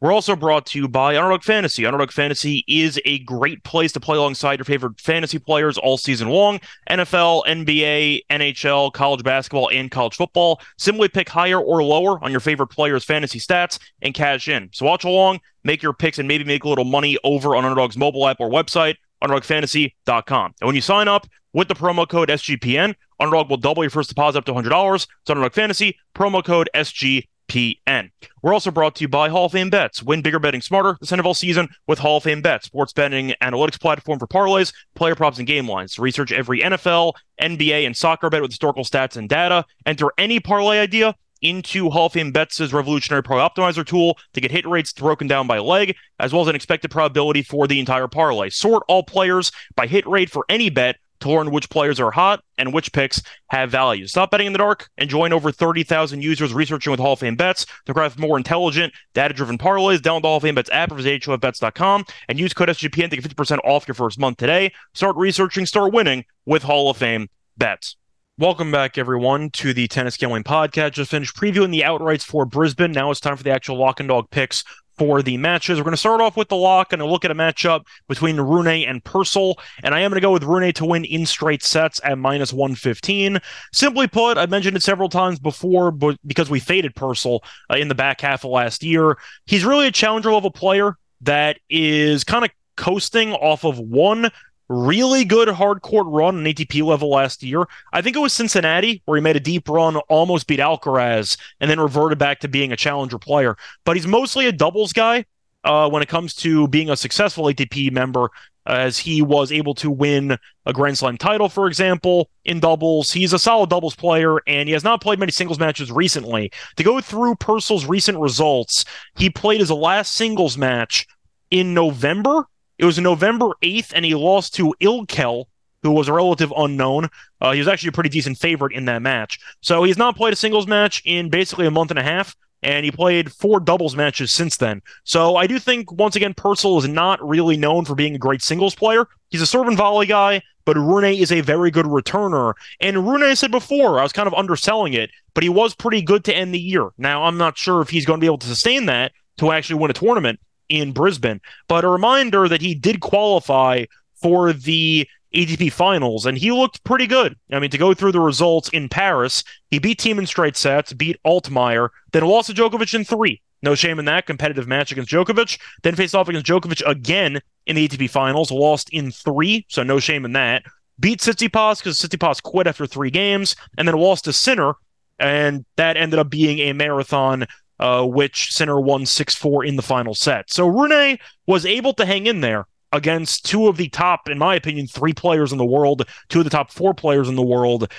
We're 0.00 0.12
also 0.12 0.36
brought 0.36 0.64
to 0.66 0.78
you 0.78 0.86
by 0.86 1.16
Underdog 1.16 1.42
Fantasy. 1.42 1.84
Underdog 1.84 2.12
Fantasy 2.12 2.64
is 2.68 3.00
a 3.04 3.18
great 3.20 3.64
place 3.64 3.90
to 3.92 4.00
play 4.00 4.16
alongside 4.16 4.60
your 4.60 4.64
favorite 4.64 5.00
fantasy 5.00 5.40
players 5.40 5.76
all 5.76 5.98
season 5.98 6.28
long 6.28 6.60
NFL, 6.88 7.44
NBA, 7.46 8.20
NHL, 8.30 8.92
college 8.92 9.24
basketball, 9.24 9.68
and 9.70 9.90
college 9.90 10.14
football. 10.14 10.60
Simply 10.76 11.08
pick 11.08 11.28
higher 11.28 11.58
or 11.58 11.82
lower 11.82 12.22
on 12.22 12.30
your 12.30 12.38
favorite 12.38 12.68
players' 12.68 13.04
fantasy 13.04 13.40
stats 13.40 13.80
and 14.00 14.14
cash 14.14 14.46
in. 14.46 14.68
So 14.72 14.86
watch 14.86 15.02
along, 15.02 15.40
make 15.64 15.82
your 15.82 15.92
picks, 15.92 16.20
and 16.20 16.28
maybe 16.28 16.44
make 16.44 16.62
a 16.62 16.68
little 16.68 16.84
money 16.84 17.18
over 17.24 17.56
on 17.56 17.64
Underdog's 17.64 17.96
mobile 17.96 18.28
app 18.28 18.38
or 18.38 18.48
website, 18.48 18.94
UnderdogFantasy.com. 19.24 20.54
And 20.60 20.66
when 20.66 20.76
you 20.76 20.80
sign 20.80 21.08
up 21.08 21.26
with 21.52 21.66
the 21.66 21.74
promo 21.74 22.08
code 22.08 22.28
SGPN, 22.28 22.94
Underdog 23.18 23.50
will 23.50 23.56
double 23.56 23.82
your 23.82 23.90
first 23.90 24.10
deposit 24.10 24.38
up 24.38 24.44
to 24.44 24.52
$100. 24.52 24.94
It's 24.94 25.30
Underdog 25.30 25.54
Fantasy, 25.54 25.98
promo 26.14 26.44
code 26.44 26.70
SGPN. 26.72 27.24
PN. 27.48 28.10
We're 28.42 28.52
also 28.52 28.70
brought 28.70 28.94
to 28.96 29.02
you 29.02 29.08
by 29.08 29.28
Hall 29.28 29.46
of 29.46 29.52
Fame 29.52 29.70
Bets. 29.70 30.02
Win 30.02 30.22
bigger 30.22 30.38
betting 30.38 30.62
smarter 30.62 30.96
this 31.00 31.10
NFL 31.10 31.36
season 31.36 31.68
with 31.86 31.98
Hall 31.98 32.18
of 32.18 32.22
Fame 32.22 32.42
Bets, 32.42 32.66
sports 32.66 32.92
betting 32.92 33.34
analytics 33.42 33.80
platform 33.80 34.18
for 34.18 34.26
parlays, 34.26 34.72
player 34.94 35.14
props, 35.14 35.38
and 35.38 35.46
game 35.46 35.68
lines. 35.68 35.98
Research 35.98 36.30
every 36.30 36.60
NFL, 36.60 37.14
NBA, 37.40 37.86
and 37.86 37.96
soccer 37.96 38.30
bet 38.30 38.42
with 38.42 38.50
historical 38.50 38.84
stats 38.84 39.16
and 39.16 39.28
data. 39.28 39.64
Enter 39.86 40.08
any 40.18 40.40
parlay 40.40 40.78
idea 40.78 41.14
into 41.40 41.90
Hall 41.90 42.06
of 42.06 42.12
Fame 42.12 42.32
Bets' 42.32 42.72
Revolutionary 42.72 43.22
Pro 43.22 43.36
Optimizer 43.36 43.86
tool 43.86 44.18
to 44.32 44.40
get 44.40 44.50
hit 44.50 44.66
rates 44.66 44.92
broken 44.92 45.26
down 45.26 45.46
by 45.46 45.58
leg, 45.58 45.96
as 46.18 46.32
well 46.32 46.42
as 46.42 46.48
an 46.48 46.56
expected 46.56 46.90
probability 46.90 47.42
for 47.42 47.66
the 47.66 47.78
entire 47.78 48.08
parlay. 48.08 48.50
Sort 48.50 48.82
all 48.88 49.02
players 49.02 49.52
by 49.76 49.86
hit 49.86 50.06
rate 50.06 50.30
for 50.30 50.44
any 50.48 50.70
bet 50.70 50.96
to 51.20 51.30
learn 51.30 51.50
which 51.50 51.70
players 51.70 52.00
are 52.00 52.10
hot 52.10 52.42
and 52.56 52.72
which 52.72 52.92
picks 52.92 53.22
have 53.48 53.70
value. 53.70 54.06
Stop 54.06 54.30
betting 54.30 54.46
in 54.46 54.52
the 54.52 54.58
dark 54.58 54.88
and 54.98 55.08
join 55.08 55.32
over 55.32 55.50
30,000 55.50 56.22
users 56.22 56.52
researching 56.52 56.90
with 56.90 57.00
Hall 57.00 57.14
of 57.14 57.20
Fame 57.20 57.36
bets 57.36 57.66
to 57.86 57.94
craft 57.94 58.18
more 58.18 58.36
intelligent, 58.36 58.92
data 59.14 59.34
driven 59.34 59.58
parlays. 59.58 59.98
Download 59.98 60.22
the 60.22 60.28
Hall 60.28 60.36
of 60.36 60.42
Fame 60.42 60.54
bets 60.54 60.70
app 60.70 60.92
or 60.92 60.96
visit 60.96 61.22
HOFBets.com 61.22 62.04
and 62.28 62.38
use 62.38 62.54
code 62.54 62.68
SGPN 62.68 63.10
to 63.10 63.16
get 63.16 63.24
50% 63.24 63.58
off 63.64 63.86
your 63.88 63.94
first 63.94 64.18
month 64.18 64.38
today. 64.38 64.72
Start 64.94 65.16
researching, 65.16 65.66
start 65.66 65.92
winning 65.92 66.24
with 66.46 66.62
Hall 66.62 66.90
of 66.90 66.96
Fame 66.96 67.28
bets. 67.56 67.96
Welcome 68.38 68.70
back, 68.70 68.98
everyone, 68.98 69.50
to 69.50 69.74
the 69.74 69.88
Tennis 69.88 70.16
Gambling 70.16 70.44
Podcast. 70.44 70.92
Just 70.92 71.10
finished 71.10 71.34
previewing 71.34 71.72
the 71.72 71.80
outrights 71.80 72.22
for 72.22 72.44
Brisbane. 72.44 72.92
Now 72.92 73.10
it's 73.10 73.18
time 73.18 73.36
for 73.36 73.42
the 73.42 73.50
actual 73.50 73.76
lock 73.76 73.98
and 73.98 74.08
dog 74.08 74.30
picks 74.30 74.62
for 74.98 75.22
the 75.22 75.36
matches. 75.36 75.78
We're 75.78 75.84
going 75.84 75.92
to 75.92 75.96
start 75.96 76.20
off 76.20 76.36
with 76.36 76.48
the 76.48 76.56
lock 76.56 76.92
and 76.92 77.02
look 77.02 77.24
at 77.24 77.30
a 77.30 77.34
matchup 77.34 77.86
between 78.08 78.36
Rune 78.36 78.66
and 78.66 79.02
Purcell. 79.02 79.58
And 79.82 79.94
I 79.94 80.00
am 80.00 80.10
going 80.10 80.20
to 80.20 80.26
go 80.26 80.32
with 80.32 80.42
Rune 80.42 80.72
to 80.72 80.84
win 80.84 81.04
in 81.04 81.24
straight 81.24 81.62
sets 81.62 82.00
at 82.04 82.18
minus 82.18 82.52
115. 82.52 83.38
Simply 83.72 84.08
put, 84.08 84.36
I've 84.36 84.50
mentioned 84.50 84.76
it 84.76 84.82
several 84.82 85.08
times 85.08 85.38
before, 85.38 85.90
but 85.90 86.18
because 86.26 86.50
we 86.50 86.60
faded 86.60 86.94
Purcell 86.94 87.42
uh, 87.70 87.76
in 87.76 87.88
the 87.88 87.94
back 87.94 88.20
half 88.20 88.44
of 88.44 88.50
last 88.50 88.82
year, 88.82 89.16
he's 89.46 89.64
really 89.64 89.86
a 89.86 89.92
challenger 89.92 90.32
level 90.32 90.50
player 90.50 90.96
that 91.22 91.58
is 91.70 92.24
kind 92.24 92.44
of 92.44 92.50
coasting 92.76 93.32
off 93.32 93.64
of 93.64 93.78
one 93.78 94.30
really 94.68 95.24
good 95.24 95.48
hard 95.48 95.82
court 95.82 96.06
run 96.08 96.36
on 96.36 96.44
ATP 96.44 96.82
level 96.84 97.10
last 97.10 97.42
year. 97.42 97.64
I 97.92 98.02
think 98.02 98.16
it 98.16 98.20
was 98.20 98.32
Cincinnati 98.32 99.02
where 99.04 99.16
he 99.16 99.22
made 99.22 99.36
a 99.36 99.40
deep 99.40 99.68
run, 99.68 99.96
almost 99.96 100.46
beat 100.46 100.60
Alcaraz, 100.60 101.38
and 101.60 101.70
then 101.70 101.80
reverted 101.80 102.18
back 102.18 102.40
to 102.40 102.48
being 102.48 102.72
a 102.72 102.76
challenger 102.76 103.18
player. 103.18 103.56
But 103.84 103.96
he's 103.96 104.06
mostly 104.06 104.46
a 104.46 104.52
doubles 104.52 104.92
guy 104.92 105.24
uh, 105.64 105.88
when 105.88 106.02
it 106.02 106.08
comes 106.08 106.34
to 106.34 106.68
being 106.68 106.90
a 106.90 106.96
successful 106.96 107.44
ATP 107.44 107.92
member, 107.92 108.30
as 108.68 108.98
he 108.98 109.22
was 109.22 109.50
able 109.50 109.74
to 109.74 109.90
win 109.90 110.36
a 110.66 110.72
Grand 110.72 110.98
Slam 110.98 111.16
title, 111.16 111.48
for 111.48 111.66
example, 111.66 112.30
in 112.44 112.60
doubles. 112.60 113.10
He's 113.10 113.32
a 113.32 113.38
solid 113.38 113.70
doubles 113.70 113.96
player, 113.96 114.38
and 114.46 114.68
he 114.68 114.74
has 114.74 114.84
not 114.84 115.00
played 115.00 115.18
many 115.18 115.32
singles 115.32 115.58
matches 115.58 115.90
recently. 115.90 116.52
To 116.76 116.84
go 116.84 117.00
through 117.00 117.36
Purcell's 117.36 117.86
recent 117.86 118.18
results, 118.18 118.84
he 119.16 119.30
played 119.30 119.60
his 119.60 119.70
last 119.70 120.14
singles 120.14 120.58
match 120.58 121.06
in 121.50 121.72
November 121.72 122.46
it 122.78 122.84
was 122.84 122.98
November 122.98 123.50
8th, 123.62 123.92
and 123.94 124.04
he 124.04 124.14
lost 124.14 124.54
to 124.54 124.74
Ilkel, 124.80 125.46
who 125.82 125.90
was 125.90 126.08
a 126.08 126.12
relative 126.12 126.52
unknown. 126.56 127.08
Uh, 127.40 127.52
he 127.52 127.58
was 127.58 127.68
actually 127.68 127.88
a 127.88 127.92
pretty 127.92 128.10
decent 128.10 128.38
favorite 128.38 128.72
in 128.72 128.84
that 128.86 129.02
match. 129.02 129.38
So 129.60 129.82
he's 129.84 129.98
not 129.98 130.16
played 130.16 130.32
a 130.32 130.36
singles 130.36 130.66
match 130.66 131.02
in 131.04 131.28
basically 131.28 131.66
a 131.66 131.70
month 131.70 131.90
and 131.90 131.98
a 131.98 132.02
half, 132.02 132.36
and 132.62 132.84
he 132.84 132.90
played 132.90 133.32
four 133.32 133.60
doubles 133.60 133.96
matches 133.96 134.32
since 134.32 134.56
then. 134.56 134.82
So 135.04 135.36
I 135.36 135.46
do 135.46 135.58
think, 135.58 135.92
once 135.92 136.16
again, 136.16 136.34
Purcell 136.34 136.78
is 136.78 136.88
not 136.88 137.26
really 137.26 137.56
known 137.56 137.84
for 137.84 137.94
being 137.94 138.14
a 138.14 138.18
great 138.18 138.42
singles 138.42 138.74
player. 138.74 139.06
He's 139.30 139.42
a 139.42 139.46
serve 139.46 139.68
and 139.68 139.76
volley 139.76 140.06
guy, 140.06 140.42
but 140.64 140.76
Rune 140.76 141.04
is 141.04 141.32
a 141.32 141.40
very 141.40 141.70
good 141.70 141.86
returner. 141.86 142.54
And 142.80 143.06
Rune, 143.06 143.22
I 143.22 143.34
said 143.34 143.50
before, 143.50 144.00
I 144.00 144.02
was 144.02 144.12
kind 144.12 144.26
of 144.26 144.34
underselling 144.34 144.94
it, 144.94 145.10
but 145.34 145.42
he 145.42 145.48
was 145.48 145.74
pretty 145.74 146.02
good 146.02 146.24
to 146.24 146.36
end 146.36 146.52
the 146.52 146.60
year. 146.60 146.90
Now, 146.98 147.24
I'm 147.24 147.38
not 147.38 147.56
sure 147.56 147.80
if 147.80 147.90
he's 147.90 148.06
going 148.06 148.18
to 148.18 148.24
be 148.24 148.26
able 148.26 148.38
to 148.38 148.46
sustain 148.46 148.86
that 148.86 149.12
to 149.38 149.52
actually 149.52 149.80
win 149.80 149.90
a 149.90 149.94
tournament, 149.94 150.40
in 150.68 150.92
Brisbane. 150.92 151.40
But 151.68 151.84
a 151.84 151.88
reminder 151.88 152.48
that 152.48 152.62
he 152.62 152.74
did 152.74 153.00
qualify 153.00 153.84
for 154.20 154.52
the 154.52 155.08
ATP 155.34 155.72
finals, 155.72 156.26
and 156.26 156.38
he 156.38 156.50
looked 156.50 156.82
pretty 156.84 157.06
good. 157.06 157.36
I 157.52 157.58
mean, 157.58 157.70
to 157.70 157.78
go 157.78 157.94
through 157.94 158.12
the 158.12 158.20
results 158.20 158.68
in 158.70 158.88
Paris, 158.88 159.44
he 159.70 159.78
beat 159.78 160.00
Thiem 160.00 160.18
in 160.18 160.26
straight 160.26 160.56
sets, 160.56 160.92
beat 160.92 161.20
Altmaier, 161.26 161.90
then 162.12 162.24
lost 162.24 162.48
to 162.48 162.54
Djokovic 162.54 162.94
in 162.94 163.04
three. 163.04 163.42
No 163.62 163.74
shame 163.74 163.98
in 163.98 164.04
that 164.04 164.26
competitive 164.26 164.68
match 164.68 164.92
against 164.92 165.10
Djokovic. 165.10 165.58
Then 165.82 165.96
faced 165.96 166.14
off 166.14 166.28
against 166.28 166.46
Djokovic 166.46 166.86
again 166.86 167.40
in 167.66 167.76
the 167.76 167.88
ATP 167.88 168.08
finals, 168.08 168.50
lost 168.50 168.88
in 168.90 169.10
three, 169.10 169.66
so 169.68 169.82
no 169.82 169.98
shame 169.98 170.24
in 170.24 170.32
that. 170.32 170.62
Beat 171.00 171.20
Tsitsipas 171.20 171.78
because 171.78 171.98
Tsitsipas 171.98 172.42
quit 172.42 172.66
after 172.66 172.86
three 172.86 173.10
games, 173.10 173.56
and 173.76 173.86
then 173.86 173.96
lost 173.96 174.24
to 174.24 174.32
Sinner, 174.32 174.74
and 175.18 175.64
that 175.76 175.96
ended 175.96 176.18
up 176.18 176.30
being 176.30 176.58
a 176.60 176.72
marathon 176.72 177.46
uh, 177.78 178.04
which 178.04 178.52
Sinner 178.52 178.80
won 178.80 179.06
6 179.06 179.34
4 179.34 179.64
in 179.64 179.76
the 179.76 179.82
final 179.82 180.14
set. 180.14 180.50
So 180.50 180.66
Rune 180.66 181.18
was 181.46 181.66
able 181.66 181.92
to 181.94 182.06
hang 182.06 182.26
in 182.26 182.40
there 182.40 182.66
against 182.92 183.44
two 183.44 183.68
of 183.68 183.76
the 183.76 183.88
top, 183.88 184.28
in 184.28 184.38
my 184.38 184.54
opinion, 184.54 184.86
three 184.86 185.12
players 185.12 185.52
in 185.52 185.58
the 185.58 185.64
world, 185.64 186.08
two 186.28 186.40
of 186.40 186.44
the 186.44 186.50
top 186.50 186.70
four 186.70 186.94
players 186.94 187.28
in 187.28 187.36
the 187.36 187.42
world. 187.42 187.90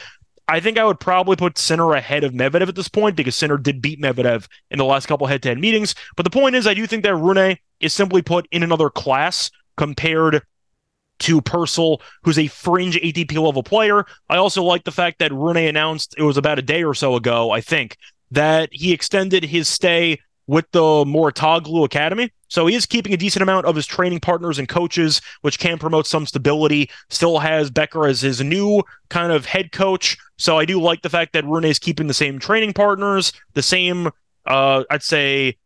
I 0.48 0.60
think 0.60 0.80
I 0.80 0.84
would 0.84 1.00
probably 1.00 1.36
put 1.36 1.60
Sinner 1.60 1.94
ahead 1.94 2.24
of 2.24 2.34
Medvedev 2.34 2.70
at 2.70 2.76
this 2.76 2.89
point 2.89 3.15
because 3.15 3.36
Sinner 3.36 3.58
did 3.58 3.84
beat 3.84 4.02
Medvedev 4.02 4.48
in 4.72 4.80
the 4.80 4.86
last 4.86 5.06
couple 5.06 5.28
head 5.28 5.44
to 5.44 5.50
head 5.50 5.60
meetings. 5.60 5.94
But 6.15 6.24
the 6.24 6.32
point 6.32 6.56
is, 6.56 6.65
I 6.65 6.74
do 6.74 6.88
think 6.88 7.04
that 7.04 7.15
Rune 7.15 7.58
is 7.80 7.94
simply 7.94 8.24
put 8.24 8.48
in 8.52 8.63
another 8.63 8.89
class 8.89 9.52
compared 9.78 10.42
to 11.20 11.42
Purcell, 11.42 12.02
who's 12.24 12.39
a 12.39 12.48
fringe 12.48 12.96
ATP 12.96 13.34
level 13.34 13.62
player. 13.62 14.06
I 14.28 14.38
also 14.38 14.63
like 14.63 14.86
the 14.86 14.92
fact 14.92 15.20
that 15.20 15.32
Rune 15.32 15.58
announced 15.58 16.15
it 16.18 16.24
was 16.24 16.38
about 16.38 16.58
a 16.58 16.63
day 16.63 16.84
or 16.84 16.96
so 16.96 17.15
ago, 17.15 17.52
I 17.52 17.62
think, 17.62 17.98
that 18.32 18.70
he 18.72 18.94
extended 18.94 19.44
his 19.44 19.68
stay 19.68 20.20
with 20.48 20.65
the 20.72 20.80
Mouratoglou 20.82 21.86
Academy. 21.86 22.32
So 22.48 22.65
he 22.65 22.76
is 22.76 22.88
keeping 22.88 23.13
a 23.13 23.18
decent 23.18 23.44
amount 23.44 23.68
of 23.68 23.76
his 23.76 23.86
training 23.86 24.20
partners 24.20 24.58
and 24.58 24.68
coaches, 24.68 25.22
which 25.42 25.60
can 25.60 25.78
promote 25.78 26.08
some 26.08 26.26
stability. 26.26 26.89
Still 27.10 27.38
has 27.38 27.70
Becker 27.70 28.08
as 28.08 28.22
his 28.22 28.42
new 28.42 28.82
kind 29.10 29.32
of 29.32 29.46
head 29.46 29.72
coach. 29.72 30.18
So 30.38 30.58
I 30.58 30.65
do 30.65 30.82
like 30.82 31.04
the 31.04 31.10
fact 31.10 31.34
that 31.34 31.46
Rune 31.46 31.65
is 31.65 31.78
keeping 31.78 32.08
the 32.08 32.15
same 32.15 32.39
training 32.39 32.74
partners, 32.74 33.32
the 33.54 33.62
same, 33.62 34.10
uh, 34.48 34.84
I'd 34.89 35.04
say, 35.04 35.58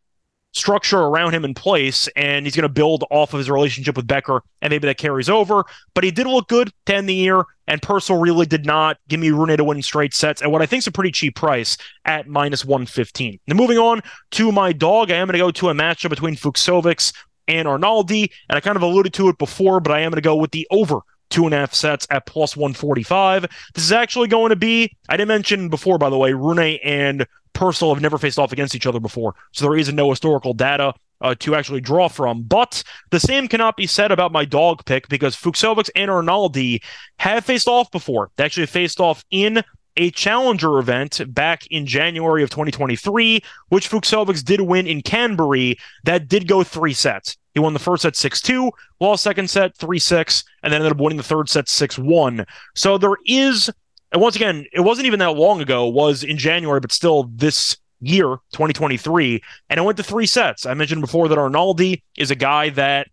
structure 0.54 1.00
around 1.00 1.34
him 1.34 1.44
in 1.44 1.52
place, 1.52 2.08
and 2.16 2.46
he's 2.46 2.56
going 2.56 2.62
to 2.62 2.68
build 2.68 3.04
off 3.10 3.34
of 3.34 3.38
his 3.38 3.50
relationship 3.50 3.96
with 3.96 4.06
Becker, 4.06 4.42
and 4.62 4.70
maybe 4.70 4.86
that 4.86 4.98
carries 4.98 5.28
over. 5.28 5.64
But 5.94 6.04
he 6.04 6.10
did 6.10 6.26
look 6.26 6.48
good 6.48 6.72
to 6.86 6.94
end 6.94 7.08
the 7.08 7.14
year, 7.14 7.44
and 7.66 7.82
Purcell 7.82 8.18
really 8.18 8.46
did 8.46 8.64
not 8.64 8.98
give 9.08 9.20
me 9.20 9.30
Rune 9.30 9.56
to 9.56 9.64
win 9.64 9.82
straight 9.82 10.14
sets 10.14 10.42
at 10.42 10.50
what 10.50 10.62
I 10.62 10.66
think 10.66 10.78
is 10.78 10.86
a 10.86 10.92
pretty 10.92 11.10
cheap 11.10 11.34
price 11.34 11.76
at 12.04 12.28
minus 12.28 12.64
115. 12.64 13.38
Now, 13.46 13.54
moving 13.56 13.78
on 13.78 14.00
to 14.32 14.52
my 14.52 14.72
dog, 14.72 15.10
I 15.10 15.16
am 15.16 15.26
going 15.26 15.34
to 15.34 15.38
go 15.38 15.50
to 15.50 15.68
a 15.70 15.74
matchup 15.74 16.10
between 16.10 16.36
Fucsovics 16.36 17.12
and 17.48 17.68
Arnaldi, 17.68 18.30
and 18.48 18.56
I 18.56 18.60
kind 18.60 18.76
of 18.76 18.82
alluded 18.82 19.12
to 19.14 19.28
it 19.28 19.38
before, 19.38 19.80
but 19.80 19.92
I 19.92 20.00
am 20.00 20.10
going 20.10 20.22
to 20.22 20.22
go 20.22 20.36
with 20.36 20.52
the 20.52 20.66
over 20.70 21.00
two 21.30 21.46
and 21.46 21.54
a 21.54 21.58
half 21.58 21.74
sets 21.74 22.06
at 22.10 22.26
plus 22.26 22.56
145. 22.56 23.46
This 23.74 23.84
is 23.84 23.92
actually 23.92 24.28
going 24.28 24.50
to 24.50 24.56
be, 24.56 24.96
I 25.08 25.16
didn't 25.16 25.28
mention 25.28 25.68
before, 25.68 25.98
by 25.98 26.10
the 26.10 26.18
way, 26.18 26.32
Rune 26.32 26.78
and 26.84 27.26
Purcell 27.54 27.94
have 27.94 28.02
never 28.02 28.18
faced 28.18 28.38
off 28.38 28.52
against 28.52 28.74
each 28.74 28.86
other 28.86 29.00
before, 29.00 29.34
so 29.52 29.64
there 29.64 29.78
is 29.78 29.92
no 29.92 30.10
historical 30.10 30.52
data 30.52 30.92
uh, 31.20 31.34
to 31.40 31.54
actually 31.54 31.80
draw 31.80 32.08
from. 32.08 32.42
But 32.42 32.82
the 33.10 33.20
same 33.20 33.48
cannot 33.48 33.76
be 33.76 33.86
said 33.86 34.12
about 34.12 34.32
my 34.32 34.44
dog 34.44 34.84
pick 34.84 35.08
because 35.08 35.34
Fucsovics 35.34 35.90
and 35.96 36.10
Arnaldi 36.10 36.82
have 37.18 37.44
faced 37.44 37.68
off 37.68 37.90
before. 37.90 38.30
They 38.36 38.44
actually 38.44 38.66
faced 38.66 39.00
off 39.00 39.24
in 39.30 39.62
a 39.96 40.10
challenger 40.10 40.78
event 40.78 41.20
back 41.32 41.66
in 41.68 41.86
January 41.86 42.42
of 42.42 42.50
2023, 42.50 43.42
which 43.68 43.88
Fucsovics 43.88 44.44
did 44.44 44.60
win 44.60 44.86
in 44.86 45.02
Canberra. 45.02 45.74
That 46.04 46.28
did 46.28 46.48
go 46.48 46.62
three 46.64 46.92
sets. 46.92 47.36
He 47.54 47.60
won 47.60 47.72
the 47.72 47.78
first 47.78 48.02
set 48.02 48.16
6 48.16 48.40
2, 48.42 48.70
lost 48.98 49.22
second 49.22 49.48
set 49.48 49.76
3 49.76 49.98
6, 49.98 50.44
and 50.62 50.72
then 50.72 50.80
ended 50.80 50.92
up 50.92 51.00
winning 51.00 51.16
the 51.16 51.22
third 51.22 51.48
set 51.48 51.68
6 51.68 51.98
1. 51.98 52.44
So 52.74 52.98
there 52.98 53.16
is 53.26 53.70
and 54.14 54.22
once 54.22 54.36
again, 54.36 54.64
it 54.72 54.78
wasn't 54.78 55.06
even 55.06 55.18
that 55.18 55.32
long 55.32 55.60
ago, 55.60 55.88
was 55.88 56.22
in 56.22 56.38
January, 56.38 56.78
but 56.78 56.92
still 56.92 57.24
this 57.34 57.76
year, 58.00 58.28
2023. 58.52 59.42
And 59.68 59.80
it 59.80 59.82
went 59.82 59.96
to 59.96 60.04
three 60.04 60.26
sets. 60.26 60.66
I 60.66 60.74
mentioned 60.74 61.00
before 61.00 61.26
that 61.26 61.36
Arnaldi 61.36 62.00
is 62.16 62.30
a 62.30 62.36
guy 62.36 62.68
that 62.70 63.08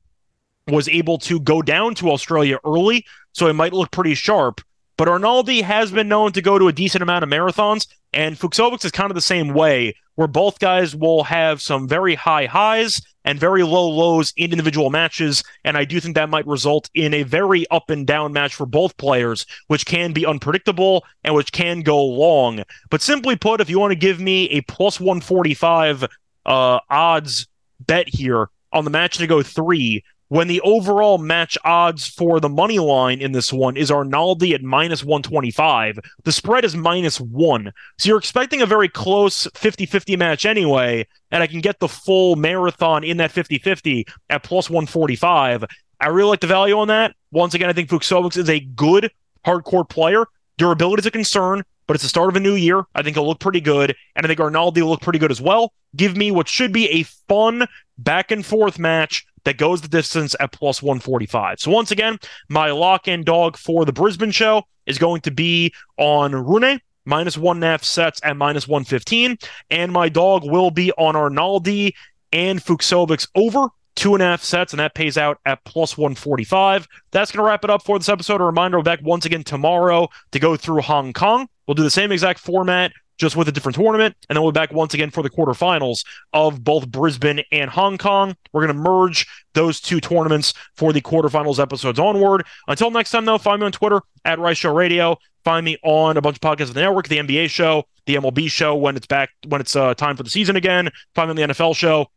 was 0.68 0.88
able 0.88 1.18
to 1.18 1.40
go 1.40 1.64
down 1.64 1.96
to 1.96 2.12
Australia 2.12 2.60
early, 2.64 3.04
so 3.34 3.48
it 3.48 3.54
might 3.54 3.74
look 3.74 3.90
pretty 3.90 4.14
sharp. 4.14 4.62
But 4.96 5.08
Arnaldi 5.08 5.64
has 5.64 5.92
been 5.92 6.08
known 6.08 6.34
to 6.34 6.42
go 6.44 6.60
to 6.60 6.68
a 6.68 6.72
decent 6.72 7.02
amount 7.02 7.24
of 7.24 7.32
marathons, 7.32 7.88
and 8.14 8.38
Fucsovics 8.38 8.86
is 8.86 8.92
kind 8.92 9.10
of 9.10 9.16
the 9.16 9.22
same 9.22 9.56
way, 9.56 9.96
where 10.14 10.28
both 10.28 10.60
guys 10.60 10.96
will 10.96 11.24
have 11.24 11.64
some 11.64 11.88
very 11.88 12.14
high 12.14 12.46
highs 12.46 13.02
and 13.26 13.40
very 13.40 13.64
low 13.64 13.88
lows 13.90 14.34
in 14.38 14.52
individual 14.52 14.90
matches. 14.90 15.44
And 15.64 15.78
I 15.78 15.86
do 15.86 16.00
think 16.00 16.16
that 16.16 16.30
might 16.30 16.48
result 16.48 16.90
in 16.94 17.14
a 17.14 17.24
very 17.24 17.66
up 17.70 17.90
and 17.90 18.06
down 18.06 18.34
match 18.34 18.56
for 18.56 18.66
both 18.66 18.98
players, 18.98 19.46
which 19.68 19.86
can 19.86 20.14
be 20.14 20.26
unpredictable 20.26 21.06
and 21.24 21.36
which 21.36 21.52
can 21.52 21.82
go 21.82 22.04
long. 22.04 22.64
But 22.89 23.02
simply 23.02 23.36
put, 23.36 23.62
if 23.62 23.70
you 23.70 23.80
want 23.80 23.91
to 23.91 23.95
give 23.95 24.20
me 24.20 24.45
a 24.50 24.62
plus 24.62 25.00
145 25.00 26.06
uh, 26.45 26.80
odds 26.89 27.48
bet 27.80 28.08
here 28.08 28.50
on 28.74 28.86
the 28.86 28.91
match 28.91 29.18
to 29.18 29.28
go 29.28 29.43
three, 29.43 30.04
when 30.32 30.48
the 30.48 30.62
overall 30.62 31.18
match 31.18 31.58
odds 31.66 32.08
for 32.08 32.40
the 32.40 32.48
money 32.48 32.80
line 32.80 33.20
in 33.20 33.34
this 33.34 33.52
one 33.52 33.76
is 33.76 33.92
Arnaldi 33.92 34.54
at 34.54 34.64
minus 34.64 35.04
125. 35.04 36.00
The 36.24 36.32
spread 36.32 36.64
is 36.64 36.74
minus 36.74 37.20
one. 37.20 37.74
So 37.98 38.08
you're 38.08 38.18
expecting 38.18 38.62
a 38.62 38.66
very 38.66 38.88
close 38.88 39.46
50 39.56 39.86
50 39.86 40.16
match 40.16 40.46
anyway, 40.46 41.06
and 41.32 41.44
I 41.44 41.48
can 41.48 41.60
get 41.60 41.82
the 41.82 41.90
full 41.90 42.38
marathon 42.38 43.04
in 43.04 43.18
that 43.18 43.34
50 43.34 43.58
50 43.58 44.08
at 44.30 44.42
plus 44.42 44.70
145. 44.70 45.66
I 46.00 46.08
really 46.08 46.30
like 46.30 46.40
the 46.40 46.48
value 46.48 46.78
on 46.78 46.88
that. 46.88 47.14
Once 47.34 47.54
again, 47.54 47.70
I 47.70 47.74
think 47.74 47.90
Fucsovics 47.90 48.38
is 48.38 48.50
a 48.50 48.62
good 48.62 49.12
hard 49.44 49.66
court 49.66 49.90
player. 49.90 50.28
Durability 50.58 51.02
is 51.02 51.08
a 51.08 51.12
concern. 51.12 51.64
but 51.88 51.96
it's 51.96 52.04
the 52.04 52.10
start 52.10 52.30
of 52.30 52.38
a 52.38 52.40
new 52.40 52.56
year. 52.56 52.86
I 52.96 53.02
think 53.02 53.18
he'll 53.18 53.28
look 53.28 53.42
pretty 53.42 53.60
good, 53.60 53.94
and 54.16 54.26
I 54.26 54.28
think 54.30 54.40
Arnaldi 54.40 54.82
will 54.82 54.92
look 54.92 55.02
pretty 55.02 55.20
good 55.20 55.32
as 55.32 55.42
well. 55.42 55.74
Give 55.94 56.16
me 56.16 56.32
what 56.32 56.48
should 56.48 56.72
be 56.72 56.88
a 56.88 57.04
fun 57.04 57.68
back 57.98 58.32
and 58.32 58.46
forth 58.46 58.80
match 58.80 59.26
that 59.46 59.58
goes 59.58 59.82
the 59.82 59.88
distance 59.88 60.36
at 60.39 60.52
plus 60.52 60.82
145. 60.82 61.60
So 61.60 61.72
once 61.72 61.92
again, 61.92 62.18
my 62.50 62.72
lock 62.72 63.08
and 63.08 63.26
dog 63.26 63.58
for 63.58 63.86
the 63.86 63.94
Brisbane 63.94 64.32
show 64.32 64.64
is 64.86 64.98
going 64.98 65.22
to 65.22 65.32
be 65.32 65.74
on 65.98 66.34
Rune 66.34 66.80
minus 67.06 67.38
one 67.38 67.58
and 67.58 67.64
a 67.64 67.68
half 67.68 67.84
sets 67.84 68.20
at 68.24 68.38
minus 68.38 68.68
115. 68.68 69.38
And 69.70 69.92
my 69.92 70.10
dog 70.10 70.44
will 70.44 70.72
be 70.72 70.92
on 70.94 71.16
Arnaldi 71.16 71.94
and 72.32 72.60
Fucsovics 72.64 73.28
over 73.36 73.70
two 73.96 74.14
and 74.14 74.24
a 74.24 74.26
half 74.26 74.44
sets, 74.44 74.74
and 74.74 74.80
that 74.80 74.96
pays 74.96 75.18
out 75.18 75.39
at 75.46 75.64
plus 75.66 75.98
145. 75.98 76.88
That's 77.12 77.32
going 77.32 77.44
to 77.44 77.48
wrap 77.48 77.64
it 77.64 77.70
up 77.70 77.84
for 77.84 78.00
this 78.00 78.10
episode. 78.10 78.42
A 78.42 78.46
reminder, 78.46 78.78
we're 78.78 78.84
back 78.84 79.02
once 79.04 79.26
again 79.26 79.44
tomorrow 79.44 80.08
to 80.32 80.39
go 80.39 80.56
through 80.56 80.82
Hong 80.82 81.14
Kong. 81.14 81.48
We'll 81.68 81.76
do 81.76 81.84
the 81.84 81.89
same 81.89 82.12
exact 82.12 82.39
format, 82.39 82.92
just 83.18 83.36
with 83.36 83.47
a 83.47 83.51
different 83.51 83.76
tournament. 83.76 84.16
And 84.30 84.36
then 84.36 84.43
we'll 84.43 84.51
be 84.51 84.59
back 84.59 84.72
once 84.72 84.93
again 84.93 85.12
for 85.12 85.24
the 85.24 85.30
quarterfinals 85.30 86.05
of 86.34 86.64
both 86.64 86.88
Brisbane 86.88 87.43
and 87.51 87.70
Hong 87.70 87.97
Kong. 87.97 88.36
We're 88.51 88.66
going 88.66 88.76
to 88.76 88.82
merge 88.82 89.28
those 89.53 89.80
two 89.80 89.99
tournaments 89.99 90.53
for 90.76 90.93
the 90.93 91.01
quarterfinals 91.01 91.59
episodes 91.59 91.99
onward. 91.99 92.45
Until 92.68 92.91
next 92.91 93.12
time, 93.12 93.26
though, 93.26 93.38
find 93.38 93.59
me 93.59 93.66
on 93.66 93.72
Twitter 93.72 94.01
at 94.26 94.39
Rice 94.39 94.57
Show 94.57 94.74
Radio. 94.74 95.18
Find 95.43 95.66
me 95.66 95.78
on 95.84 96.18
a 96.18 96.22
bunch 96.22 96.38
of 96.38 96.41
podcasts 96.41 96.70
of 96.70 96.76
the 96.76 96.82
network, 96.82 97.07
the 97.07 97.18
NBA 97.18 97.49
show, 97.49 97.86
the 98.05 98.16
MLB 98.16 98.49
show 98.49 98.76
when 98.76 98.95
it's 98.95 99.07
back, 99.07 99.32
when 99.47 99.59
it's 99.59 99.76
uh, 99.76 99.93
time 99.95 100.16
for 100.16 100.24
the 100.24 100.30
season 100.30 100.55
again. 100.55 100.89
Find 101.16 101.28
me 101.28 101.41
on 101.41 101.49
the 101.49 101.53
NFL 101.53 101.76
show. 101.76 102.07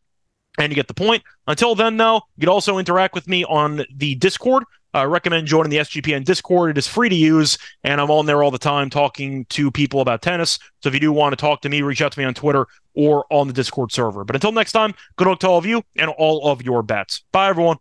And 0.57 0.71
you 0.71 0.77
get 0.77 0.87
the 0.87 0.95
point. 0.95 1.23
Until 1.49 1.75
then, 1.75 1.97
though, 1.97 2.23
you 2.37 2.43
can 2.43 2.49
also 2.49 2.79
interact 2.79 3.15
with 3.15 3.27
me 3.27 3.45
on 3.45 3.85
the 3.93 4.15
Discord. 4.15 4.63
I 4.95 5.03
uh, 5.03 5.07
recommend 5.07 5.49
joining 5.49 5.71
the 5.71 5.79
SGPN 5.79 6.25
Discord. 6.25 6.71
It 6.71 6.79
is 6.79 6.87
free 6.87 7.09
to 7.09 7.15
use, 7.17 7.59
and 7.83 8.01
I'm 8.01 8.13
on 8.13 8.27
there 8.27 8.45
all 8.45 8.53
the 8.53 8.59
time 8.59 8.91
talking 8.91 9.45
to 9.47 9.69
people 9.73 10.01
about 10.01 10.23
tennis. 10.23 10.57
So 10.85 10.89
if 10.89 10.95
you 10.95 11.01
do 11.01 11.13
want 11.13 11.33
to 11.33 11.37
talk 11.37 11.63
to 11.63 11.69
me, 11.69 11.83
reach 11.83 12.01
out 12.01 12.13
to 12.13 12.19
me 12.21 12.25
on 12.25 12.33
Twitter 12.33 12.69
or 12.95 13.27
on 13.29 13.49
the 13.49 13.53
Discord 13.53 13.91
server. 13.91 14.23
But 14.25 14.37
until 14.37 14.53
next 14.53 14.71
time, 14.71 14.95
good 15.17 15.27
luck 15.27 15.41
to 15.41 15.49
all 15.49 15.59
of 15.59 15.67
you 15.67 15.83
and 15.97 16.13
all 16.13 16.49
of 16.49 16.63
your 16.63 16.85
bets. 16.85 17.25
Bye, 17.33 17.49
everyone. 17.49 17.79